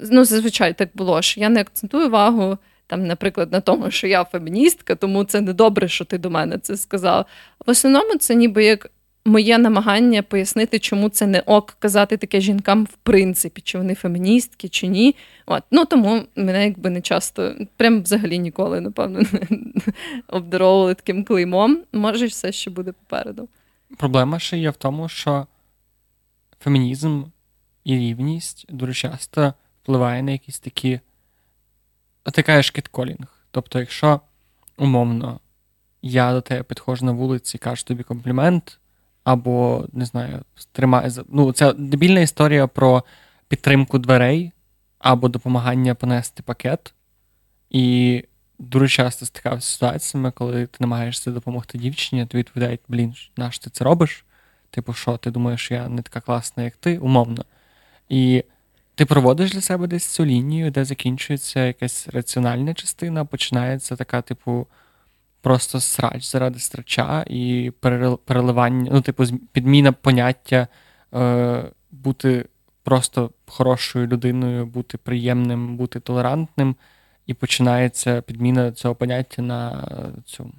ну, 0.00 0.24
зазвичай 0.24 0.74
так 0.74 0.88
було 0.94 1.22
що 1.22 1.40
я 1.40 1.48
не 1.48 1.60
акцентую 1.60 2.06
увагу 2.06 2.58
там, 2.86 3.06
наприклад, 3.06 3.52
на 3.52 3.60
тому, 3.60 3.90
що 3.90 4.06
я 4.06 4.24
феміністка, 4.24 4.94
тому 4.94 5.24
це 5.24 5.40
не 5.40 5.52
добре, 5.52 5.88
що 5.88 6.04
ти 6.04 6.18
до 6.18 6.30
мене 6.30 6.58
це 6.58 6.76
сказав. 6.76 7.26
В 7.66 7.70
основному 7.70 8.16
це 8.16 8.34
ніби 8.34 8.64
як 8.64 8.90
моє 9.26 9.58
намагання 9.58 10.22
пояснити, 10.22 10.78
чому 10.78 11.08
це 11.08 11.26
не 11.26 11.40
ок 11.40 11.76
казати 11.78 12.16
таке 12.16 12.40
жінкам 12.40 12.84
в 12.84 12.96
принципі, 13.02 13.60
чи 13.60 13.78
вони 13.78 13.94
феміністки, 13.94 14.68
чи 14.68 14.86
ні. 14.86 15.16
От. 15.46 15.62
Ну 15.70 15.84
тому 15.84 16.22
мене 16.36 16.64
якби 16.64 16.90
не 16.90 17.00
часто, 17.00 17.54
прям 17.76 18.02
взагалі 18.02 18.38
ніколи, 18.38 18.80
напевно, 18.80 19.20
не 19.50 19.72
обдаровували 20.28 20.94
таким 20.94 21.24
клеймом. 21.24 21.82
Може, 21.92 22.26
все 22.26 22.52
ще 22.52 22.70
буде 22.70 22.92
попереду. 22.92 23.48
Проблема 23.96 24.38
ще 24.38 24.58
є 24.58 24.70
в 24.70 24.76
тому, 24.76 25.08
що 25.08 25.46
фемінізм 26.60 27.22
і 27.84 27.96
рівність 27.96 28.66
дуже 28.68 28.94
часто 28.94 29.54
впливає 29.82 30.22
на 30.22 30.30
якісь 30.30 30.58
такі 30.58 31.00
ти 32.30 32.42
кажеш 32.42 32.70
кітколінг. 32.70 33.26
Тобто, 33.50 33.78
якщо 33.78 34.20
умовно 34.78 35.40
я 36.02 36.32
до 36.32 36.40
тебе 36.40 36.62
підходжу 36.62 37.06
на 37.06 37.12
вулиці 37.12 37.58
кажу 37.58 37.84
тобі 37.84 38.02
комплімент, 38.02 38.78
або 39.24 39.86
не 39.92 40.04
знаю, 40.04 40.42
тримаю. 40.72 41.10
Ну, 41.28 41.52
це 41.52 41.72
дебільна 41.72 42.20
історія 42.20 42.66
про 42.66 43.04
підтримку 43.48 43.98
дверей 43.98 44.52
або 44.98 45.28
допомагання 45.28 45.94
понести 45.94 46.42
пакет. 46.42 46.94
І 47.70 48.24
дуже 48.58 48.88
часто 48.88 49.26
стикався 49.26 49.68
з 49.68 49.72
ситуаціями, 49.72 50.30
коли 50.30 50.66
ти 50.66 50.76
намагаєшся 50.80 51.30
допомогти 51.30 51.78
дівчині, 51.78 52.26
то 52.26 52.38
відповідають, 52.38 52.80
блін, 52.88 53.14
наш 53.36 53.58
ти 53.58 53.70
це 53.70 53.84
робиш? 53.84 54.24
Типу, 54.70 54.92
що, 54.92 55.16
ти 55.16 55.30
думаєш, 55.30 55.70
я 55.70 55.88
не 55.88 56.02
така 56.02 56.20
класна, 56.20 56.62
як 56.62 56.76
ти, 56.76 56.98
умовно. 56.98 57.44
І 58.08 58.44
ти 58.96 59.04
проводиш 59.06 59.52
для 59.52 59.60
себе 59.60 59.86
десь 59.86 60.06
цю 60.06 60.24
лінію, 60.24 60.70
де 60.70 60.84
закінчується 60.84 61.66
якась 61.66 62.08
раціональна 62.08 62.74
частина, 62.74 63.24
починається 63.24 63.96
така, 63.96 64.22
типу, 64.22 64.66
просто 65.40 65.80
срач 65.80 66.24
заради 66.24 66.58
срача 66.58 67.24
і 67.28 67.72
переливання, 68.24 68.90
ну, 68.92 69.00
типу, 69.00 69.24
підміна 69.52 69.92
поняття 69.92 70.68
е, 71.14 71.64
бути 71.90 72.46
просто 72.82 73.30
хорошою 73.46 74.06
людиною, 74.06 74.66
бути 74.66 74.98
приємним, 74.98 75.76
бути 75.76 76.00
толерантним, 76.00 76.76
і 77.26 77.34
починається 77.34 78.22
підміна 78.22 78.72
цього 78.72 78.94
поняття 78.94 79.42
на 79.42 79.88
цю 80.24 80.52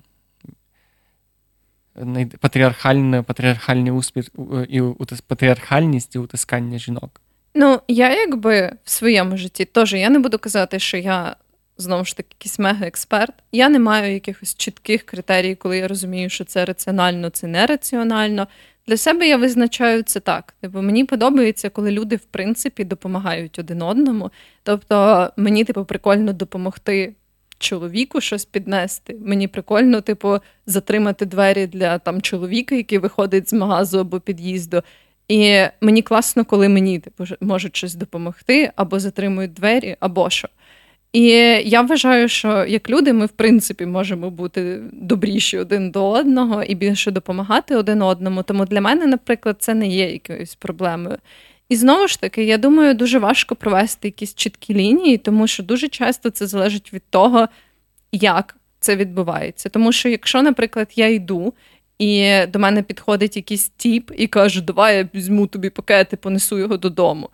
патріархальне, 2.39 3.21
патріархальний 3.21 3.91
успіх 3.91 4.29
і 4.69 4.81
патріархальність 5.27 6.15
і 6.15 6.19
утискання 6.19 6.77
жінок. 6.77 7.21
Ну, 7.59 7.81
я 7.87 8.15
якби 8.15 8.71
в 8.83 8.89
своєму 8.89 9.37
житті 9.37 9.65
теж 9.65 9.93
я 9.93 10.09
не 10.09 10.19
буду 10.19 10.39
казати, 10.39 10.79
що 10.79 10.97
я 10.97 11.35
знову 11.77 12.05
ж 12.05 12.17
таки 12.17 12.29
якийсь 12.39 12.59
мега-експерт. 12.59 13.33
Я 13.51 13.69
не 13.69 13.79
маю 13.79 14.13
якихось 14.13 14.55
чітких 14.55 15.03
критерій, 15.03 15.55
коли 15.55 15.77
я 15.77 15.87
розумію, 15.87 16.29
що 16.29 16.43
це 16.43 16.65
раціонально, 16.65 17.29
це 17.29 17.47
нераціонально. 17.47 18.47
Для 18.87 18.97
себе 18.97 19.27
я 19.27 19.37
визначаю 19.37 20.03
це 20.03 20.19
так. 20.19 20.53
Типу, 20.61 20.81
мені 20.81 21.05
подобається, 21.05 21.69
коли 21.69 21.91
люди 21.91 22.15
в 22.15 22.25
принципі 22.25 22.83
допомагають 22.83 23.59
один 23.59 23.81
одному. 23.81 24.31
Тобто, 24.63 25.29
мені, 25.37 25.63
типу, 25.63 25.85
прикольно 25.85 26.33
допомогти. 26.33 27.13
Чоловіку 27.59 28.21
щось 28.21 28.45
піднести. 28.45 29.15
Мені 29.25 29.47
прикольно, 29.47 30.01
типу, 30.01 30.39
затримати 30.65 31.25
двері 31.25 31.67
для 31.67 31.99
там 31.99 32.21
чоловіка, 32.21 32.75
який 32.75 32.97
виходить 32.97 33.49
з 33.49 33.53
магазу 33.53 33.99
або 33.99 34.19
під'їзду. 34.19 34.83
І 35.27 35.63
мені 35.81 36.01
класно, 36.01 36.45
коли 36.45 36.69
мені 36.69 36.99
типу, 36.99 37.23
можуть 37.41 37.75
щось 37.75 37.95
допомогти, 37.95 38.71
або 38.75 38.99
затримують 38.99 39.53
двері, 39.53 39.95
або 39.99 40.29
що. 40.29 40.47
І 41.13 41.23
я 41.65 41.81
вважаю, 41.81 42.29
що 42.29 42.65
як 42.65 42.89
люди, 42.89 43.13
ми 43.13 43.25
в 43.25 43.29
принципі 43.29 43.85
можемо 43.85 44.29
бути 44.29 44.81
добріші 44.91 45.57
один 45.57 45.91
до 45.91 46.09
одного 46.09 46.63
і 46.63 46.75
більше 46.75 47.11
допомагати 47.11 47.75
один 47.75 48.01
одному. 48.01 48.43
Тому 48.43 48.65
для 48.65 48.81
мене, 48.81 49.05
наприклад, 49.05 49.55
це 49.59 49.73
не 49.73 49.87
є 49.87 50.11
якоюсь 50.11 50.55
проблемою. 50.55 51.17
І 51.69 51.75
знову 51.75 52.07
ж 52.07 52.21
таки, 52.21 52.43
я 52.43 52.57
думаю, 52.57 52.93
дуже 52.93 53.19
важко 53.19 53.55
провести 53.55 54.07
якісь 54.07 54.35
чіткі 54.35 54.73
лінії, 54.73 55.17
тому 55.17 55.47
що 55.47 55.63
дуже 55.63 55.87
часто 55.87 56.29
це 56.29 56.47
залежить 56.47 56.93
від 56.93 57.03
того, 57.09 57.47
як 58.11 58.57
це 58.79 58.95
відбувається. 58.95 59.69
Тому 59.69 59.91
що, 59.91 60.09
якщо, 60.09 60.41
наприклад, 60.41 60.91
я 60.95 61.07
йду 61.07 61.53
і 61.99 62.45
до 62.47 62.59
мене 62.59 62.83
підходить 62.83 63.35
якийсь 63.35 63.69
тіп 63.69 64.11
і 64.17 64.27
каже, 64.27 64.61
давай 64.61 64.97
я 64.97 65.09
візьму 65.13 65.47
тобі 65.47 65.69
пакет 65.69 66.07
і 66.13 66.15
понесу 66.15 66.59
його 66.59 66.77
додому. 66.77 67.29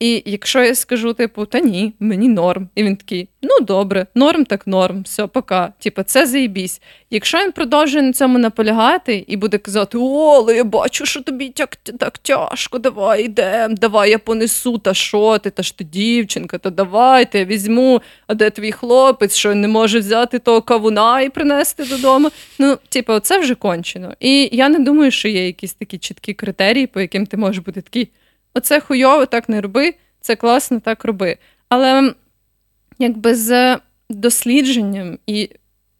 І 0.00 0.22
якщо 0.26 0.62
я 0.62 0.74
скажу, 0.74 1.12
типу, 1.12 1.46
та 1.46 1.60
ні, 1.60 1.92
мені 2.00 2.28
норм. 2.28 2.68
І 2.74 2.82
він 2.82 2.96
такий, 2.96 3.28
ну 3.42 3.66
добре, 3.66 4.06
норм 4.14 4.44
так 4.44 4.66
норм, 4.66 5.02
все, 5.02 5.26
пока. 5.26 5.72
Типу, 5.78 6.02
це 6.02 6.26
заїбісь. 6.26 6.80
Якщо 7.10 7.38
він 7.38 7.52
продовжує 7.52 8.02
на 8.02 8.12
цьому 8.12 8.38
наполягати 8.38 9.24
і 9.26 9.36
буде 9.36 9.58
казати, 9.58 9.98
о, 9.98 10.34
але 10.36 10.56
я 10.56 10.64
бачу, 10.64 11.06
що 11.06 11.22
тобі 11.22 11.48
так 11.48 11.76
так 11.76 12.18
тяжко, 12.18 12.78
давай 12.78 13.24
йдем, 13.24 13.74
давай 13.74 14.10
я 14.10 14.18
понесу, 14.18 14.78
та 14.78 14.94
що 14.94 15.38
ти, 15.38 15.50
та 15.50 15.62
ж 15.62 15.78
ти 15.78 15.84
дівчинка, 15.84 16.58
та 16.58 16.70
давайте 16.70 17.38
я 17.38 17.44
візьму, 17.44 18.02
а 18.26 18.34
де 18.34 18.50
твій 18.50 18.72
хлопець, 18.72 19.34
що 19.36 19.54
не 19.54 19.68
може 19.68 19.98
взяти 19.98 20.38
того 20.38 20.62
кавуна 20.62 21.20
і 21.20 21.30
принести 21.30 21.84
додому. 21.84 22.30
Ну, 22.58 22.78
типу, 22.88 23.18
це 23.18 23.38
вже 23.38 23.54
кончено. 23.54 24.14
І 24.20 24.48
я 24.52 24.68
не 24.68 24.78
думаю, 24.78 25.10
що 25.10 25.28
є 25.28 25.46
якісь 25.46 25.74
такі 25.74 25.98
чіткі 25.98 26.34
критерії, 26.34 26.86
по 26.86 27.00
яким 27.00 27.26
ти 27.26 27.36
можеш 27.36 27.58
бути 27.58 27.80
такий. 27.80 28.08
Оце 28.56 28.80
хуйово, 28.80 29.26
так 29.26 29.48
не 29.48 29.60
роби, 29.60 29.94
це 30.20 30.36
класно, 30.36 30.80
так 30.80 31.04
роби. 31.04 31.36
Але 31.68 32.14
якби 32.98 33.34
з 33.34 33.78
дослідженням 34.10 35.18
і 35.26 35.50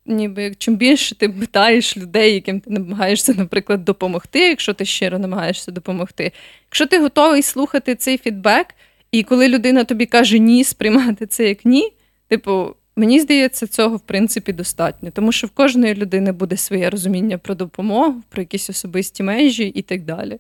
ніби 0.07 0.55
чим 0.59 0.77
більше 0.77 1.15
ти 1.15 1.29
питаєш 1.29 1.97
людей, 1.97 2.35
яким 2.35 2.61
ти 2.61 2.71
намагаєшся, 2.71 3.35
наприклад, 3.39 3.85
допомогти, 3.85 4.39
якщо 4.39 4.75
ти 4.75 4.85
щиро 4.85 5.19
намагаєшся 5.19 5.73
допомогти, 5.73 6.33
якщо 6.69 6.87
ти 6.87 6.99
готовий 6.99 7.43
слухати 7.43 7.95
цей 7.95 8.19
фідбек, 8.19 8.67
і 9.13 9.23
коли 9.23 9.49
людина 9.49 9.85
тобі 9.85 10.07
каже 10.07 10.39
ні, 10.39 10.65
сприймати 10.65 11.27
це 11.27 11.49
як 11.49 11.65
ні, 11.65 11.93
типу. 12.29 12.75
Мені 12.99 13.21
здається, 13.21 13.67
цього 13.67 13.97
в 13.97 14.01
принципі 14.01 14.53
достатньо, 14.53 15.11
тому 15.11 15.33
що 15.33 15.47
в 15.47 15.51
кожної 15.51 15.95
людини 15.95 16.33
буде 16.33 16.57
своє 16.57 16.91
розуміння 16.91 17.39
про 17.39 17.55
допомогу, 17.55 18.23
про 18.29 18.43
якісь 18.43 18.71
особисті 18.71 19.23
межі 19.23 19.65
і 19.65 19.83
так 19.83 20.03
далі. 20.05 20.39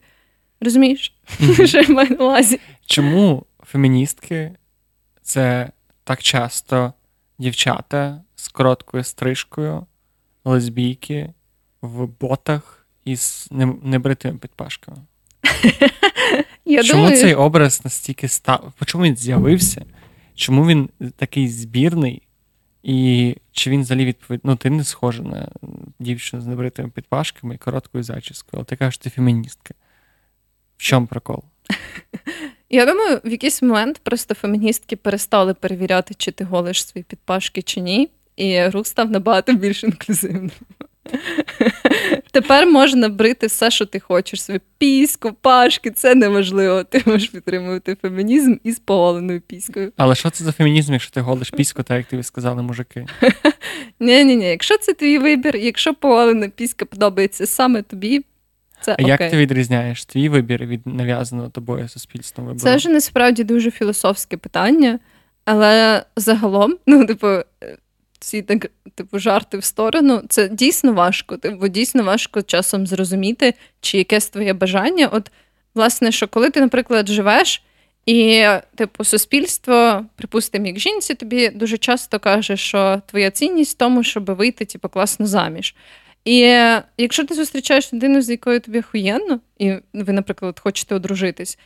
Розумієш, 0.60 1.14
що 1.64 1.80
я 1.80 1.88
маю 1.88 2.10
на 2.10 2.24
увазі? 2.24 2.60
Чому 2.86 3.46
феміністки 3.62 4.52
це 5.22 5.70
так 6.04 6.22
часто 6.22 6.92
дівчата 7.38 8.22
з 8.36 8.48
короткою 8.48 9.04
стрижкою, 9.04 9.86
лесбійки 10.44 11.32
в 11.82 12.06
ботах 12.20 12.86
із 13.04 13.48
небритими 13.82 14.38
підпашками? 14.38 14.98
Я 16.64 16.82
чому 16.82 17.02
думаю, 17.02 17.20
цей 17.20 17.34
образ 17.34 17.84
настільки 17.84 18.28
став? 18.28 18.72
Чому 18.84 19.04
він 19.04 19.16
з'явився? 19.16 19.84
Чому 20.34 20.66
він 20.66 20.88
такий 21.16 21.48
збірний? 21.48 22.22
І 22.82 23.36
чи 23.52 23.70
він 23.70 23.80
взагалі 23.80 24.04
відповідь? 24.04 24.40
Ну, 24.44 24.56
ти 24.56 24.70
не 24.70 24.84
схожа 24.84 25.22
на 25.22 25.48
дівчину 25.98 26.42
з 26.42 26.46
небритими 26.46 26.88
підпашками 26.88 27.54
і 27.54 27.58
короткою 27.58 28.04
зачіскою, 28.04 28.58
але 28.58 28.64
ти 28.64 28.76
кажеш, 28.76 28.98
ти 28.98 29.10
феміністка. 29.10 29.74
В 30.76 30.82
чому 30.82 31.06
прикол? 31.06 31.42
Я 32.70 32.86
думаю, 32.86 33.20
в 33.24 33.30
якийсь 33.30 33.62
момент 33.62 34.00
просто 34.02 34.34
феміністки 34.34 34.96
перестали 34.96 35.54
перевіряти, 35.54 36.14
чи 36.14 36.32
ти 36.32 36.44
голиш 36.44 36.86
свої 36.86 37.04
підпашки 37.04 37.62
чи 37.62 37.80
ні, 37.80 38.10
і 38.36 38.68
рух 38.68 38.86
став 38.86 39.10
набагато 39.10 39.52
більш 39.52 39.84
інклюзивним. 39.84 40.50
Тепер 42.30 42.66
можна 42.66 43.08
брити 43.08 43.46
все, 43.46 43.70
що 43.70 43.86
ти 43.86 44.00
хочеш. 44.00 44.42
Свою 44.42 44.60
піську, 44.78 45.32
пашки, 45.32 45.90
це 45.90 46.14
неважливо. 46.14 46.84
Ти 46.84 47.02
можеш 47.06 47.28
підтримувати 47.28 47.96
фемінізм 48.02 48.54
із 48.64 48.78
поголеною 48.78 49.40
піською. 49.40 49.92
Але 49.96 50.14
що 50.14 50.30
це 50.30 50.44
за 50.44 50.52
фемінізм, 50.52 50.92
якщо 50.92 51.10
ти 51.10 51.20
голиш 51.20 51.50
піську, 51.50 51.82
так 51.82 51.96
як 51.96 52.06
тобі 52.06 52.22
сказали 52.22 52.62
мужики? 52.62 53.06
Ні, 54.00 54.24
ні, 54.24 54.36
ні. 54.36 54.44
Якщо 54.44 54.78
це 54.78 54.94
твій 54.94 55.18
вибір, 55.18 55.56
якщо 55.56 55.94
поголена 55.94 56.48
піська 56.48 56.84
подобається 56.84 57.46
саме 57.46 57.82
тобі, 57.82 58.24
це 58.80 58.92
А 58.92 58.94
окей. 58.94 59.06
як 59.06 59.30
ти 59.30 59.36
відрізняєш 59.36 60.04
твій 60.04 60.28
вибір 60.28 60.66
від 60.66 60.86
нав'язаного 60.86 61.48
тобою 61.48 61.88
суспільством 61.88 62.46
вибору? 62.46 62.64
Це 62.64 62.78
ж 62.78 62.88
насправді 62.88 63.44
дуже 63.44 63.70
філософське 63.70 64.36
питання, 64.36 64.98
але 65.44 66.04
загалом, 66.16 66.76
ну, 66.86 67.06
типу, 67.06 67.28
ці 68.18 68.42
так, 68.42 68.70
типу, 68.94 69.18
жарти 69.18 69.58
в 69.58 69.64
сторону, 69.64 70.22
це 70.28 70.48
дійсно 70.48 70.92
важко. 70.92 71.36
Типу, 71.36 71.68
дійсно 71.68 72.02
важко 72.02 72.42
часом 72.42 72.86
зрозуміти, 72.86 73.54
чи 73.80 73.98
якесь 73.98 74.28
твоє 74.28 74.52
бажання. 74.52 75.06
От, 75.06 75.30
власне, 75.74 76.12
що 76.12 76.28
коли 76.28 76.50
ти, 76.50 76.60
наприклад, 76.60 77.08
живеш, 77.08 77.62
і, 78.06 78.46
типу, 78.74 79.04
суспільство, 79.04 80.04
припустимо, 80.16 80.66
як 80.66 80.78
жінці, 80.78 81.14
тобі 81.14 81.48
дуже 81.48 81.78
часто 81.78 82.18
каже, 82.18 82.56
що 82.56 83.02
твоя 83.06 83.30
цінність 83.30 83.74
в 83.74 83.78
тому, 83.78 84.02
щоб 84.02 84.30
вийти, 84.30 84.64
типу, 84.64 84.88
класно 84.88 85.26
заміж. 85.26 85.74
І 86.26 86.38
якщо 86.98 87.24
ти 87.24 87.34
зустрічаєш 87.34 87.92
людину, 87.92 88.22
з 88.22 88.30
якою 88.30 88.60
тобі 88.60 88.78
охуєнно, 88.78 89.40
і 89.58 89.72
ви, 89.92 90.12
наприклад, 90.12 90.60
хочете 90.60 90.94
одружитись, 90.94 91.58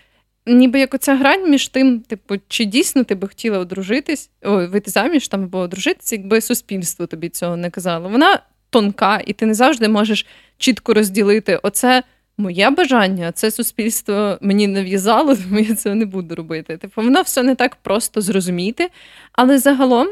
ніби 0.47 0.81
як 0.81 0.95
оця 0.95 1.17
грань 1.17 1.51
між 1.51 1.69
тим, 1.69 2.01
типу, 2.01 2.35
чи 2.49 2.65
дійсно 2.65 3.05
ти 3.05 3.15
би 3.15 3.29
хотіла 3.29 3.59
одружитись, 3.59 4.31
о, 4.43 4.67
вийти 4.67 4.91
заміж 4.91 5.29
там 5.29 5.45
або 5.45 5.59
одружитись, 5.59 6.13
якби 6.13 6.41
суспільство 6.41 7.07
тобі 7.07 7.29
цього 7.29 7.57
не 7.57 7.71
казало. 7.71 8.09
Вона 8.09 8.43
тонка, 8.71 9.23
і 9.27 9.33
ти 9.33 9.47
не 9.47 9.55
завжди 9.55 9.89
можеш 9.89 10.27
чітко 10.59 10.95
розділити 10.95 11.61
оце. 11.63 12.03
Моє 12.37 12.71
бажання, 12.71 13.29
а 13.29 13.33
це 13.33 13.51
суспільство 13.51 14.39
мені 14.41 14.67
нав'язало, 14.67 15.37
тому 15.37 15.61
я 15.61 15.75
цього 15.75 15.95
не 15.95 16.05
буду 16.05 16.35
робити. 16.35 16.77
Типу, 16.77 17.03
воно 17.03 17.23
все 17.23 17.43
не 17.43 17.55
так 17.55 17.77
просто 17.77 18.21
зрозуміти, 18.21 18.91
але 19.33 19.59
загалом 19.59 20.09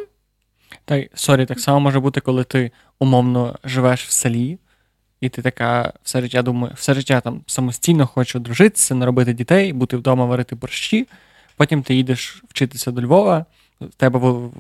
Та 0.85 0.97
й 0.97 1.11
sorry, 1.15 1.47
так 1.47 1.61
само 1.61 1.81
може 1.81 2.01
бути, 2.01 2.21
коли 2.21 2.45
ти 2.45 2.71
умовно 2.99 3.59
живеш 3.65 4.05
в 4.05 4.11
селі, 4.11 4.59
і 5.21 5.29
ти 5.29 5.43
така 5.43 5.93
все 6.03 6.21
життя 6.21 6.43
думаю, 6.43 6.73
все 6.77 6.95
життя 6.95 7.21
там 7.21 7.41
самостійно 7.47 8.07
хочеш 8.07 8.37
одружитися, 8.37 8.95
наробити 8.95 9.33
дітей, 9.33 9.73
бути 9.73 9.97
вдома 9.97 10.25
варити 10.25 10.55
борщі. 10.55 11.07
Потім 11.57 11.83
ти 11.83 11.95
їдеш 11.95 12.43
вчитися 12.49 12.91
до 12.91 13.03
Львова. 13.03 13.45
В 13.81 13.95
тебе 13.95 14.19
в 14.19 14.51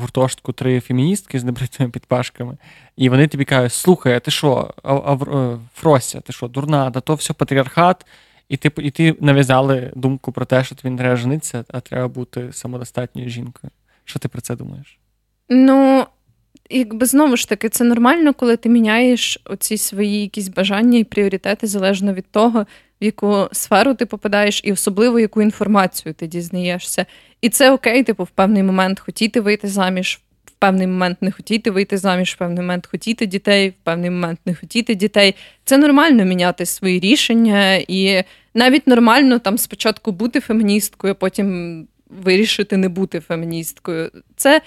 гуртожитку 0.00 0.52
три 0.52 0.80
феміністки 0.80 1.38
з 1.38 1.44
небритими 1.44 1.90
підпахами, 1.90 2.56
і 2.96 3.08
вони 3.08 3.28
тобі 3.28 3.44
кажуть: 3.44 3.72
слухай, 3.72 4.14
а 4.14 4.20
ти 4.20 4.30
що, 4.30 4.74
а, 4.82 4.94
а, 4.94 5.14
е, 5.14 5.58
Фрося, 5.74 6.20
ти 6.20 6.32
що, 6.32 6.48
дурна, 6.48 6.90
да 6.90 7.00
то 7.00 7.14
все 7.14 7.32
патріархат, 7.32 8.06
і 8.48 8.56
ти, 8.56 8.72
і 8.82 8.90
ти 8.90 9.16
нав'язали 9.20 9.92
думку 9.96 10.32
про 10.32 10.44
те, 10.44 10.64
що 10.64 10.74
тобі 10.74 10.90
не 10.90 10.98
треба 10.98 11.16
женитися, 11.16 11.64
а 11.68 11.80
треба 11.80 12.08
бути 12.08 12.52
самодостатньою 12.52 13.28
жінкою. 13.28 13.70
Що 14.04 14.18
ти 14.18 14.28
про 14.28 14.40
це 14.40 14.56
думаєш? 14.56 14.98
Ну, 15.48 16.06
якби 16.70 17.06
знову 17.06 17.36
ж 17.36 17.48
таки, 17.48 17.68
це 17.68 17.84
нормально, 17.84 18.34
коли 18.34 18.56
ти 18.56 18.68
міняєш 18.68 19.38
оці 19.44 19.78
свої 19.78 20.20
якісь 20.20 20.48
бажання 20.48 20.98
і 20.98 21.04
пріоритети 21.04 21.66
залежно 21.66 22.14
від 22.14 22.26
того, 22.30 22.66
в 23.00 23.04
яку 23.04 23.48
сферу 23.52 23.94
ти 23.94 24.06
попадаєш, 24.06 24.60
і 24.64 24.72
особливо 24.72 25.20
яку 25.20 25.42
інформацію 25.42 26.14
ти 26.14 26.26
дізнаєшся. 26.26 27.06
І 27.40 27.48
це 27.48 27.70
окей, 27.70 28.02
типу, 28.02 28.24
в 28.24 28.30
певний 28.30 28.62
момент 28.62 29.00
хотіти 29.00 29.40
вийти 29.40 29.68
заміж, 29.68 30.20
в 30.44 30.50
певний 30.50 30.86
момент 30.86 31.18
не 31.20 31.30
хотіти 31.30 31.70
вийти 31.70 31.98
заміж, 31.98 32.32
в 32.32 32.36
певний 32.36 32.58
момент 32.58 32.86
хотіти 32.86 33.26
дітей, 33.26 33.70
в 33.70 33.84
певний 33.84 34.10
момент 34.10 34.40
не 34.46 34.54
хотіти 34.54 34.94
дітей. 34.94 35.34
Це 35.64 35.78
нормально 35.78 36.24
міняти 36.24 36.66
свої 36.66 37.00
рішення, 37.00 37.74
і 37.74 38.22
навіть 38.54 38.86
нормально 38.86 39.38
там 39.38 39.58
спочатку 39.58 40.12
бути 40.12 40.40
феміністкою, 40.40 41.12
а 41.12 41.14
потім 41.14 41.88
вирішити 42.22 42.76
не 42.76 42.88
бути 42.88 43.20
феміністкою. 43.20 44.10
Це, 44.36 44.60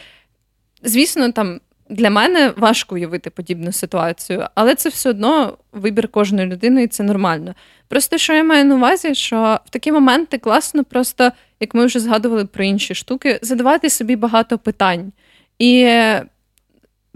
звісно, 0.84 1.32
там. 1.32 1.59
Для 1.89 2.09
мене 2.09 2.53
важко 2.57 2.95
уявити 2.95 3.30
подібну 3.30 3.71
ситуацію, 3.71 4.47
але 4.55 4.75
це 4.75 4.89
все 4.89 5.09
одно 5.09 5.57
вибір 5.71 6.07
кожної 6.07 6.47
людини, 6.47 6.84
і 6.84 6.88
це 6.88 7.03
нормально. 7.03 7.55
Просто 7.88 8.17
що 8.17 8.34
я 8.34 8.43
маю 8.43 8.65
на 8.65 8.75
увазі, 8.75 9.15
що 9.15 9.59
в 9.65 9.69
такі 9.69 9.91
моменти 9.91 10.38
класно, 10.38 10.84
просто 10.84 11.32
як 11.59 11.73
ми 11.73 11.86
вже 11.86 11.99
згадували 11.99 12.45
про 12.45 12.63
інші 12.63 12.95
штуки, 12.95 13.39
задавати 13.41 13.89
собі 13.89 14.15
багато 14.15 14.57
питань 14.57 15.11
і 15.59 15.89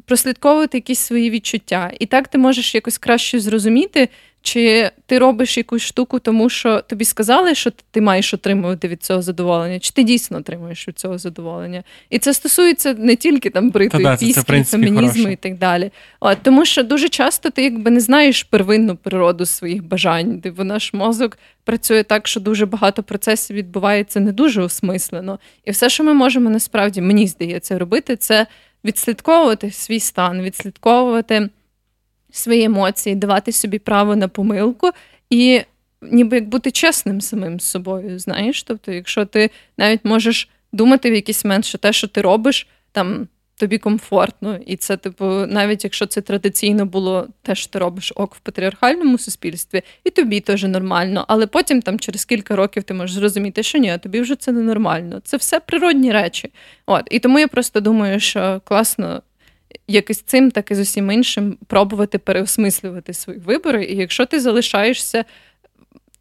прослідковувати 0.05 0.78
якісь 0.78 0.99
свої 0.99 1.30
відчуття. 1.30 1.91
І 1.99 2.05
так 2.05 2.28
ти 2.28 2.38
можеш 2.38 2.76
якось 2.76 2.97
краще 2.97 3.39
зрозуміти, 3.39 4.09
чи 4.42 4.92
ти 5.06 5.20
робиш 5.20 5.58
якусь 5.58 5.82
штуку, 5.82 6.20
тому 6.20 6.50
що 6.50 6.82
тобі 6.82 7.06
сказали, 7.06 7.56
що 7.56 7.72
ти 7.92 8.02
маєш 8.02 8.34
отримувати 8.34 8.88
від 8.88 9.04
цього 9.04 9.22
задоволення, 9.22 9.80
чи 9.80 9.92
ти 9.92 10.04
дійсно 10.04 10.38
отримуєш 10.38 10.88
від 10.88 11.00
цього 11.00 11.18
задоволення. 11.18 11.84
І 12.10 12.20
це 12.20 12.34
стосується 12.34 12.94
не 12.94 13.16
тільки 13.16 13.50
там 13.50 13.70
бритої 13.70 14.04
Та 14.04 14.10
да, 14.10 14.44
принципі, 14.44 14.84
фемінізму 14.84 15.24
хороше. 15.24 15.34
і 15.34 15.36
так 15.36 15.58
далі. 15.58 15.92
От, 16.20 16.38
тому 16.44 16.66
що 16.66 16.84
дуже 16.84 17.10
часто 17.10 17.50
ти 17.50 17.64
якби 17.64 17.92
не 17.92 18.00
знаєш 18.00 18.44
первинну 18.44 18.96
природу 18.96 19.46
своїх 19.46 19.84
бажань. 19.84 20.42
Типу, 20.42 20.64
наш 20.64 20.94
мозок 20.94 21.38
працює 21.64 22.04
так, 22.04 22.28
що 22.28 22.39
дуже 22.39 22.66
багато 22.66 23.04
процесів 23.04 23.56
відбувається 23.56 24.20
не 24.20 24.32
дуже 24.32 24.62
осмислено. 24.62 25.39
І 25.66 25.72
все, 25.72 25.89
що 25.89 26.04
ми 26.04 26.14
можемо 26.14 26.50
насправді, 26.50 27.02
мені 27.02 27.28
здається, 27.28 27.80
робити, 27.80 28.16
це 28.16 28.48
відслідковувати 28.86 29.72
свій 29.72 30.00
стан, 30.00 30.42
відслідковувати 30.42 31.50
свої 32.32 32.64
емоції, 32.64 33.16
давати 33.16 33.52
собі 33.52 33.80
право 33.80 34.16
на 34.16 34.28
помилку 34.28 34.92
і 35.30 35.62
ніби 36.02 36.36
як 36.36 36.50
бути 36.50 36.72
чесним 36.72 37.22
самим 37.22 37.60
з 37.60 37.64
собою. 37.64 38.20
Знаєш, 38.20 38.64
тобто, 38.64 38.92
якщо 38.92 39.26
ти 39.26 39.50
навіть 39.78 40.06
можеш 40.06 40.50
думати 40.72 41.12
в 41.12 41.14
якийсь 41.14 41.46
момент, 41.46 41.66
що 41.66 41.78
те, 41.78 41.94
що 41.94 42.08
ти 42.08 42.22
робиш, 42.22 42.68
там. 42.92 43.28
Тобі 43.56 43.78
комфортно, 43.78 44.60
і 44.66 44.76
це, 44.76 44.98
типу, 44.98 45.26
навіть 45.26 45.84
якщо 45.84 46.06
це 46.06 46.22
традиційно 46.22 46.86
було 46.86 47.28
те, 47.42 47.56
що 47.56 47.70
ти 47.70 47.80
робиш 47.80 48.14
ок 48.16 48.36
в 48.36 48.40
патріархальному 48.40 49.18
суспільстві, 49.18 49.82
і 50.04 50.10
тобі 50.10 50.40
теж 50.40 50.64
нормально. 50.64 51.26
Але 51.28 51.48
потім, 51.48 51.82
там, 51.82 52.00
через 52.00 52.26
кілька 52.26 52.56
років, 52.56 52.84
ти 52.84 52.94
можеш 52.94 53.16
зрозуміти, 53.16 53.64
що 53.64 53.78
ні, 53.78 53.98
тобі 53.98 54.22
вже 54.22 54.36
це 54.36 54.52
не 54.52 54.62
нормально. 54.62 55.22
Це 55.24 55.38
все 55.38 55.60
природні 55.60 56.12
речі. 56.12 56.52
От 56.86 57.08
і 57.12 57.20
тому 57.20 57.40
я 57.40 57.48
просто 57.48 57.80
думаю, 57.80 58.20
що 58.20 58.62
класно 58.66 59.22
як 59.92 60.10
і 60.10 60.14
з 60.14 60.22
цим, 60.22 60.52
так 60.52 60.72
і 60.72 60.76
з 60.76 60.80
усім 60.80 61.12
іншим 61.12 61.58
пробувати 61.68 62.18
переосмислювати 62.18 63.14
свої 63.14 63.39
вибори. 63.39 63.86
І 63.86 63.96
якщо 63.96 64.26
ти 64.26 64.39
залишаєшся 64.39 65.26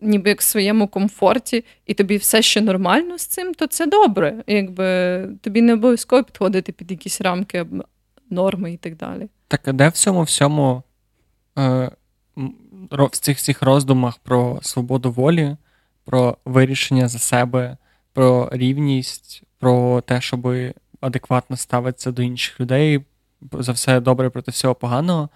ніби 0.00 0.28
як 0.28 0.40
в 0.40 0.44
своєму 0.44 0.88
комфорті, 0.88 1.64
і 1.86 1.94
тобі 1.94 2.16
все 2.16 2.42
ще 2.42 2.60
нормально 2.60 3.18
з 3.18 3.26
цим, 3.26 3.54
то 3.54 3.66
це 3.66 3.86
добре. 3.86 4.44
Якби 4.46 5.28
тобі 5.40 5.62
не 5.62 5.74
обов'язково 5.74 6.24
підходити 6.24 6.72
під 6.72 6.90
якісь 6.90 7.20
рамки 7.20 7.66
норми 8.30 8.72
і 8.72 8.76
так 8.76 8.96
далі. 8.96 9.28
Так 9.48 9.68
а 9.68 9.72
де 9.72 9.88
в 9.88 9.92
цьому 9.92 10.22
всьому 10.22 10.82
е, 11.58 11.90
в 12.90 13.18
цих 13.18 13.36
всіх 13.36 13.62
роздумах 13.62 14.18
про 14.18 14.58
свободу 14.62 15.12
волі, 15.12 15.56
про 16.04 16.36
вирішення 16.44 17.08
за 17.08 17.18
себе, 17.18 17.76
про 18.12 18.48
рівність, 18.52 19.42
про 19.58 20.00
те, 20.00 20.20
щоб 20.20 20.48
адекватно 21.00 21.56
ставитися 21.56 22.10
до 22.12 22.22
інших 22.22 22.60
людей, 22.60 23.00
за 23.52 23.72
все 23.72 24.00
добре 24.00 24.30
проти 24.30 24.50
всього 24.50 24.74
поганого, 24.74 25.28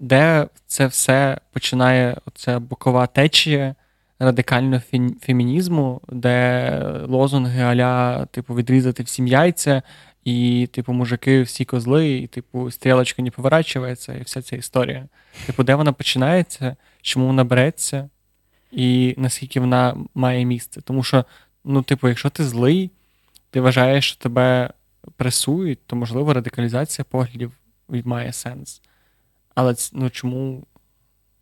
де 0.00 0.48
це 0.66 0.86
все 0.86 1.38
починає 1.52 2.16
оця 2.26 2.58
бокова 2.58 3.06
течія 3.06 3.74
радикального 4.18 4.82
фін- 4.92 5.20
фемінізму, 5.20 6.00
де 6.08 6.80
лозунги 7.08 7.62
аля, 7.62 8.26
типу, 8.26 8.54
відрізати 8.54 9.02
всім 9.02 9.26
яйця, 9.26 9.82
і, 10.24 10.68
типу, 10.72 10.92
мужики 10.92 11.42
всі 11.42 11.64
козли, 11.64 12.12
і, 12.12 12.26
типу, 12.26 12.70
стрілочка 12.70 13.22
не 13.22 13.30
поворачується, 13.30 14.14
і 14.14 14.22
вся 14.22 14.42
ця 14.42 14.56
історія. 14.56 15.06
Типу, 15.46 15.64
де 15.64 15.74
вона 15.74 15.92
починається, 15.92 16.76
чому 17.02 17.26
вона 17.26 17.44
береться, 17.44 18.08
і 18.72 19.14
наскільки 19.18 19.60
вона 19.60 19.96
має 20.14 20.44
місце. 20.44 20.80
Тому 20.80 21.02
що, 21.02 21.24
ну, 21.64 21.82
типу, 21.82 22.08
якщо 22.08 22.30
ти 22.30 22.44
злий, 22.44 22.90
ти 23.50 23.60
вважаєш, 23.60 24.08
що 24.08 24.22
тебе 24.22 24.70
пресують, 25.16 25.78
то, 25.86 25.96
можливо, 25.96 26.34
радикалізація 26.34 27.04
поглядів 27.10 27.52
має 27.88 28.32
сенс. 28.32 28.82
Але 29.54 29.74
ну, 29.92 30.10
чому 30.10 30.66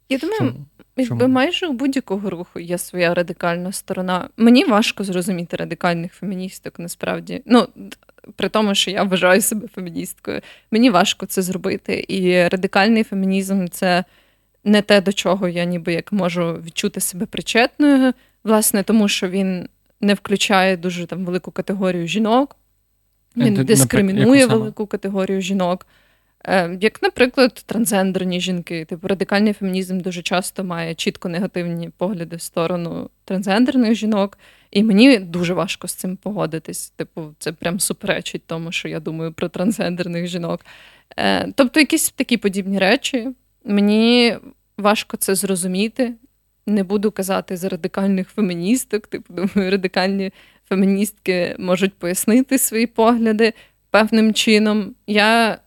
Я 0.08 0.18
думаю, 0.18 0.38
Чому? 0.38 0.66
якби 0.96 1.28
майже 1.28 1.66
у 1.66 1.72
будь-якого 1.72 2.30
руху 2.30 2.60
є 2.60 2.78
своя 2.78 3.14
радикальна 3.14 3.72
сторона. 3.72 4.28
Мені 4.36 4.64
важко 4.64 5.04
зрозуміти 5.04 5.56
радикальних 5.56 6.12
феміністок 6.12 6.78
насправді. 6.78 7.42
Ну, 7.46 7.68
при 8.36 8.48
тому, 8.48 8.74
що 8.74 8.90
я 8.90 9.02
вважаю 9.02 9.40
себе 9.40 9.68
феміністкою. 9.68 10.40
Мені 10.70 10.90
важко 10.90 11.26
це 11.26 11.42
зробити. 11.42 12.04
І 12.08 12.48
радикальний 12.48 13.04
фемінізм 13.04 13.66
це 13.68 14.04
не 14.64 14.82
те, 14.82 15.00
до 15.00 15.12
чого 15.12 15.48
я 15.48 15.64
ніби 15.64 15.92
як 15.92 16.12
можу 16.12 16.52
відчути 16.52 17.00
себе 17.00 17.26
причетною, 17.26 18.12
власне, 18.44 18.82
тому 18.82 19.08
що 19.08 19.28
він 19.28 19.68
не 20.00 20.14
включає 20.14 20.76
дуже 20.76 21.06
там 21.06 21.24
велику 21.24 21.50
категорію 21.50 22.06
жінок, 22.06 22.56
він 23.36 23.54
дискримінує 23.54 24.46
велику 24.46 24.86
категорію 24.86 25.40
жінок. 25.40 25.86
Е, 26.46 26.78
Як, 26.80 27.02
наприклад, 27.02 27.62
трансгендерні 27.66 28.40
жінки, 28.40 28.84
типу 28.84 29.08
радикальний 29.08 29.52
фемінізм 29.52 30.00
дуже 30.00 30.22
часто 30.22 30.64
має 30.64 30.94
чітко 30.94 31.28
негативні 31.28 31.90
погляди 31.96 32.36
в 32.36 32.40
сторону 32.40 33.10
трансгендерних 33.24 33.94
жінок, 33.94 34.38
і 34.70 34.82
мені 34.82 35.18
дуже 35.18 35.54
важко 35.54 35.88
з 35.88 35.94
цим 35.94 36.16
погодитись. 36.16 36.90
Типу, 36.90 37.34
це 37.38 37.52
прям 37.52 37.80
суперечить 37.80 38.42
тому, 38.46 38.72
що 38.72 38.88
я 38.88 39.00
думаю 39.00 39.32
про 39.32 39.48
трансгендерних 39.48 40.26
жінок. 40.26 40.60
Е, 41.16 41.52
Тобто, 41.54 41.80
якісь 41.80 42.10
такі 42.10 42.36
подібні 42.36 42.78
речі. 42.78 43.28
Мені 43.64 44.36
важко 44.78 45.16
це 45.16 45.34
зрозуміти. 45.34 46.14
Не 46.66 46.84
буду 46.84 47.10
казати 47.10 47.56
за 47.56 47.68
радикальних 47.68 48.28
феміністок. 48.28 49.06
Типу, 49.06 49.34
думаю, 49.34 49.70
радикальні 49.70 50.32
феміністки 50.68 51.56
можуть 51.58 51.94
пояснити 51.94 52.58
свої 52.58 52.86
погляди 52.86 53.52
певним 53.90 54.34
чином. 54.34 54.94
Я 55.06 55.58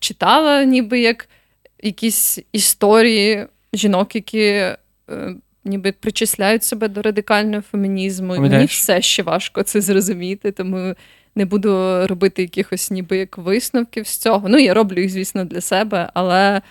читала 0.00 0.64
ніби 0.64 1.00
як 1.00 1.28
якісь 1.82 2.38
історії 2.52 3.46
жінок, 3.72 4.14
які 4.14 4.40
е, 4.40 4.76
ніби 5.64 5.92
причисляють 5.92 6.64
себе 6.64 6.88
до 6.88 7.02
радикального 7.02 7.62
фемінізму. 7.62 8.36
Мені 8.36 8.64
все 8.64 9.02
ще 9.02 9.22
важко 9.22 9.62
це 9.62 9.80
зрозуміти, 9.80 10.52
тому 10.52 10.94
не 11.34 11.44
буду 11.44 12.06
робити 12.06 12.42
якихось 12.42 12.90
ніби 12.90 13.16
як 13.16 13.38
висновків 13.38 14.06
з 14.06 14.16
цього. 14.16 14.48
Ну, 14.48 14.58
я 14.58 14.74
роблю 14.74 15.00
їх, 15.00 15.10
звісно, 15.10 15.44
для 15.44 15.60
себе, 15.60 16.10
але 16.14 16.62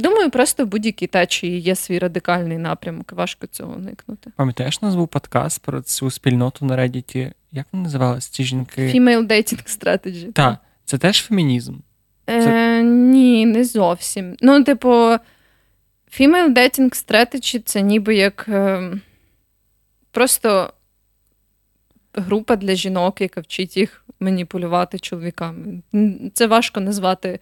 думаю, 0.00 0.30
просто 0.30 0.64
в 0.64 0.66
будь-якій 0.66 1.06
течії 1.06 1.60
є 1.60 1.74
свій 1.74 1.98
радикальний 1.98 2.58
напрямок, 2.58 3.12
важко 3.12 3.46
цього 3.46 3.72
уникнути. 3.72 4.30
Пам'ятаєш, 4.36 4.78
у 4.82 4.86
нас 4.86 4.94
був 4.94 5.08
подкаст 5.08 5.62
про 5.62 5.82
цю 5.82 6.10
спільноту 6.10 6.64
на 6.64 6.76
Reddit? 6.76 7.32
Як 7.52 7.66
вони 7.72 7.84
називались? 7.84 8.26
Ці 8.28 8.44
жінки? 8.44 8.82
Female 8.82 9.26
dating 9.26 9.78
strategy. 9.78 10.32
Так, 10.32 10.56
це 10.84 10.98
теж 10.98 11.22
фемінізм. 11.22 11.74
Е, 12.26 12.82
ні, 12.82 13.46
не 13.46 13.64
зовсім. 13.64 14.36
Ну, 14.40 14.64
типу, 14.64 14.88
female 16.18 16.54
dating 16.54 17.06
strategy 17.06 17.62
це 17.64 17.82
ніби 17.82 18.16
як 18.16 18.46
е, 18.48 18.92
просто 20.10 20.72
група 22.14 22.56
для 22.56 22.74
жінок, 22.74 23.20
яка 23.20 23.40
вчить 23.40 23.76
їх 23.76 24.04
маніпулювати 24.20 24.98
чоловіками. 24.98 25.82
Це 26.34 26.46
важко 26.46 26.80
назвати 26.80 27.40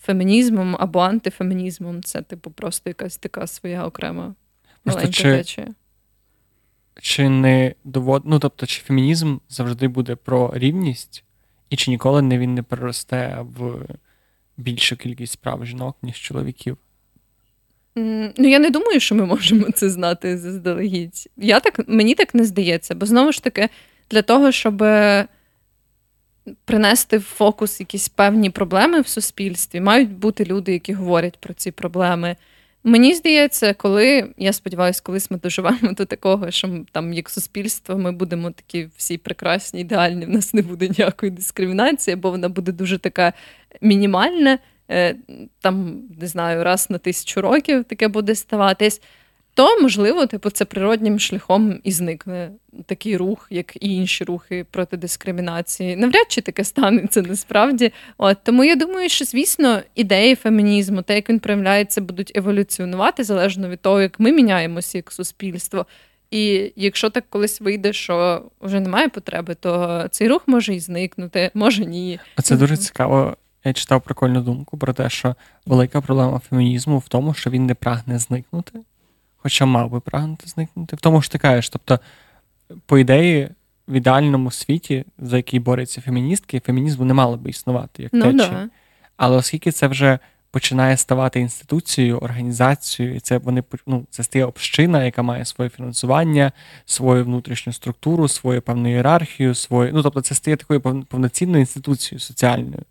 фемінізмом 0.00 0.76
або 0.78 1.00
антифемінізмом. 1.00 2.02
Це, 2.02 2.22
типу, 2.22 2.50
просто 2.50 2.90
якась 2.90 3.16
така 3.16 3.46
своя 3.46 3.86
окрема 3.86 4.34
Просто 4.82 4.98
маленька 4.98 5.12
чи- 5.12 5.36
течія. 5.36 5.74
Чи 7.00 7.28
не 7.28 7.74
довод... 7.84 8.22
ну, 8.24 8.38
тобто, 8.38 8.66
чи 8.66 8.82
фемінізм 8.82 9.36
завжди 9.48 9.88
буде 9.88 10.16
про 10.16 10.52
рівність, 10.54 11.24
і 11.70 11.76
чи 11.76 11.90
ніколи 11.90 12.22
не 12.22 12.38
він 12.38 12.54
не 12.54 12.62
переросте 12.62 13.38
в 13.40 13.86
більшу 14.56 14.96
кількість 14.96 15.40
прав 15.40 15.66
жінок, 15.66 15.96
ніж 16.02 16.16
чоловіків? 16.16 16.78
Ну, 17.96 18.48
я 18.48 18.58
не 18.58 18.70
думаю, 18.70 19.00
що 19.00 19.14
ми 19.14 19.26
можемо 19.26 19.70
це 19.70 19.90
знати 19.90 20.38
заздалегідь. 20.38 21.28
Я 21.36 21.60
так, 21.60 21.88
мені 21.88 22.14
так 22.14 22.34
не 22.34 22.44
здається, 22.44 22.94
бо 22.94 23.06
знову 23.06 23.32
ж 23.32 23.42
таки, 23.42 23.68
для 24.10 24.22
того, 24.22 24.52
щоб 24.52 24.82
принести 26.64 27.18
в 27.18 27.22
фокус 27.22 27.80
якісь 27.80 28.08
певні 28.08 28.50
проблеми 28.50 29.00
в 29.00 29.08
суспільстві, 29.08 29.80
мають 29.80 30.10
бути 30.10 30.44
люди, 30.44 30.72
які 30.72 30.92
говорять 30.92 31.36
про 31.40 31.54
ці 31.54 31.70
проблеми. 31.70 32.36
Мені 32.84 33.14
здається, 33.14 33.74
коли 33.74 34.34
я 34.36 34.52
сподіваюся, 34.52 35.02
колись 35.04 35.30
ми 35.30 35.38
доживемо 35.38 35.92
до 35.92 36.04
такого, 36.04 36.50
що 36.50 36.84
там, 36.92 37.12
як 37.12 37.30
суспільство, 37.30 37.98
ми 37.98 38.12
будемо 38.12 38.50
такі 38.50 38.88
всі 38.96 39.18
прекрасні, 39.18 39.80
ідеальні, 39.80 40.26
в 40.26 40.28
нас 40.28 40.54
не 40.54 40.62
буде 40.62 40.88
ніякої 40.88 41.32
дискримінації, 41.32 42.16
бо 42.16 42.30
вона 42.30 42.48
буде 42.48 42.72
дуже 42.72 42.98
така 42.98 43.32
мінімальна. 43.80 44.58
Е, 44.90 45.16
Там, 45.60 46.02
не 46.20 46.26
знаю, 46.26 46.64
раз 46.64 46.90
на 46.90 46.98
тисячу 46.98 47.40
років 47.40 47.84
таке 47.84 48.08
буде 48.08 48.34
ставатись, 48.34 49.02
то 49.60 49.80
можливо, 49.80 50.26
типу, 50.26 50.50
це 50.50 50.64
природнім 50.64 51.18
шляхом 51.18 51.80
і 51.84 51.92
зникне 51.92 52.50
такий 52.86 53.16
рух, 53.16 53.46
як 53.50 53.76
і 53.76 53.94
інші 53.94 54.24
рухи 54.24 54.66
проти 54.70 54.96
дискримінації. 54.96 55.96
Навряд 55.96 56.26
чи 56.28 56.40
таке 56.40 56.64
станеться 56.64 57.22
насправді. 57.22 57.92
От 58.18 58.38
тому 58.42 58.64
я 58.64 58.76
думаю, 58.76 59.08
що 59.08 59.24
звісно 59.24 59.80
ідеї 59.94 60.34
фемінізму, 60.34 61.02
те, 61.02 61.14
як 61.14 61.30
він 61.30 61.38
проявляється, 61.38 62.00
будуть 62.00 62.32
еволюціонувати 62.34 63.24
залежно 63.24 63.68
від 63.68 63.80
того, 63.80 64.00
як 64.00 64.20
ми 64.20 64.32
міняємося 64.32 64.98
як 64.98 65.12
суспільство. 65.12 65.86
І 66.30 66.72
якщо 66.76 67.10
так 67.10 67.24
колись 67.28 67.60
вийде, 67.60 67.92
що 67.92 68.44
вже 68.60 68.80
немає 68.80 69.08
потреби, 69.08 69.54
то 69.54 70.04
цей 70.10 70.28
рух 70.28 70.42
може 70.46 70.74
і 70.74 70.80
зникнути, 70.80 71.50
може 71.54 71.84
ні. 71.84 72.20
Оце 72.36 72.56
дуже 72.56 72.76
цікаво. 72.76 73.36
Я 73.64 73.72
читав 73.72 74.02
прикольну 74.02 74.40
думку 74.40 74.78
про 74.78 74.92
те, 74.92 75.10
що 75.10 75.34
велика 75.66 76.00
проблема 76.00 76.38
фемінізму 76.38 76.98
в 76.98 77.08
тому, 77.08 77.34
що 77.34 77.50
він 77.50 77.66
не 77.66 77.74
прагне 77.74 78.18
зникнути, 78.18 78.80
хоча 79.42 79.66
мав 79.66 79.90
би 79.90 80.00
прагнути 80.00 80.46
зникнути. 80.48 80.96
В 80.96 81.00
тому 81.00 81.22
що 81.22 81.32
ти 81.32 81.38
кажеш, 81.38 81.68
тобто, 81.68 82.00
по 82.86 82.98
ідеї, 82.98 83.48
в 83.88 83.92
ідеальному 83.92 84.50
світі, 84.50 85.04
за 85.18 85.36
який 85.36 85.60
борються 85.60 86.00
феміністки, 86.00 86.60
фемінізму 86.60 87.04
не 87.04 87.14
мало 87.14 87.36
би 87.36 87.50
існувати 87.50 88.02
як 88.02 88.12
Ну 88.12 88.24
течія. 88.24 88.48
да. 88.48 88.68
Але 89.16 89.36
оскільки 89.36 89.72
це 89.72 89.86
вже 89.86 90.18
починає 90.50 90.96
ставати 90.96 91.40
інституцією, 91.40 92.18
організацією, 92.18 93.16
і 93.16 93.20
це 93.20 93.38
вони 93.38 93.62
ну, 93.86 94.06
це 94.10 94.22
стає 94.22 94.44
община, 94.44 95.04
яка 95.04 95.22
має 95.22 95.44
своє 95.44 95.70
фінансування, 95.70 96.52
свою 96.84 97.24
внутрішню 97.24 97.72
структуру, 97.72 98.28
свою 98.28 98.62
певну 98.62 98.88
ієрархію, 98.88 99.54
свою, 99.54 99.92
ну 99.92 100.02
тобто 100.02 100.20
це 100.20 100.34
стає 100.34 100.56
такою 100.56 100.80
пов- 100.80 101.04
повноцінною 101.04 101.60
інституцією 101.60 102.20
соціальною, 102.20 102.82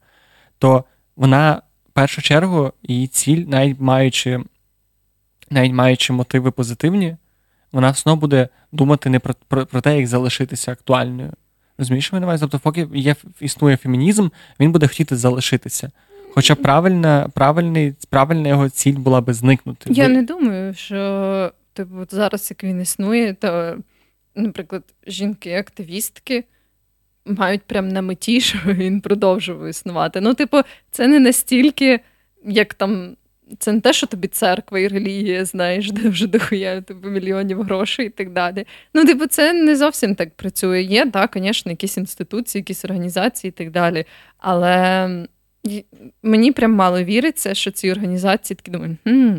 то 0.59 0.83
вона 1.15 1.61
в 1.89 1.91
першу 1.93 2.21
чергу 2.21 2.73
її 2.83 3.07
ціль, 3.07 3.45
навіть 3.47 3.79
маючи, 3.79 4.39
навіть 5.49 5.73
маючи 5.73 6.13
мотиви 6.13 6.51
позитивні, 6.51 7.15
вона 7.71 7.91
все 7.91 8.01
одно 8.09 8.15
буде 8.15 8.49
думати 8.71 9.09
не 9.09 9.19
про, 9.19 9.35
про, 9.47 9.65
про 9.65 9.81
те, 9.81 9.97
як 9.97 10.07
залишитися 10.07 10.71
актуальною. 10.71 11.31
Розумієш, 11.77 12.05
що 12.05 12.19
маю? 12.19 12.39
Тобто, 12.39 12.59
поки 12.59 12.87
є, 12.93 13.15
існує 13.39 13.77
фемінізм, 13.77 14.29
він 14.59 14.71
буде 14.71 14.87
хотіти 14.87 15.15
залишитися. 15.15 15.91
Хоча 16.35 16.55
правильна, 16.55 17.29
правильний, 17.33 17.93
правильна 18.09 18.49
його 18.49 18.69
ціль 18.69 18.93
була 18.93 19.21
би 19.21 19.33
зникнути. 19.33 19.93
Я 19.93 20.07
Ви- 20.07 20.13
не 20.13 20.23
думаю, 20.23 20.73
що 20.73 21.51
типу, 21.73 21.95
зараз, 22.09 22.47
як 22.51 22.63
він 22.63 22.81
існує, 22.81 23.33
то, 23.33 23.77
наприклад, 24.35 24.83
жінки-активістки 25.07 26.43
мають 27.25 27.63
прям 27.63 27.87
на 27.87 28.01
меті, 28.01 28.41
щоб 28.49 28.61
він 28.65 29.01
продовжував 29.01 29.67
існувати. 29.67 30.21
Ну, 30.21 30.33
типу, 30.33 30.57
це 30.91 31.07
не 31.07 31.19
настільки, 31.19 31.99
як 32.45 32.73
там. 32.73 33.15
Це 33.59 33.71
не 33.71 33.81
те, 33.81 33.93
що 33.93 34.07
тобі 34.07 34.27
церква 34.27 34.79
і 34.79 34.87
релігія, 34.87 35.45
знаєш, 35.45 35.91
де 35.91 36.09
вже 36.09 36.27
дохуя 36.27 36.81
типу, 36.81 37.09
мільйонів 37.09 37.61
грошей 37.61 38.05
і 38.05 38.09
так 38.09 38.33
далі. 38.33 38.65
Ну, 38.93 39.05
типу, 39.05 39.27
це 39.27 39.53
не 39.53 39.75
зовсім 39.75 40.15
так 40.15 40.35
працює. 40.35 40.81
Є, 40.81 41.05
так, 41.05 41.31
звісно, 41.35 41.71
якісь 41.71 41.97
інституції, 41.97 42.59
якісь 42.59 42.85
організації 42.85 43.49
і 43.49 43.51
так 43.51 43.71
далі. 43.71 44.05
Але 44.37 45.09
мені 46.23 46.51
прям 46.51 46.73
мало 46.73 47.03
віриться, 47.03 47.53
що 47.53 47.71
ці 47.71 47.91
організації 47.91 48.57
такі 48.57 48.71
думають, 48.71 48.97
хм, 49.03 49.33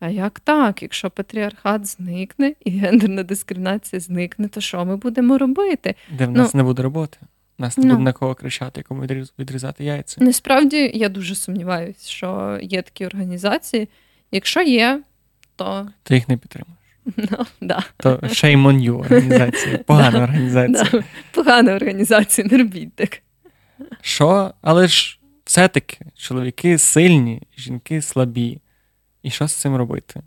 а 0.00 0.08
як 0.08 0.40
так? 0.40 0.82
Якщо 0.82 1.10
патріархат 1.10 1.86
зникне 1.86 2.54
і 2.64 2.70
гендерна 2.70 3.22
дискримінація 3.22 4.00
зникне, 4.00 4.48
то 4.48 4.60
що 4.60 4.84
ми 4.84 4.96
будемо 4.96 5.38
робити? 5.38 5.94
Де 6.18 6.26
в 6.26 6.30
нас 6.30 6.54
не 6.54 6.62
буде 6.62 6.82
роботи. 6.82 7.18
Нас 7.58 7.78
не 7.78 7.84
Ну. 7.84 7.90
буде 7.90 8.02
на 8.04 8.12
кого 8.12 8.34
кричати, 8.34 8.80
якому 8.80 9.02
відріз- 9.02 9.32
відрізати 9.38 9.84
яйця. 9.84 10.24
Насправді 10.24 10.90
я 10.94 11.08
дуже 11.08 11.34
сумніваюся, 11.34 12.10
що 12.10 12.58
є 12.62 12.82
такі 12.82 13.06
організації. 13.06 13.88
Якщо 14.32 14.62
є, 14.62 15.02
то 15.56 15.88
Ти 16.02 16.14
їх 16.14 16.28
не 16.28 16.36
підтримуєш. 16.36 16.78
ну, 17.16 17.46
да. 17.60 17.84
То 17.96 18.10
shame 18.16 18.62
on 18.62 18.80
you 18.90 18.98
організація. 19.00 19.78
Погана 19.78 20.22
організація. 20.22 21.04
Погана 21.32 21.74
організація, 21.74 22.48
не 22.50 22.58
робіть 22.58 22.94
так. 22.94 23.22
Що? 24.00 24.54
Але 24.62 24.88
ж 24.88 25.18
все-таки 25.44 25.98
чоловіки 26.16 26.78
сильні, 26.78 27.42
жінки 27.58 28.02
слабі. 28.02 28.60
І 29.22 29.30
що 29.30 29.48
з 29.48 29.54
цим 29.54 29.76
робити? 29.76 30.20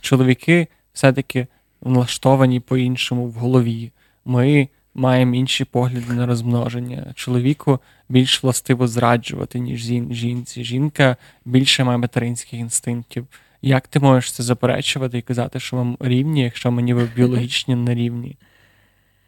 Чоловіки 0.00 0.66
все-таки 0.92 1.46
влаштовані 1.80 2.60
по-іншому 2.60 3.26
в 3.26 3.32
голові. 3.32 3.92
Ми 4.24 4.68
маємо 4.94 5.34
інші 5.34 5.64
погляди 5.64 6.12
на 6.12 6.26
розмноження. 6.26 7.12
Чоловіку 7.14 7.78
більш 8.08 8.42
властиво 8.42 8.88
зраджувати, 8.88 9.58
ніж 9.58 9.80
жінці. 10.10 10.64
Жінка 10.64 11.16
більше 11.44 11.84
має 11.84 11.98
материнських 11.98 12.54
інстинктів. 12.54 13.26
Як 13.62 13.88
ти 13.88 14.00
можеш 14.00 14.32
це 14.32 14.42
заперечувати 14.42 15.18
і 15.18 15.22
казати, 15.22 15.60
що 15.60 15.84
ми 15.84 15.96
рівні, 16.00 16.42
якщо 16.42 16.70
ми 16.70 16.82
ніби 16.82 17.08
біологічні 17.16 17.74
не 17.74 17.94
рівні? 17.94 18.36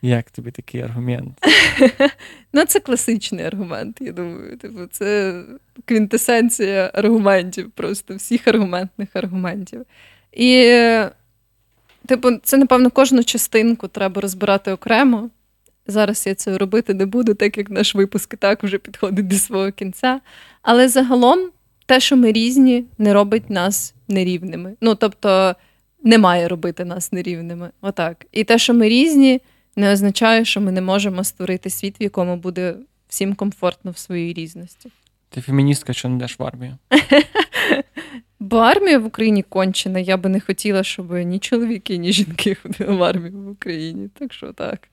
Як 0.02 0.30
тобі 0.30 0.50
такий 0.50 0.80
аргумент? 0.80 1.38
Ну, 2.52 2.64
це 2.64 2.80
класичний 2.80 3.44
аргумент, 3.44 3.98
я 4.00 4.12
думаю. 4.12 4.58
Типу, 4.58 4.86
це 4.90 5.42
квінтесенція 5.84 6.90
аргументів, 6.94 7.70
просто 7.70 8.16
всіх 8.16 8.48
аргументних 8.48 9.08
аргументів. 9.16 9.86
І, 10.32 10.78
типу, 12.06 12.30
це, 12.42 12.56
напевно, 12.56 12.90
кожну 12.90 13.24
частинку 13.24 13.88
треба 13.88 14.20
розбирати 14.20 14.72
окремо. 14.72 15.30
Зараз 15.86 16.26
я 16.26 16.34
це 16.34 16.58
робити 16.58 16.94
не 16.94 17.06
буду, 17.06 17.34
так 17.34 17.58
як 17.58 17.70
наш 17.70 17.94
випуск 17.94 18.34
і 18.34 18.36
так 18.36 18.64
вже 18.64 18.78
підходить 18.78 19.28
до 19.28 19.36
свого 19.36 19.72
кінця. 19.72 20.20
Але 20.62 20.88
загалом 20.88 21.50
те, 21.86 22.00
що 22.00 22.16
ми 22.16 22.32
різні, 22.32 22.84
не 22.98 23.12
робить 23.12 23.50
нас 23.50 23.94
нерівними. 24.08 24.74
Ну, 24.80 24.94
тобто, 24.94 25.54
не 26.02 26.18
має 26.18 26.48
робити 26.48 26.84
нас 26.84 27.12
нерівними. 27.12 27.70
Отак. 27.80 28.26
І 28.32 28.44
те, 28.44 28.58
що 28.58 28.74
ми 28.74 28.88
різні, 28.88 29.40
не 29.76 29.92
означає, 29.92 30.44
що 30.44 30.60
ми 30.60 30.72
не 30.72 30.80
можемо 30.80 31.24
створити 31.24 31.70
світ, 31.70 32.00
в 32.00 32.02
якому 32.02 32.36
буде 32.36 32.74
всім 33.08 33.34
комфортно 33.34 33.90
в 33.90 33.98
своїй 33.98 34.32
різності. 34.32 34.90
Ти 35.30 35.40
феміністка, 35.40 35.92
що 35.92 36.08
не 36.08 36.16
йдеш 36.16 36.38
в 36.38 36.42
армію? 36.42 36.76
Бо 38.40 38.56
армія 38.56 38.98
в 38.98 39.06
Україні 39.06 39.42
кончена. 39.42 39.98
Я 39.98 40.16
би 40.16 40.28
не 40.28 40.40
хотіла, 40.40 40.82
щоб 40.82 41.12
ні 41.12 41.38
чоловіки, 41.38 41.96
ні 41.96 42.12
жінки 42.12 42.54
ходили 42.54 42.96
в 42.96 43.02
армію 43.02 43.38
в 43.38 43.48
Україні. 43.48 44.08
Так 44.18 44.32
що 44.32 44.52
так. 44.52 44.88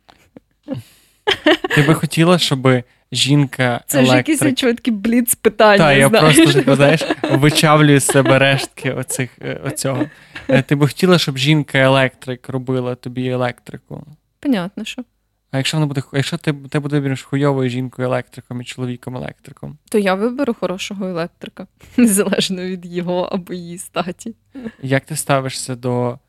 Ти 1.75 1.81
би 1.81 1.93
хотіла, 1.93 2.37
щоб 2.37 2.83
жінка. 3.11 3.81
Це 3.87 4.05
ж 4.05 4.15
якісь 4.15 4.55
чіткі 4.55 4.91
бліц 4.91 5.35
питання. 5.35 5.77
Так, 5.77 5.97
я 5.97 6.09
знаєш. 6.09 6.35
просто 6.35 6.75
знаєш, 6.75 7.01
вичавлюю 7.31 7.99
з 7.99 8.05
себе 8.05 8.39
рештки 8.39 8.91
оцих, 8.91 9.29
е, 9.41 9.61
оцього. 9.65 10.05
Е, 10.47 10.61
Ти 10.61 10.75
би 10.75 10.87
хотіла, 10.87 11.17
щоб 11.17 11.37
жінка-електрик 11.37 12.49
робила 12.49 12.95
тобі 12.95 13.27
електрику. 13.27 14.03
Понятно, 14.39 14.85
що. 14.85 15.03
А 15.51 15.57
якщо 15.57 15.77
вона 15.77 15.87
буде 15.87 16.01
якщо 16.13 16.37
ти, 16.37 16.53
ти 16.53 16.79
будеш 16.79 17.21
хуйовою 17.21 17.69
жінкою 17.69 18.07
електриком 18.07 18.61
і 18.61 18.63
чоловіком 18.65 19.15
електриком? 19.15 19.77
То 19.89 19.97
я 19.97 20.15
виберу 20.15 20.53
хорошого 20.53 21.05
електрика, 21.05 21.67
незалежно 21.97 22.61
від 22.61 22.85
його 22.85 23.21
або 23.21 23.53
її 23.53 23.77
статі. 23.77 24.35
Як 24.81 25.05
ти 25.05 25.15
ставишся 25.15 25.75
до 25.75 26.19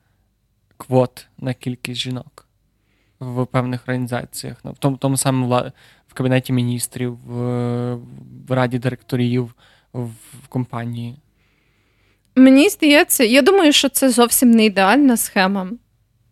квот 0.76 1.26
на 1.38 1.54
кількість 1.54 2.00
жінок 2.00 2.46
в 3.22 3.46
певних 3.46 3.80
організаціях? 3.88 4.56
Ну, 4.64 4.72
в 4.72 4.78
тому, 4.78 4.96
тому 4.96 5.16
самому 5.16 5.62
в 6.08 6.14
кабінеті 6.14 6.52
міністрів, 6.52 7.18
в, 7.26 7.94
в 8.48 8.52
раді 8.52 8.78
директорів, 8.78 9.54
в, 9.92 10.06
в 10.44 10.48
компанії? 10.48 11.16
Мені 12.36 12.68
здається, 12.68 13.24
я 13.24 13.42
думаю, 13.42 13.72
що 13.72 13.88
це 13.88 14.10
зовсім 14.10 14.50
не 14.50 14.64
ідеальна 14.64 15.16
схема. 15.16 15.70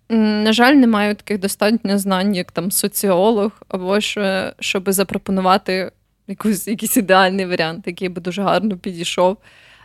На 0.08 0.52
жаль, 0.52 0.74
не 0.74 0.86
маю 0.86 1.14
таких 1.14 1.40
достатньо 1.40 1.98
знань, 1.98 2.34
як 2.34 2.52
там 2.52 2.70
соціолог, 2.70 3.52
або 3.68 4.00
що, 4.00 4.52
щоб 4.60 4.92
запропонувати 4.92 5.92
якусь, 6.26 6.68
якийсь 6.68 6.96
ідеальний 6.96 7.46
варіант, 7.46 7.86
який 7.86 8.08
би 8.08 8.20
дуже 8.20 8.42
гарно 8.42 8.76
підійшов. 8.76 9.36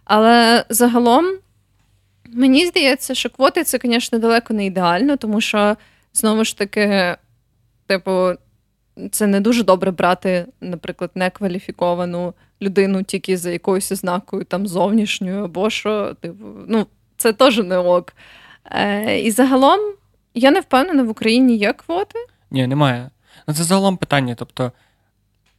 Але 0.05 0.65
загалом 0.69 1.25
мені 2.33 2.65
здається, 2.65 3.15
що 3.15 3.29
квоти 3.29 3.63
це, 3.63 3.79
звісно, 3.83 4.19
далеко 4.19 4.53
не 4.53 4.65
ідеально, 4.65 5.17
тому 5.17 5.41
що 5.41 5.77
знову 6.15 6.43
ж 6.43 6.57
таки, 6.57 7.15
типу, 7.87 8.29
це 9.11 9.27
не 9.27 9.39
дуже 9.39 9.63
добре 9.63 9.91
брати, 9.91 10.45
наприклад, 10.61 11.11
некваліфіковану 11.15 12.33
людину 12.61 13.03
тільки 13.03 13.37
за 13.37 13.51
якоюсь 13.51 13.91
ознакою 13.91 14.43
там 14.43 14.67
зовнішньою, 14.67 15.43
або 15.43 15.69
що, 15.69 16.13
типу, 16.13 16.45
ну, 16.67 16.87
це 17.17 17.33
теж 17.33 17.57
не 17.57 17.77
ок. 17.77 18.13
Е, 18.65 19.19
і 19.19 19.31
загалом 19.31 19.79
я 20.33 20.51
не 20.51 20.59
впевнена, 20.59 21.03
в 21.03 21.09
Україні 21.09 21.57
є 21.57 21.73
квоти. 21.73 22.19
Ні, 22.51 22.67
немає. 22.67 23.09
Ну 23.47 23.53
це 23.53 23.63
загалом 23.63 23.97
питання. 23.97 24.35
Тобто, 24.35 24.71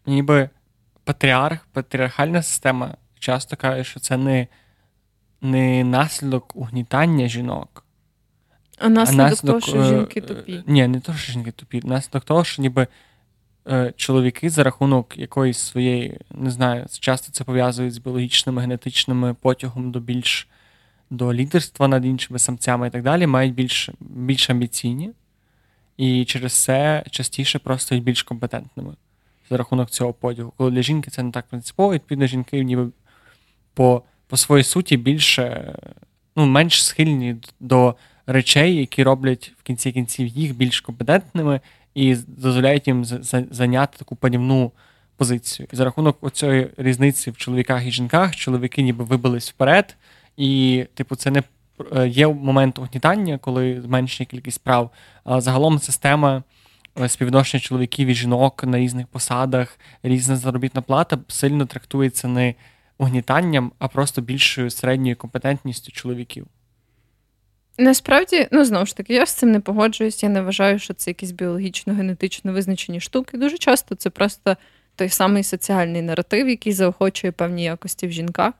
ніби 0.06 0.48
патріарх, 1.04 1.66
патріархальна 1.72 2.42
система 2.42 2.96
часто 3.18 3.56
каже, 3.56 3.84
що 3.84 4.00
це 4.00 4.16
не, 4.16 4.46
не 5.40 5.84
наслідок 5.84 6.56
угнітання 6.56 7.28
жінок. 7.28 7.85
А 8.78 8.88
наслідок, 8.88 9.30
наслідок, 9.30 9.60
того, 9.60 9.60
що 9.60 9.80
е, 9.80 9.88
жінки 9.88 10.20
е, 10.20 10.22
тупі. 10.22 10.62
Ні, 10.66 10.88
не 10.88 11.00
того, 11.00 11.18
що 11.18 11.32
жінки 11.32 11.50
тупі. 11.50 11.80
Наслідок 11.84 12.24
того, 12.24 12.44
що 12.44 12.62
ніби 12.62 12.86
е, 13.68 13.92
чоловіки 13.96 14.50
за 14.50 14.62
рахунок 14.62 15.18
якоїсь 15.18 15.58
своєї, 15.58 16.18
не 16.30 16.50
знаю, 16.50 16.86
часто 17.00 17.32
це 17.32 17.44
пов'язують 17.44 17.94
з 17.94 17.98
біологічними, 17.98 18.62
генетичними 18.62 19.34
потягом 19.34 19.90
до 19.90 20.00
більш 20.00 20.48
до 21.10 21.34
лідерства 21.34 21.88
над 21.88 22.04
іншими 22.04 22.38
самцями 22.38 22.86
і 22.86 22.90
так 22.90 23.02
далі, 23.02 23.26
мають 23.26 23.54
більш, 23.54 23.90
більш 24.00 24.50
амбіційні 24.50 25.10
і 25.96 26.24
через 26.24 26.52
це 26.52 27.04
частіше 27.10 27.58
просто 27.58 27.94
є 27.94 28.00
більш 28.00 28.22
компетентними 28.22 28.94
за 29.50 29.56
рахунок 29.56 29.90
цього 29.90 30.12
подягу. 30.12 30.52
Коли 30.56 30.70
для 30.70 30.82
жінки 30.82 31.10
це 31.10 31.22
не 31.22 31.30
так 31.30 31.46
принципово, 31.46 31.92
відповідно, 31.92 32.26
жінки 32.26 32.64
ніби 32.64 32.88
по, 33.74 34.02
по 34.26 34.36
своїй 34.36 34.64
суті 34.64 34.96
більше, 34.96 35.74
ну, 36.36 36.46
менш 36.46 36.84
схильні 36.84 37.36
до 37.60 37.94
речей, 38.26 38.76
які 38.76 39.02
роблять 39.02 39.52
в 39.58 39.62
кінці 39.62 39.92
кінців 39.92 40.26
їх 40.26 40.56
більш 40.56 40.80
компетентними 40.80 41.60
і 41.94 42.16
дозволяють 42.26 42.86
їм 42.86 43.04
за- 43.04 43.22
за- 43.22 43.44
зайняти 43.50 43.98
таку 43.98 44.16
панівну 44.16 44.72
позицію. 45.16 45.68
І 45.72 45.76
за 45.76 45.84
рахунок 45.84 46.18
оцієї 46.20 46.68
різниці 46.76 47.30
в 47.30 47.36
чоловіках 47.36 47.86
і 47.86 47.90
жінках, 47.90 48.36
чоловіки 48.36 48.82
ніби 48.82 49.04
вибились 49.04 49.50
вперед, 49.50 49.96
і, 50.36 50.84
типу, 50.94 51.16
це 51.16 51.30
не 51.30 51.42
е, 51.96 52.08
є 52.08 52.28
момент 52.28 52.78
угнітання, 52.78 53.38
коли 53.38 53.80
зменшення 53.82 54.26
кількість 54.26 54.62
прав. 54.64 54.90
А 55.24 55.40
загалом 55.40 55.78
система 55.78 56.42
е, 57.00 57.08
співвідношення 57.08 57.60
чоловіків 57.60 58.08
і 58.08 58.14
жінок 58.14 58.64
на 58.64 58.78
різних 58.78 59.06
посадах, 59.06 59.78
різна 60.02 60.36
заробітна 60.36 60.82
плата 60.82 61.18
сильно 61.28 61.66
трактується 61.66 62.28
не 62.28 62.54
угнітанням, 62.98 63.72
а 63.78 63.88
просто 63.88 64.20
більшою 64.22 64.70
середньою 64.70 65.16
компетентністю 65.16 65.92
чоловіків. 65.92 66.46
Насправді, 67.78 68.48
ну 68.50 68.64
знову 68.64 68.86
ж 68.86 68.96
таки, 68.96 69.14
я 69.14 69.26
з 69.26 69.32
цим 69.32 69.52
не 69.52 69.60
погоджуюсь. 69.60 70.22
Я 70.22 70.28
не 70.28 70.42
вважаю, 70.42 70.78
що 70.78 70.94
це 70.94 71.10
якісь 71.10 71.30
біологічно-генетично 71.30 72.52
визначені 72.52 73.00
штуки. 73.00 73.38
Дуже 73.38 73.58
часто 73.58 73.94
це 73.94 74.10
просто 74.10 74.56
той 74.96 75.08
самий 75.08 75.42
соціальний 75.42 76.02
наратив, 76.02 76.48
який 76.48 76.72
заохочує 76.72 77.32
певні 77.32 77.64
якості 77.64 78.06
в 78.06 78.12
жінках. 78.12 78.54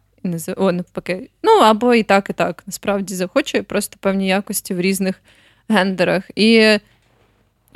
О, 0.57 0.73
навпаки. 0.73 1.31
Ну 1.43 1.53
або 1.53 1.95
і 1.95 2.03
так, 2.03 2.31
і 2.31 2.33
так. 2.33 2.63
Насправді 2.67 3.15
заохочує 3.15 3.63
просто 3.63 3.97
певні 4.01 4.29
якості 4.29 4.75
в 4.75 4.81
різних 4.81 5.21
гендерах. 5.69 6.31
І 6.37 6.79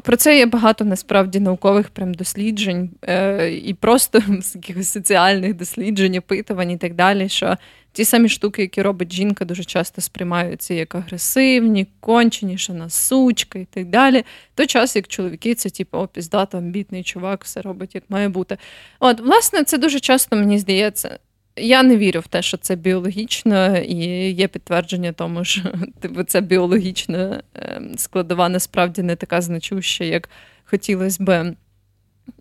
про 0.02 0.16
це 0.16 0.38
є 0.38 0.46
багато 0.46 0.84
насправді 0.84 1.40
наукових 1.40 1.90
прям 1.90 2.14
досліджень, 2.14 2.90
е, 3.08 3.50
і 3.50 3.74
просто 3.74 4.22
з 4.42 4.54
якихось 4.54 4.88
соціальних 4.88 5.54
досліджень, 5.54 6.16
опитувань 6.16 6.70
і 6.70 6.76
так 6.76 6.94
далі. 6.94 7.28
Що 7.28 7.56
ті 7.92 8.04
самі 8.04 8.28
штуки, 8.28 8.62
які 8.62 8.82
робить 8.82 9.12
жінка, 9.12 9.44
дуже 9.44 9.64
часто 9.64 10.00
сприймаються 10.00 10.74
як 10.74 10.94
агресивні, 10.94 11.86
кончені, 12.00 12.58
що 12.58 12.72
вона 12.72 12.90
сучка 12.90 13.58
і 13.58 13.64
так 13.64 13.86
далі. 13.86 14.24
Той 14.54 14.66
час, 14.66 14.96
як 14.96 15.08
чоловіки, 15.08 15.54
це 15.54 15.70
типу, 15.70 15.98
о, 15.98 16.06
піздато, 16.06 16.58
амбітний 16.58 17.02
чувак, 17.02 17.44
все 17.44 17.62
робить 17.62 17.94
як 17.94 18.04
має 18.08 18.28
бути. 18.28 18.58
От, 19.00 19.20
власне, 19.20 19.64
це 19.64 19.78
дуже 19.78 20.00
часто 20.00 20.36
мені 20.36 20.58
здається. 20.58 21.18
Я 21.56 21.82
не 21.82 21.96
вірю 21.96 22.20
в 22.20 22.26
те, 22.26 22.42
що 22.42 22.56
це 22.56 22.76
біологічно, 22.76 23.78
і 23.78 23.96
є 24.30 24.48
підтвердження 24.48 25.12
тому, 25.12 25.44
що 25.44 25.62
типу, 26.00 26.22
ця 26.22 26.40
біологічна 26.40 27.42
ем, 27.54 27.98
складова 27.98 28.48
насправді 28.48 29.02
не 29.02 29.16
така 29.16 29.40
значуща, 29.40 30.04
як 30.04 30.28
хотілося 30.64 31.24
би 31.24 31.56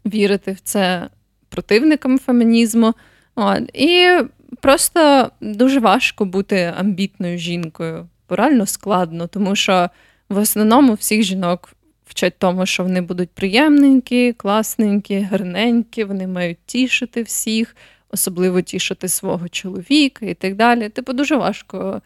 вірити 0.05 0.51
в 0.51 0.59
це 0.59 1.09
противникам 1.49 2.19
фемінізму. 2.19 2.93
От. 3.35 3.69
І 3.73 4.19
просто 4.61 5.31
дуже 5.41 5.79
важко 5.79 6.25
бути 6.25 6.73
амбітною 6.77 7.37
жінкою, 7.37 8.07
реально 8.29 8.65
складно, 8.65 9.27
тому 9.27 9.55
що 9.55 9.89
в 10.29 10.37
основному 10.37 10.93
всіх 10.93 11.23
жінок 11.23 11.73
вчать 12.05 12.33
тому, 12.37 12.65
що 12.65 12.83
вони 12.83 13.01
будуть 13.01 13.29
приємненькі, 13.29 14.33
класненькі, 14.33 15.19
гарненькі, 15.21 16.03
вони 16.03 16.27
мають 16.27 16.57
тішити 16.65 17.23
всіх, 17.23 17.75
особливо 18.11 18.61
тішити 18.61 19.07
свого 19.07 19.49
чоловіка 19.49 20.25
і 20.25 20.33
так 20.33 20.55
далі. 20.55 20.89
Типу, 20.89 21.13
дуже 21.13 21.35
важко 21.35 22.01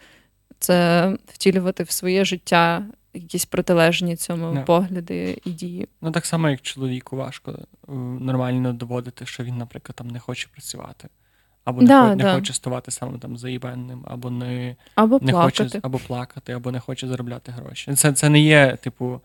це 0.59 1.09
втілювати 1.27 1.83
в 1.83 1.91
своє 1.91 2.25
життя, 2.25 2.85
якісь 3.13 3.45
протилежні 3.45 4.15
цьому 4.15 4.53
Да. 4.53 4.61
погляди 4.61 5.41
і 5.45 5.49
дії. 5.49 5.87
Ну, 6.01 6.11
так 6.11 6.25
само, 6.25 6.49
як 6.49 6.61
чоловіку 6.61 7.17
важко 7.17 7.51
е, 7.51 7.91
нормально 8.19 8.73
доводити, 8.73 9.25
що 9.25 9.43
він, 9.43 9.57
наприклад, 9.57 9.95
там 9.95 10.07
не 10.07 10.19
хоче 10.19 10.47
працювати. 10.51 11.07
Або 11.66 11.82
не, 11.82 11.88
Да, 11.88 12.09
хо- 12.09 12.16
не 12.16 12.34
хоче 12.36 12.53
ставати 12.53 12.91
саме 12.91 13.18
там 13.18 13.38
заїбенним, 13.38 14.05
або 14.07 14.30
не, 14.30 14.76
Або 14.95 15.20
не 15.22 15.32
плакати. 15.32 15.64
хоче 15.64 15.80
або 15.84 15.97
плакати, 15.97 16.53
або 16.53 16.72
не 16.72 16.80
хоче 16.80 17.07
заробляти 17.07 17.51
гроші. 17.51 17.93
Це, 17.93 18.14
це 18.14 18.30
не 18.30 18.39
є, 18.39 18.76
типу. 18.82 19.22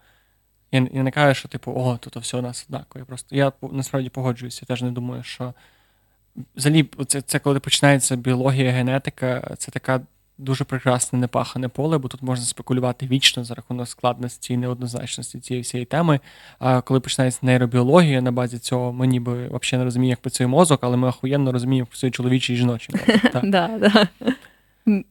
Я, 0.73 0.89
я 0.93 1.03
не 1.03 1.11
кажу, 1.11 1.35
що, 1.35 1.49
типу, 1.49 1.73
о, 1.77 1.97
тут 1.97 2.17
все 2.17 2.37
у 2.39 2.43
нас 2.43 2.67
однаково. 2.69 2.99
Я 3.01 3.05
просто 3.05 3.37
я 3.37 3.53
насправді 3.63 4.09
погоджуюся. 4.09 4.61
Я 4.63 4.67
теж 4.67 4.83
не 4.83 4.91
думаю, 4.91 5.23
що 5.23 5.55
взагалі, 6.57 6.91
це, 7.07 7.21
це 7.21 7.39
коли 7.39 7.61
починається 7.61 8.17
біологія, 8.17 8.71
генетика, 8.71 9.55
це 9.59 9.71
така 9.71 10.01
дуже 10.39 10.65
прекрасне 10.65 11.19
непахане 11.19 11.69
поле, 11.69 11.99
бо 11.99 12.09
тут 12.09 12.23
можна 12.23 12.45
спекулювати 12.45 13.07
вічно 13.07 13.45
за 13.45 13.55
рахунок 13.55 13.89
складності 13.89 14.55
і 14.55 14.57
неоднозначності 14.57 15.41
цієї 15.41 15.63
всієї 15.63 15.85
теми. 15.85 16.21
А 16.59 16.81
коли 16.81 17.01
починається 17.01 17.41
нейробіологія 17.43 18.23
на 18.23 18.33
базі 18.33 18.59
цього, 18.59 18.93
ми 18.93 19.07
ніби 19.07 19.33
взагалі 19.33 19.79
не 19.79 19.85
розуміємо, 19.85 20.11
як 20.11 20.21
працює 20.21 20.47
мозок, 20.47 20.81
але 20.83 20.97
ми 20.97 21.09
охуєнно 21.09 21.53
розуміємо, 21.53 21.83
як 21.83 21.89
працює 21.89 22.11
чоловічий 22.11 22.57
і 22.57 22.59
жіночий 22.59 22.95
да. 23.43 24.09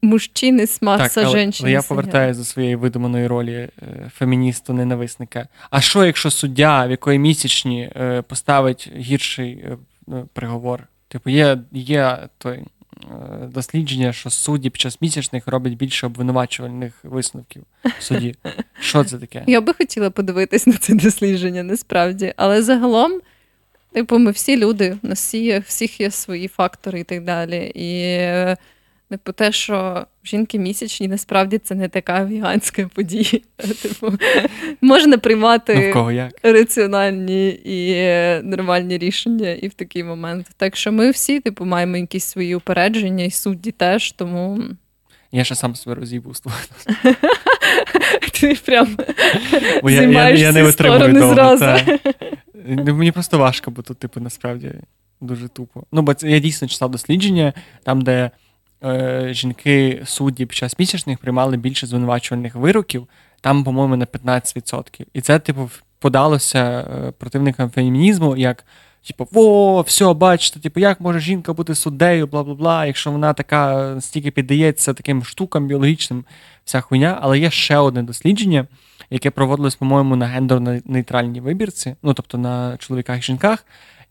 Мужчини 0.01 0.67
з 0.67 0.81
маса 0.81 1.23
так, 1.23 1.37
жінки. 1.37 1.57
але 1.61 1.71
я 1.71 1.81
повертаюся 1.81 2.39
до 2.39 2.45
своєї 2.45 2.75
видуманої 2.75 3.27
ролі 3.27 3.53
е, 3.53 4.11
феміністу-ненависника. 4.19 5.47
А 5.69 5.81
що, 5.81 6.05
якщо 6.05 6.31
суддя, 6.31 6.85
в 6.85 6.91
якої 6.91 7.19
місячні 7.19 7.91
е, 7.95 8.21
поставить 8.21 8.91
гірший 8.95 9.51
е, 9.51 9.77
приговор? 10.33 10.83
Типу, 11.07 11.29
є 11.29 11.57
є 11.71 12.17
той 12.37 12.63
дослідження, 13.47 14.13
що 14.13 14.29
судді 14.29 14.69
під 14.69 14.81
час 14.81 15.01
місячних 15.01 15.47
роблять 15.47 15.73
більше 15.73 16.05
обвинувачувальних 16.05 16.93
висновків 17.03 17.63
в 17.99 18.03
суді. 18.03 18.35
Що 18.79 19.03
це 19.03 19.17
таке? 19.17 19.43
Я 19.47 19.61
би 19.61 19.73
хотіла 19.73 20.09
подивитись 20.09 20.67
на 20.67 20.73
це 20.73 20.93
дослідження, 20.93 21.63
насправді. 21.63 22.33
Але 22.37 22.61
загалом, 22.61 23.21
типу, 23.93 24.19
ми 24.19 24.31
всі 24.31 24.57
люди, 24.57 24.97
у 25.03 25.07
нас 25.07 25.35
всіх 25.65 26.01
є 26.01 26.11
свої 26.11 26.47
фактори 26.47 26.99
і 26.99 27.03
так 27.03 27.23
далі. 27.23 27.71
І 27.75 28.17
Типу, 29.09 29.31
те, 29.31 29.51
що 29.51 30.05
жінки 30.25 30.59
місячні, 30.59 31.07
насправді 31.07 31.57
це 31.57 31.75
не 31.75 31.87
така 31.87 32.25
віганська 32.25 32.89
подія. 32.93 33.39
Типу, 33.81 34.13
можна 34.81 35.17
приймати 35.17 35.93
ну, 35.95 36.11
як? 36.11 36.33
раціональні 36.43 37.49
і 37.49 38.05
нормальні 38.43 38.97
рішення 38.97 39.51
і 39.51 39.67
в 39.67 39.73
такий 39.73 40.03
момент. 40.03 40.47
Так 40.57 40.75
що 40.75 40.91
ми 40.91 41.11
всі, 41.11 41.39
типу, 41.39 41.65
маємо 41.65 41.97
якісь 41.97 42.25
свої 42.25 42.55
упередження, 42.55 43.23
і 43.23 43.31
судді 43.31 43.71
теж, 43.71 44.11
тому. 44.11 44.63
Я 45.31 45.43
ще 45.43 45.55
сам 45.55 45.75
себе 45.75 45.95
роз'їбу 45.95 46.33
Ти 48.41 48.57
прям 48.65 48.97
Бо 49.83 49.89
я, 49.89 50.01
я, 50.01 50.29
я 50.29 50.51
не 50.51 50.63
витримую 50.63 51.33
зразу. 51.33 51.97
Ну, 52.65 52.95
мені 52.95 53.11
просто 53.11 53.37
важко, 53.37 53.71
бо 53.71 53.81
тут, 53.81 53.97
типу, 53.97 54.19
насправді 54.19 54.71
дуже 55.21 55.47
тупо. 55.47 55.83
Ну, 55.91 56.01
бо 56.01 56.13
це 56.13 56.31
я 56.31 56.39
дійсно 56.39 56.67
читав 56.67 56.91
дослідження, 56.91 57.53
там, 57.83 58.01
де 58.01 58.31
жінки 59.29 60.01
судді 60.05 60.45
під 60.45 60.57
час 60.57 60.79
місячних 60.79 61.17
приймали 61.19 61.57
більше 61.57 61.87
звинувачувальних 61.87 62.55
вироків, 62.55 63.07
там, 63.41 63.63
по-моєму, 63.63 63.95
на 63.95 64.05
15%. 64.05 65.05
І 65.13 65.21
це, 65.21 65.39
типу, 65.39 65.69
подалося 65.99 66.59
е, 66.59 67.11
противникам 67.11 67.69
фемінізму 67.69 68.37
як. 68.37 68.65
Типу, 69.07 69.27
о, 69.33 69.81
все, 69.81 70.13
бачите, 70.13 70.59
типу, 70.59 70.79
як 70.79 71.01
може 71.01 71.19
жінка 71.19 71.53
бути 71.53 71.75
суддею, 71.75 72.27
бла 72.27 72.43
бла 72.43 72.55
бла, 72.55 72.85
якщо 72.85 73.11
вона 73.11 73.33
така 73.33 73.91
настільки 73.95 74.31
піддається 74.31 74.93
таким 74.93 75.23
штукам 75.23 75.67
біологічним, 75.67 76.25
вся 76.65 76.81
хуйня. 76.81 77.17
Але 77.21 77.39
є 77.39 77.51
ще 77.51 77.77
одне 77.77 78.03
дослідження, 78.03 78.67
яке 79.09 79.31
проводилось, 79.31 79.75
по-моєму, 79.75 80.15
на 80.15 80.25
гендерно-нейтральній 80.25 81.41
вибірці, 81.41 81.95
ну 82.03 82.13
тобто 82.13 82.37
на 82.37 82.77
чоловіках 82.77 83.19
і 83.19 83.21
жінках, 83.21 83.65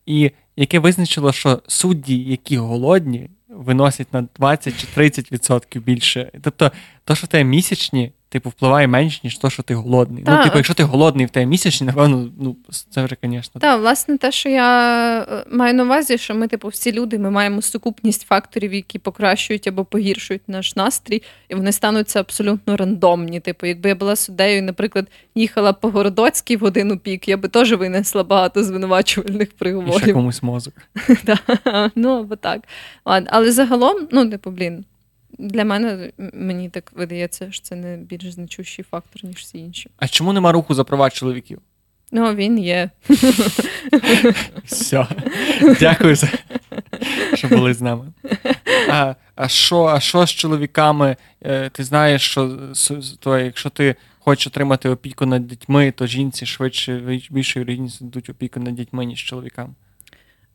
і 0.06 0.30
яке 0.56 0.78
визначило, 0.78 1.32
що 1.32 1.62
судді, 1.66 2.18
які 2.18 2.56
голодні, 2.56 3.30
виносять 3.48 4.12
на 4.12 4.28
20 4.36 4.80
чи 4.80 5.00
30% 5.00 5.80
більше. 5.80 6.30
Тобто, 6.42 6.72
то, 7.04 7.14
що 7.14 7.26
те 7.26 7.44
місячні, 7.44 8.12
типу, 8.28 8.50
впливає 8.50 8.86
менше, 8.86 9.20
ніж 9.24 9.38
то, 9.38 9.50
що 9.50 9.62
ти 9.62 9.74
голодний. 9.74 10.24
Ну, 10.26 10.42
типу, 10.42 10.56
якщо 10.56 10.74
ти 10.74 10.82
голодний 10.82 11.26
в 11.26 11.30
тебе 11.30 11.46
місячні, 11.46 11.86
напевно, 11.86 12.28
ну 12.40 12.56
це 12.90 13.04
вже, 13.04 13.16
звісно. 13.22 13.60
Так, 13.60 13.80
власне, 13.80 14.18
те, 14.18 14.32
що 14.32 14.48
я 14.48 15.20
е, 15.20 15.44
маю 15.50 15.74
на 15.74 15.84
увазі, 15.84 16.18
що 16.18 16.34
ми, 16.34 16.48
типу, 16.48 16.68
всі 16.68 16.92
люди, 16.92 17.18
ми 17.18 17.30
маємо 17.30 17.62
сукупність 17.62 18.26
факторів, 18.26 18.74
які 18.74 18.98
покращують 18.98 19.66
або 19.66 19.84
погіршують 19.84 20.48
наш 20.48 20.76
настрій, 20.76 21.22
і 21.48 21.54
вони 21.54 21.72
стануться 21.72 22.20
абсолютно 22.20 22.76
рандомні. 22.76 23.40
Типу, 23.40 23.66
якби 23.66 23.88
я 23.88 23.94
була 23.94 24.16
суддею, 24.16 24.62
наприклад, 24.62 25.06
їхала 25.34 25.72
по 25.72 25.90
Городоцькій 25.90 26.56
в 26.56 26.60
годину 26.60 26.98
пік, 26.98 27.28
я 27.28 27.36
би 27.36 27.48
теж 27.48 27.72
винесла 27.72 28.24
багато 28.24 28.64
звинувачувальних 28.64 29.52
приговорів. 29.52 29.96
І 29.96 30.02
ще 30.02 30.12
комусь 30.12 30.42
мозок. 30.42 30.74
Ну, 31.94 32.20
або 32.20 32.36
так. 32.36 32.60
Але 33.04 33.52
загалом, 33.52 34.08
ну, 34.12 34.30
типу, 34.30 34.50
блін. 34.50 34.84
Для 35.38 35.64
мене 35.64 36.12
мені 36.34 36.68
так 36.68 36.92
видається, 36.92 37.52
що 37.52 37.62
це 37.62 37.76
не 37.76 37.96
більш 37.96 38.32
значущий 38.32 38.84
фактор, 38.90 39.24
ніж 39.24 39.36
всі 39.36 39.58
інші. 39.58 39.90
А 39.96 40.08
чому 40.08 40.32
нема 40.32 40.52
руху 40.52 40.74
за 40.74 40.84
права 40.84 41.10
чоловіків? 41.10 41.60
Ну, 42.12 42.34
він 42.34 42.58
є. 42.58 42.90
Все. 44.64 45.06
Дякую, 45.80 46.16
за 46.16 46.28
що 47.34 47.48
були 47.48 47.74
з 47.74 47.80
нами. 47.80 48.12
А 48.88 49.14
а, 49.34 49.48
що 49.48 49.84
а 49.84 50.00
що 50.00 50.26
з 50.26 50.30
чоловіками? 50.30 51.16
Е, 51.42 51.70
ти 51.70 51.84
знаєш, 51.84 52.22
що 52.22 52.58
то, 53.20 53.38
якщо 53.38 53.70
ти 53.70 53.96
хочеш 54.18 54.46
отримати 54.46 54.88
опіку 54.88 55.26
над 55.26 55.46
дітьми, 55.46 55.92
то 55.96 56.06
жінці 56.06 56.46
швидше 56.46 57.20
більше 57.30 57.60
вірогідність 57.60 58.04
дадуть 58.04 58.30
опіку 58.30 58.60
над 58.60 58.74
дітьми, 58.74 59.04
ніж 59.04 59.24
чоловікам. 59.24 59.74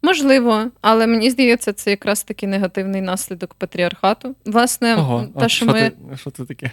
Можливо, 0.04 0.72
але 0.82 1.08
мені 1.08 1.30
здається, 1.30 1.74
це 1.74 1.90
якраз 1.90 2.24
такий 2.24 2.50
негативний 2.50 3.02
наслідок 3.02 3.54
патріархату. 3.54 4.36
Власне, 4.46 4.96
Ого, 4.96 5.28
те, 5.40 5.50
що, 5.50 5.66
що 5.66 5.66
ми 5.66 5.90
ти, 5.90 6.18
що 6.18 6.32
це 6.32 6.46
таке? 6.46 6.72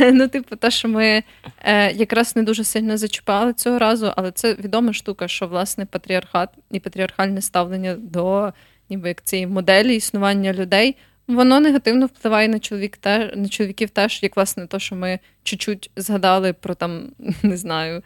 Ну, 0.12 0.28
типу, 0.28 0.56
те, 0.56 0.70
що 0.70 0.88
ми 0.88 1.22
е, 1.62 1.92
якраз 1.92 2.36
не 2.36 2.42
дуже 2.42 2.64
сильно 2.64 2.96
зачіпали 2.96 3.52
цього 3.52 3.78
разу, 3.78 4.12
але 4.16 4.32
це 4.32 4.54
відома 4.54 4.92
штука, 4.92 5.28
що 5.28 5.46
власне 5.46 5.86
патріархат 5.86 6.48
і 6.70 6.80
патріархальне 6.80 7.42
ставлення 7.42 7.94
до 7.94 8.52
ніби 8.90 9.08
як 9.08 9.22
цієї 9.22 9.46
моделі 9.46 9.96
існування 9.96 10.52
людей. 10.52 10.96
Воно 11.28 11.60
негативно 11.60 12.06
впливає 12.06 12.48
на 12.48 12.58
чоловік 12.58 12.96
та 12.96 13.32
на 13.36 13.48
чоловіків 13.48 13.90
теж, 13.90 14.22
як 14.22 14.36
власне 14.36 14.66
то, 14.66 14.78
що 14.78 14.96
ми 14.96 15.18
чуть-чуть 15.42 15.90
згадали 15.96 16.52
про 16.52 16.74
там, 16.74 17.12
не 17.42 17.56
знаю, 17.56 18.02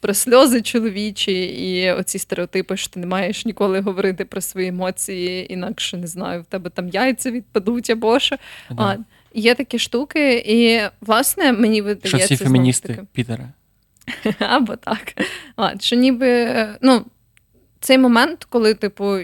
про 0.00 0.14
сльози 0.14 0.62
чоловічі 0.62 1.44
і 1.44 1.92
оці 1.92 2.18
стереотипи, 2.18 2.76
що 2.76 2.90
ти 2.90 3.00
не 3.00 3.06
маєш 3.06 3.44
ніколи 3.44 3.80
говорити 3.80 4.24
про 4.24 4.40
свої 4.40 4.68
емоції, 4.68 5.52
інакше 5.52 5.96
не 5.96 6.06
знаю, 6.06 6.42
в 6.42 6.44
тебе 6.44 6.70
там 6.70 6.88
яйця 6.88 7.30
відпадуть 7.30 7.90
або 7.90 8.18
що. 8.18 8.36
А, 8.76 8.96
Є 9.34 9.54
такі 9.54 9.78
штуки, 9.78 10.44
і 10.46 10.80
власне 11.00 11.52
мені 11.52 11.82
видається... 11.82 12.18
Що 12.18 12.18
всі 12.18 12.36
феміністи 12.36 13.06
Пітера. 13.12 13.48
Або 14.38 14.76
так. 14.76 15.14
А, 15.56 15.78
Що 15.78 15.96
ніби 15.96 16.48
ну, 16.80 17.04
цей 17.80 17.98
момент, 17.98 18.44
коли, 18.44 18.74
типу, 18.74 19.18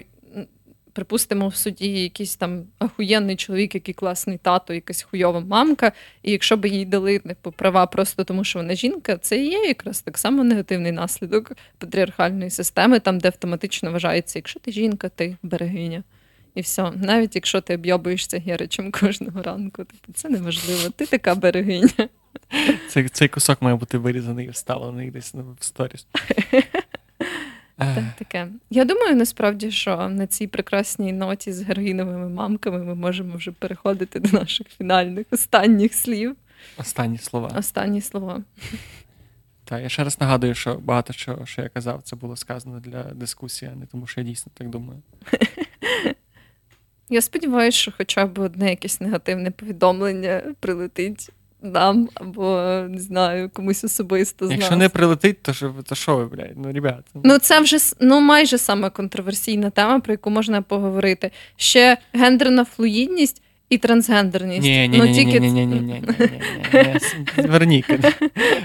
припустимо, 0.95 1.47
в 1.47 1.55
суді 1.55 2.03
якийсь 2.03 2.35
там 2.35 2.63
ахуєнний 2.79 3.35
чоловік, 3.35 3.75
який 3.75 3.93
класний 3.93 4.37
тато, 4.37 4.73
якась 4.73 5.01
хуйова 5.01 5.39
мамка, 5.39 5.91
і 6.23 6.31
якщо 6.31 6.57
б 6.57 6.65
їй 6.65 6.85
дали 6.85 7.19
типу, 7.19 7.51
права 7.51 7.85
просто 7.85 8.23
тому, 8.23 8.43
що 8.43 8.59
вона 8.59 8.75
жінка, 8.75 9.17
це 9.17 9.37
і 9.37 9.49
є 9.49 9.59
якраз 9.59 10.01
так 10.01 10.17
само 10.17 10.43
негативний 10.43 10.91
наслідок 10.91 11.51
патріархальної 11.77 12.49
системи, 12.49 12.99
там, 12.99 13.17
де 13.17 13.27
автоматично 13.27 13.91
вважається, 13.91 14.39
якщо 14.39 14.59
ти 14.59 14.71
жінка, 14.71 15.09
ти 15.09 15.37
берегиня. 15.43 16.03
І 16.55 16.61
все, 16.61 16.91
навіть 16.95 17.35
якщо 17.35 17.61
ти 17.61 17.75
об'єбуєшся 17.75 18.39
геричем 18.39 18.91
кожного 18.91 19.41
ранку, 19.41 19.83
типу, 19.83 20.13
це 20.13 20.29
неважливо, 20.29 20.89
ти 20.95 21.05
така 21.05 21.35
берегиня. 21.35 22.09
Цей 22.89 23.09
цей 23.09 23.27
кусок 23.27 23.61
має 23.61 23.75
бути 23.75 23.97
вирізаний 23.97 24.45
і 24.45 24.49
вставлений 24.49 25.11
десь 25.11 25.33
в 25.33 25.63
сторіс. 25.63 26.07
Так, 27.77 28.03
таке. 28.17 28.47
Я 28.69 28.85
думаю, 28.85 29.15
насправді, 29.15 29.71
що 29.71 30.09
на 30.09 30.27
цій 30.27 30.47
прекрасній 30.47 31.13
ноті 31.13 31.51
з 31.53 31.61
героїновими 31.61 32.29
мамками 32.29 32.83
ми 32.83 32.95
можемо 32.95 33.35
вже 33.35 33.51
переходити 33.51 34.19
до 34.19 34.39
наших 34.39 34.67
фінальних 34.67 35.25
останніх 35.31 35.93
слів. 35.93 36.35
Останні 36.77 37.17
слова. 37.17 37.51
Останні 37.57 38.01
слова. 38.01 38.43
Так, 39.63 39.83
я 39.83 39.89
ще 39.89 40.03
раз 40.03 40.21
нагадую, 40.21 40.55
що 40.55 40.75
багато 40.75 41.13
чого, 41.13 41.45
що 41.45 41.61
я 41.61 41.69
казав, 41.69 42.01
це 42.03 42.15
було 42.15 42.35
сказано 42.35 42.79
для 42.79 43.03
дискусії, 43.03 43.71
а 43.73 43.75
не 43.75 43.85
тому 43.85 44.07
що 44.07 44.21
я 44.21 44.27
дійсно 44.27 44.51
так 44.55 44.69
думаю. 44.69 45.01
Я 47.09 47.21
сподіваюся, 47.21 47.77
що 47.77 47.93
хоча 47.97 48.25
б 48.25 48.39
одне 48.39 48.69
якесь 48.69 49.01
негативне 49.01 49.51
повідомлення 49.51 50.43
прилетить 50.59 51.29
нам, 51.65 52.09
або 52.13 52.61
не 52.89 52.99
знаю, 52.99 53.49
комусь 53.53 53.83
особисто 53.83 54.47
з 54.47 54.51
Якщо 54.51 54.71
нас. 54.71 54.79
не 54.79 54.89
прилетить, 54.89 55.41
то 55.41 55.53
що 55.53 55.73
то 55.85 55.95
що 55.95 56.15
ви, 56.17 56.25
блядь? 56.25 56.53
Ну, 56.55 56.73
ребята. 56.73 57.03
Ну, 57.23 57.37
це 57.37 57.59
вже 57.59 57.77
ну 57.99 58.19
майже 58.19 58.57
саме 58.57 58.89
контроверсійна 58.89 59.69
тема, 59.69 59.99
про 59.99 60.13
яку 60.13 60.29
можна 60.29 60.61
поговорити. 60.61 61.31
Ще 61.55 61.97
гендерна 62.13 62.65
флуїдність 62.65 63.41
і 63.69 63.77
трансгендерність. 63.77 64.61
Ні, 64.61 64.87
ні, 64.87 64.99
ні, 64.99 65.25
ні, 65.25 65.39
ні, 65.39 65.51
ні, 65.51 65.65
ні, 65.65 65.81
ні, 65.81 66.03
Верніка. 67.47 67.97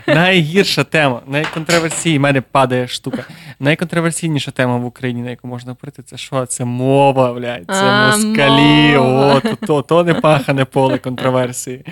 Найгірша 0.06 0.84
тема, 0.84 1.22
найконтроверсійніша, 1.26 2.18
в 2.18 2.22
мене 2.22 2.40
падає 2.40 2.88
штука. 2.88 3.24
Найконтроверсійніша 3.60 4.50
тема 4.50 4.76
в 4.76 4.84
Україні, 4.84 5.22
на 5.22 5.30
яку 5.30 5.48
можна 5.48 5.72
говорити, 5.72 6.02
це 6.02 6.16
що? 6.16 6.46
Це 6.46 6.64
мова, 6.64 7.32
блядь, 7.34 7.64
це 7.66 8.06
москалі, 8.06 8.96
о, 8.96 9.40
то, 9.40 9.66
то, 9.66 9.82
то 9.82 10.04
не 10.04 10.14
пахане 10.14 10.64
поле 10.64 10.98
контроверсії. 10.98 11.84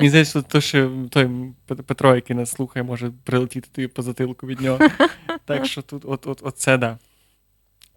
Мені 0.00 0.10
здається, 0.10 0.42
то, 0.42 0.60
що 0.60 0.90
той 1.10 1.30
Петро, 1.66 2.14
який 2.14 2.36
нас 2.36 2.50
слухає, 2.50 2.82
може 2.82 3.12
прилетіти 3.24 3.68
тобі 3.72 3.88
по 3.88 4.02
затилку 4.02 4.46
від 4.46 4.60
нього. 4.60 4.78
Так 5.44 5.66
що 5.66 5.82
тут, 5.82 6.02
от, 6.04 6.26
от, 6.26 6.40
от 6.42 6.58
це 6.58 6.78
да. 6.78 6.98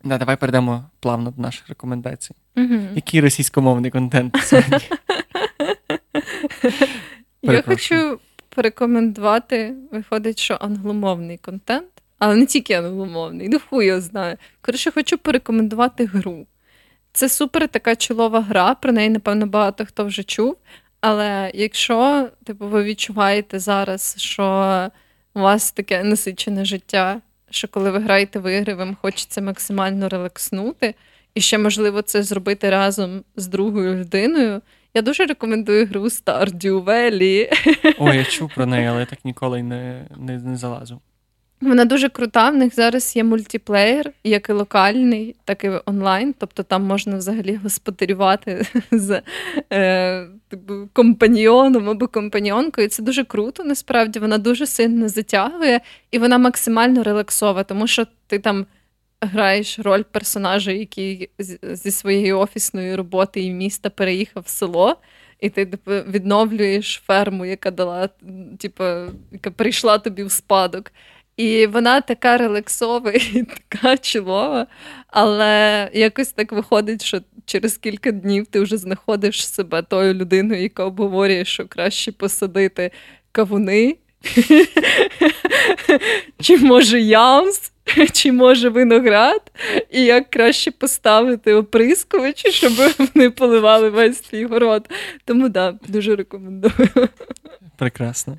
Да, 0.03 0.17
Давай 0.17 0.35
перейдемо 0.35 0.85
плавно 0.99 1.31
до 1.31 1.41
наших 1.41 1.69
рекомендацій. 1.69 2.35
Угу. 2.57 2.79
Який 2.95 3.21
російськомовний 3.21 3.91
контент 3.91 4.35
сьогодні? 4.43 4.79
Я 7.41 7.61
хочу 7.61 8.19
порекомендувати, 8.49 9.75
виходить, 9.91 10.39
що 10.39 10.57
англомовний 10.61 11.37
контент, 11.37 11.87
але 12.19 12.35
не 12.35 12.45
тільки 12.45 12.73
англомовний, 12.73 13.49
ну 13.49 13.59
хуй 13.69 13.85
його 13.85 14.01
знаю. 14.01 14.37
Коротше, 14.61 14.91
хочу 14.91 15.17
порекомендувати 15.17 16.05
гру. 16.05 16.45
Це 17.13 17.29
супер 17.29 17.67
така 17.67 17.95
чолова 17.95 18.41
гра, 18.41 18.75
про 18.75 18.91
неї, 18.91 19.09
напевно, 19.09 19.47
багато 19.47 19.85
хто 19.85 20.05
вже 20.05 20.23
чув. 20.23 20.57
Але 21.05 21.51
якщо 21.53 22.29
типу, 22.43 22.67
ви 22.67 22.83
відчуваєте 22.83 23.59
зараз, 23.59 24.15
що 24.17 24.43
у 25.33 25.39
вас 25.39 25.71
таке 25.71 26.03
насичене 26.03 26.65
життя, 26.65 27.21
що 27.49 27.67
коли 27.67 27.91
ви 27.91 27.99
граєте 27.99 28.39
в 28.39 28.57
ігри, 28.57 28.73
вам 28.73 28.97
хочеться 29.01 29.41
максимально 29.41 30.09
релакснути, 30.09 30.95
і 31.35 31.41
ще 31.41 31.57
можливо 31.57 32.01
це 32.01 32.23
зробити 32.23 32.69
разом 32.69 33.23
з 33.35 33.47
другою 33.47 33.95
людиною. 33.95 34.61
Я 34.93 35.01
дуже 35.01 35.25
рекомендую 35.25 35.85
гру 35.85 36.01
Stardew 36.01 36.83
Valley. 36.83 37.49
О, 37.97 38.13
я 38.13 38.25
чув 38.29 38.51
про 38.55 38.65
неї, 38.65 38.87
але 38.87 38.99
я 38.99 39.05
так 39.05 39.25
ніколи 39.25 39.63
не, 39.63 40.07
не, 40.17 40.37
не 40.37 40.57
залазив. 40.57 40.99
Вона 41.63 41.85
дуже 41.85 42.09
крута. 42.09 42.49
В 42.49 42.55
них 42.55 42.75
зараз 42.75 43.15
є 43.15 43.23
мультиплеєр, 43.23 44.11
як 44.23 44.49
і 44.49 44.51
локальний, 44.51 45.35
так 45.45 45.63
і 45.63 45.71
онлайн. 45.85 46.35
Тобто 46.37 46.63
там 46.63 46.83
можна 46.83 47.17
взагалі 47.17 47.55
господарювати 47.55 48.65
з 48.91 49.21
е, 49.73 50.27
типу, 50.47 50.89
компаньйоном 50.93 51.89
або 51.89 52.07
компаньйонкою. 52.07 52.89
Це 52.89 53.03
дуже 53.03 53.23
круто, 53.23 53.63
насправді 53.63 54.19
вона 54.19 54.37
дуже 54.37 54.67
сильно 54.67 55.09
затягує 55.09 55.79
і 56.11 56.19
вона 56.19 56.37
максимально 56.37 57.03
релаксова, 57.03 57.63
тому 57.63 57.87
що 57.87 58.07
ти 58.27 58.39
там 58.39 58.65
граєш 59.21 59.79
роль 59.79 60.03
персонажа, 60.11 60.71
який 60.71 61.29
зі 61.61 61.91
своєї 61.91 62.33
офісної 62.33 62.95
роботи 62.95 63.41
і 63.41 63.51
міста 63.51 63.89
переїхав 63.89 64.43
в 64.43 64.49
село. 64.49 64.97
І 65.39 65.49
ти 65.49 65.65
типу, 65.65 65.91
відновлюєш 65.91 67.03
ферму, 67.07 67.45
яка 67.45 67.71
дала, 67.71 68.09
типу, 68.59 68.83
яка 69.31 69.51
прийшла 69.51 69.97
тобі 69.97 70.23
в 70.23 70.31
спадок. 70.31 70.91
І 71.37 71.67
вона 71.67 72.01
така 72.01 72.37
релаксова 72.37 73.11
і 73.11 73.43
така 73.71 73.97
чолова, 73.97 74.67
але 75.07 75.89
якось 75.93 76.31
так 76.31 76.51
виходить, 76.51 77.05
що 77.05 77.21
через 77.45 77.77
кілька 77.77 78.11
днів 78.11 78.47
ти 78.47 78.59
вже 78.59 78.77
знаходиш 78.77 79.47
себе 79.47 79.81
тою 79.81 80.13
людиною, 80.13 80.61
яка 80.61 80.83
обговорює, 80.83 81.45
що 81.45 81.67
краще 81.67 82.11
посадити 82.11 82.91
кавуни, 83.31 83.97
чи 86.39 86.57
може 86.57 87.01
ямс, 87.01 87.71
чи 88.11 88.31
може 88.31 88.69
виноград, 88.69 89.51
і 89.91 90.03
як 90.03 90.29
краще 90.29 90.71
поставити 90.71 91.53
оприскувачі, 91.53 92.51
щоб 92.51 92.73
вони 92.97 93.29
поливали 93.29 93.89
весь 93.89 94.19
твій 94.19 94.45
город. 94.45 94.89
Тому 95.25 95.49
так, 95.49 95.75
дуже 95.87 96.15
рекомендую. 96.15 96.89
Прекрасно. 97.77 98.37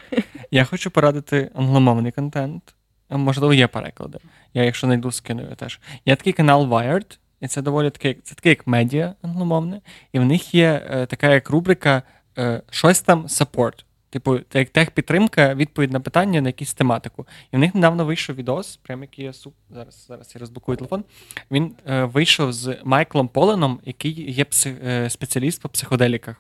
Я 0.50 0.64
хочу 0.64 0.90
порадити 0.90 1.50
англомовний 1.54 2.12
контент. 2.12 2.62
Можливо, 3.10 3.54
є 3.54 3.66
переклади. 3.66 4.18
Я, 4.54 4.64
якщо 4.64 4.86
знайду, 4.86 5.12
скину 5.12 5.42
його 5.42 5.54
теж. 5.54 5.80
Є 6.06 6.16
такий 6.16 6.32
канал 6.32 6.72
Wired, 6.72 7.18
і 7.40 7.48
це 7.48 7.62
доволі 7.62 7.90
такий, 7.90 8.14
це 8.14 8.34
таке 8.34 8.48
як 8.48 8.66
медіа 8.66 9.14
англомовне, 9.22 9.80
і 10.12 10.18
в 10.18 10.24
них 10.24 10.54
є 10.54 10.86
е, 10.90 11.06
така 11.06 11.30
як 11.30 11.50
рубрика 11.50 12.02
е, 12.38 12.62
щось 12.70 13.00
там 13.00 13.26
support. 13.26 13.84
Типу, 14.14 14.40
як 14.52 14.68
техпідтримка, 14.68 15.54
відповідь 15.54 15.92
на 15.92 16.00
питання 16.00 16.40
на 16.40 16.48
якусь 16.48 16.74
тематику. 16.74 17.26
І 17.52 17.56
в 17.56 17.58
них 17.58 17.74
недавно 17.74 18.04
вийшов 18.04 18.36
відос, 18.36 18.76
прям 18.76 19.02
який 19.02 19.24
я 19.24 19.32
суп. 19.32 19.54
Зараз 19.70 20.06
зараз 20.08 20.32
я 20.34 20.38
розблокую 20.38 20.76
телефон. 20.76 21.04
Він 21.50 21.74
е, 21.86 22.04
вийшов 22.04 22.52
з 22.52 22.76
Майклом 22.84 23.28
Поленом, 23.28 23.80
який 23.84 24.32
є 24.32 24.44
псих, 24.44 24.74
е, 24.84 25.10
спеціаліст 25.10 25.62
по 25.62 25.68
психоделіках. 25.68 26.36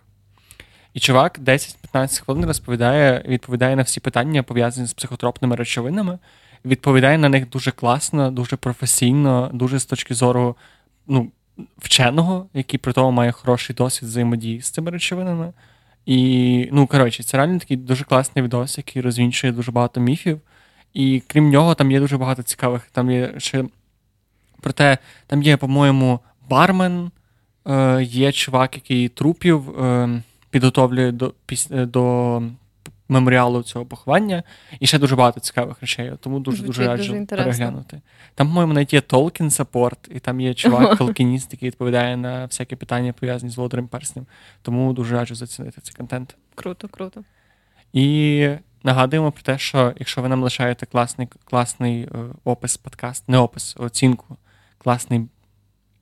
І 0.92 1.00
чувак 1.00 1.38
10-15 1.38 2.20
хвилин 2.20 2.46
розповідає, 2.46 3.24
відповідає 3.28 3.76
на 3.76 3.82
всі 3.82 4.00
питання, 4.00 4.42
пов'язані 4.42 4.86
з 4.86 4.92
психотропними 4.92 5.56
речовинами 5.56 6.18
відповідає 6.64 7.18
на 7.18 7.28
них 7.28 7.48
дуже 7.48 7.70
класно, 7.70 8.30
дуже 8.30 8.56
професійно, 8.56 9.50
дуже 9.52 9.78
з 9.78 9.84
точки 9.84 10.14
зору 10.14 10.56
ну, 11.06 11.30
вченого, 11.78 12.46
який 12.54 12.78
при 12.78 12.92
тому 12.92 13.10
має 13.10 13.32
хороший 13.32 13.76
досвід 13.76 14.08
взаємодії 14.08 14.60
з 14.60 14.70
цими 14.70 14.90
речовинами. 14.90 15.52
І, 16.06 16.68
ну, 16.72 16.86
коротше, 16.86 17.22
це 17.22 17.36
реально 17.36 17.58
такий 17.58 17.76
дуже 17.76 18.04
класний 18.04 18.44
відос, 18.44 18.78
який 18.78 19.02
розвінчує 19.02 19.52
дуже 19.52 19.72
багато 19.72 20.00
міфів. 20.00 20.40
І 20.94 21.22
крім 21.26 21.50
нього, 21.50 21.74
там 21.74 21.90
є 21.90 22.00
дуже 22.00 22.18
багато 22.18 22.42
цікавих. 22.42 22.88
Там 22.92 23.10
є 23.10 23.34
ще 23.38 23.64
проте, 24.60 24.98
там 25.26 25.42
є, 25.42 25.56
по-моєму, 25.56 26.20
бармен, 26.48 27.10
е, 27.66 28.02
є 28.02 28.32
чувак, 28.32 28.74
який 28.74 29.08
трупів 29.08 29.80
е, 29.84 30.22
підготовлює 30.50 31.12
до, 31.12 31.34
до 31.70 32.42
меморіалу 33.08 33.62
цього 33.62 33.86
поховання, 33.86 34.42
і 34.80 34.86
ще 34.86 34.98
дуже 34.98 35.16
багато 35.16 35.40
цікавих 35.40 35.80
речей. 35.80 36.12
Тому 36.20 36.40
дуже 36.40 36.62
дуже 36.62 36.86
раджу 36.86 37.26
переглянути. 37.26 38.00
Там, 38.34 38.46
по-моєму, 38.46 38.72
навіть 38.72 38.92
є 38.92 39.00
Толкін 39.00 39.50
саппорт, 39.50 40.08
і 40.14 40.18
там 40.20 40.40
є 40.40 40.54
чувак, 40.54 40.98
толкініст, 40.98 41.52
який 41.52 41.68
відповідає 41.68 42.16
на 42.16 42.46
всякі 42.46 42.76
питання, 42.76 43.12
пов'язані 43.12 43.52
з 43.52 43.56
Володарем 43.56 43.88
Перснем. 43.88 44.26
Тому 44.62 44.92
дуже 44.92 45.16
раджу 45.16 45.34
зацінити 45.34 45.80
цей 45.80 45.94
контент. 45.94 46.36
Круто, 46.54 46.88
круто. 46.88 47.24
І 47.92 48.48
нагадуємо 48.82 49.32
про 49.32 49.42
те, 49.42 49.58
що 49.58 49.92
якщо 49.98 50.22
ви 50.22 50.28
нам 50.28 50.42
лишаєте 50.42 50.86
класний 50.86 51.28
класний 51.44 52.02
е, 52.02 52.08
опис 52.44 52.76
подкаст, 52.76 53.28
не 53.28 53.38
опис, 53.38 53.76
оцінку, 53.78 54.36
класний 54.78 55.28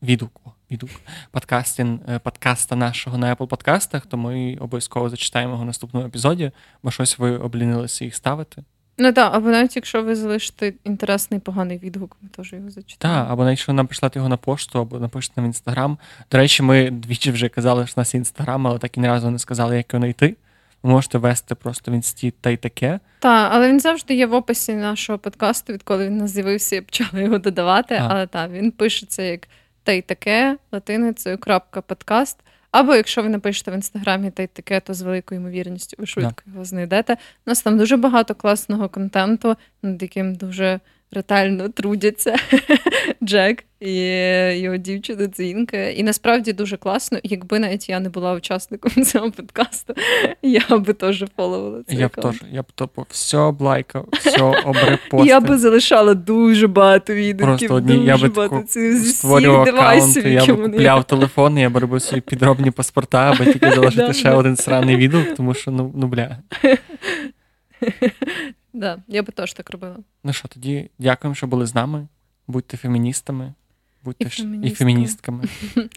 відгук, 0.02 0.40
відгук 0.72 0.90
подкастін, 1.30 2.00
е, 2.08 2.18
подкаста 2.18 2.76
нашого 2.76 3.18
на 3.18 3.34
Apple 3.34 3.46
подкастах, 3.46 4.06
то 4.06 4.16
ми 4.16 4.56
обов'язково 4.60 5.08
зачитаємо 5.08 5.52
його 5.52 5.62
в 5.62 5.66
наступному 5.66 6.06
епізоді, 6.06 6.50
бо 6.82 6.90
щось 6.90 7.18
ви 7.18 7.36
облінилися 7.36 8.04
їх 8.04 8.14
ставити. 8.14 8.62
Ну 8.98 9.12
так, 9.12 9.34
або 9.34 9.48
навіть 9.48 9.76
якщо 9.76 10.02
ви 10.02 10.16
залишите 10.16 10.72
інтересний 10.84 11.40
поганий 11.40 11.78
відгук, 11.78 12.16
ми 12.22 12.28
теж 12.28 12.52
його 12.52 12.70
зачитаємо. 12.70 13.20
Так, 13.20 13.32
або 13.32 13.44
навіть 13.44 13.58
якщо 13.58 13.72
нам 13.72 13.86
прийшлете 13.86 14.18
його 14.18 14.28
на 14.28 14.36
пошту, 14.36 14.78
або 14.78 14.98
напишете 14.98 15.34
нам 15.36 15.44
в 15.44 15.48
інстаграм. 15.48 15.98
До 16.30 16.38
речі, 16.38 16.62
ми 16.62 16.90
двічі 16.90 17.30
вже 17.30 17.48
казали, 17.48 17.86
що 17.86 17.94
у 17.96 18.00
нас 18.00 18.14
є 18.14 18.18
інстаграм, 18.18 18.66
але 18.66 18.78
так 18.78 18.96
і 18.96 19.00
ні 19.00 19.06
разу 19.06 19.30
не 19.30 19.38
сказали, 19.38 19.76
як 19.76 19.92
його 19.92 20.00
знайти. 20.00 20.36
Ви 20.82 20.90
можете 20.90 21.18
вести 21.18 21.54
просто 21.54 21.90
в 21.90 21.94
інсті 21.94 22.30
та 22.40 22.50
й 22.50 22.56
таке. 22.56 23.00
Так, 23.18 23.50
але 23.54 23.68
він 23.68 23.80
завжди 23.80 24.14
є 24.14 24.26
в 24.26 24.34
описі 24.34 24.74
нашого 24.74 25.18
подкасту, 25.18 25.72
відколи 25.72 26.06
він 26.06 26.16
нас 26.16 26.30
з'явився, 26.30 26.74
я 26.74 26.82
почала 26.82 27.22
його 27.22 27.38
додавати. 27.38 27.94
А. 27.94 28.08
Але 28.10 28.26
так, 28.26 28.50
він 28.50 28.70
пишеться 28.70 29.22
як 29.22 29.48
та 29.82 29.92
й 29.92 30.02
таке 30.02 30.56
латиницею 30.72 31.38
крапка 31.38 31.80
подкаст. 31.80 32.38
Або 32.70 32.94
якщо 32.94 33.22
ви 33.22 33.28
напишете 33.28 33.70
в 33.70 33.74
інстаграмі 33.74 34.30
та 34.30 34.42
й 34.42 34.46
таке, 34.46 34.80
то 34.80 34.94
з 34.94 35.02
великою 35.02 35.40
ймовірністю 35.40 35.96
ви 35.98 36.06
швидко 36.06 36.42
його 36.46 36.64
знайдете. 36.64 37.12
У 37.12 37.16
нас 37.50 37.62
там 37.62 37.78
дуже 37.78 37.96
багато 37.96 38.34
класного 38.34 38.88
контенту, 38.88 39.56
над 39.82 40.02
яким 40.02 40.34
дуже 40.34 40.80
ретельно 41.12 41.68
трудяться 41.68 42.36
Джек 43.22 43.64
і 43.80 43.94
його 44.60 44.76
дівчина 44.76 45.26
Дзінка. 45.26 45.88
І 45.88 46.02
насправді 46.02 46.52
дуже 46.52 46.76
класно. 46.76 47.18
Якби 47.22 47.58
навіть 47.58 47.88
я 47.88 48.00
не 48.00 48.08
була 48.08 48.32
учасником 48.32 49.04
цього 49.04 49.30
подкасту, 49.30 49.94
я 50.42 50.78
би 50.78 50.92
теж 50.92 51.24
фоловила 51.36 51.82
цей 51.88 51.98
Я 51.98 52.08
б 52.08 52.10
теж, 52.10 52.42
я 52.52 52.62
б 52.62 52.72
топо 52.74 53.06
все 53.10 53.38
облайкав, 53.38 54.08
все 54.12 54.42
обрепостив. 54.42 55.26
Я 55.26 55.40
би 55.40 55.58
залишала 55.58 56.14
дуже 56.14 56.66
багато 56.66 57.14
відгуків, 57.14 57.68
Просто 57.68 57.74
одні, 57.74 57.94
дуже 57.96 58.06
я 58.06 58.16
би 58.18 58.28
багато 58.28 58.62
цих 58.62 59.06
створював 59.06 59.68
аккаунти, 59.68 60.30
я 60.30 60.46
би 60.46 60.54
купляв 60.54 61.04
телефон, 61.04 61.58
я 61.58 61.70
б 61.70 61.76
робив 61.76 62.02
свої 62.02 62.20
підробні 62.20 62.70
паспорта, 62.70 63.18
аби 63.18 63.52
тільки 63.52 63.70
залишити 63.70 64.12
ще 64.12 64.30
один 64.30 64.56
сраний 64.56 64.96
відгук, 64.96 65.34
тому 65.36 65.54
що 65.54 65.70
ну, 65.70 65.92
ну 65.94 66.06
бля. 66.06 66.38
Да, 68.72 69.02
я 69.08 69.22
би 69.22 69.32
теж 69.32 69.52
так 69.52 69.70
робила. 69.70 69.96
Ну 70.24 70.32
що, 70.32 70.48
тоді 70.48 70.90
дякуємо, 70.98 71.34
що 71.34 71.46
були 71.46 71.66
з 71.66 71.74
нами. 71.74 72.08
Будьте 72.46 72.76
феміністами, 72.76 73.54
будьте 74.04 74.24
і, 74.24 74.28
феміністками. 74.28 74.68
і 74.68 74.74
феміністками. 74.74 75.44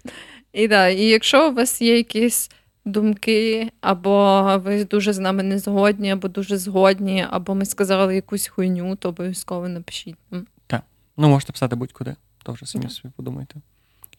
І 0.54 0.68
да, 0.68 0.88
і 0.88 1.04
якщо 1.04 1.50
у 1.50 1.54
вас 1.54 1.82
є 1.82 1.98
якісь 1.98 2.52
думки, 2.86 3.72
або 3.82 4.58
ви 4.64 4.86
дуже 4.86 5.14
з 5.14 5.20
нами 5.20 5.44
не 5.44 5.60
згодні, 5.60 6.12
або 6.12 6.28
дуже 6.28 6.58
згодні, 6.58 7.26
або 7.30 7.56
ми 7.56 7.66
сказали 7.66 8.16
якусь 8.16 8.48
хуйню, 8.48 8.96
то 8.96 9.10
обов'язково 9.10 9.68
напишіть 9.68 10.16
нам. 10.32 10.48
Так. 10.68 10.84
Ну, 11.18 11.30
можете 11.30 11.54
писати 11.54 11.76
будь-куди, 11.76 12.16
то 12.44 12.52
вже 12.52 12.66
самі 12.66 12.90
собі 12.90 13.14
подумайте. 13.18 13.56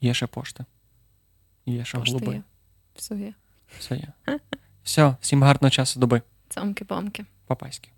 Є 0.01 0.15
ще 0.15 0.27
пошта. 0.27 0.65
Є 1.67 1.85
ще 1.85 1.99
пошта 1.99 2.13
голуби. 2.13 2.35
Є. 2.35 2.43
Все 2.95 3.15
є. 3.15 3.35
Все 3.79 3.97
є. 3.97 4.39
Все, 4.83 5.17
всім 5.21 5.43
гарного 5.43 5.71
часу 5.71 6.01
доби. 6.01 6.23
Цамки-памки. 6.49 7.25
Папайськи. 7.47 7.89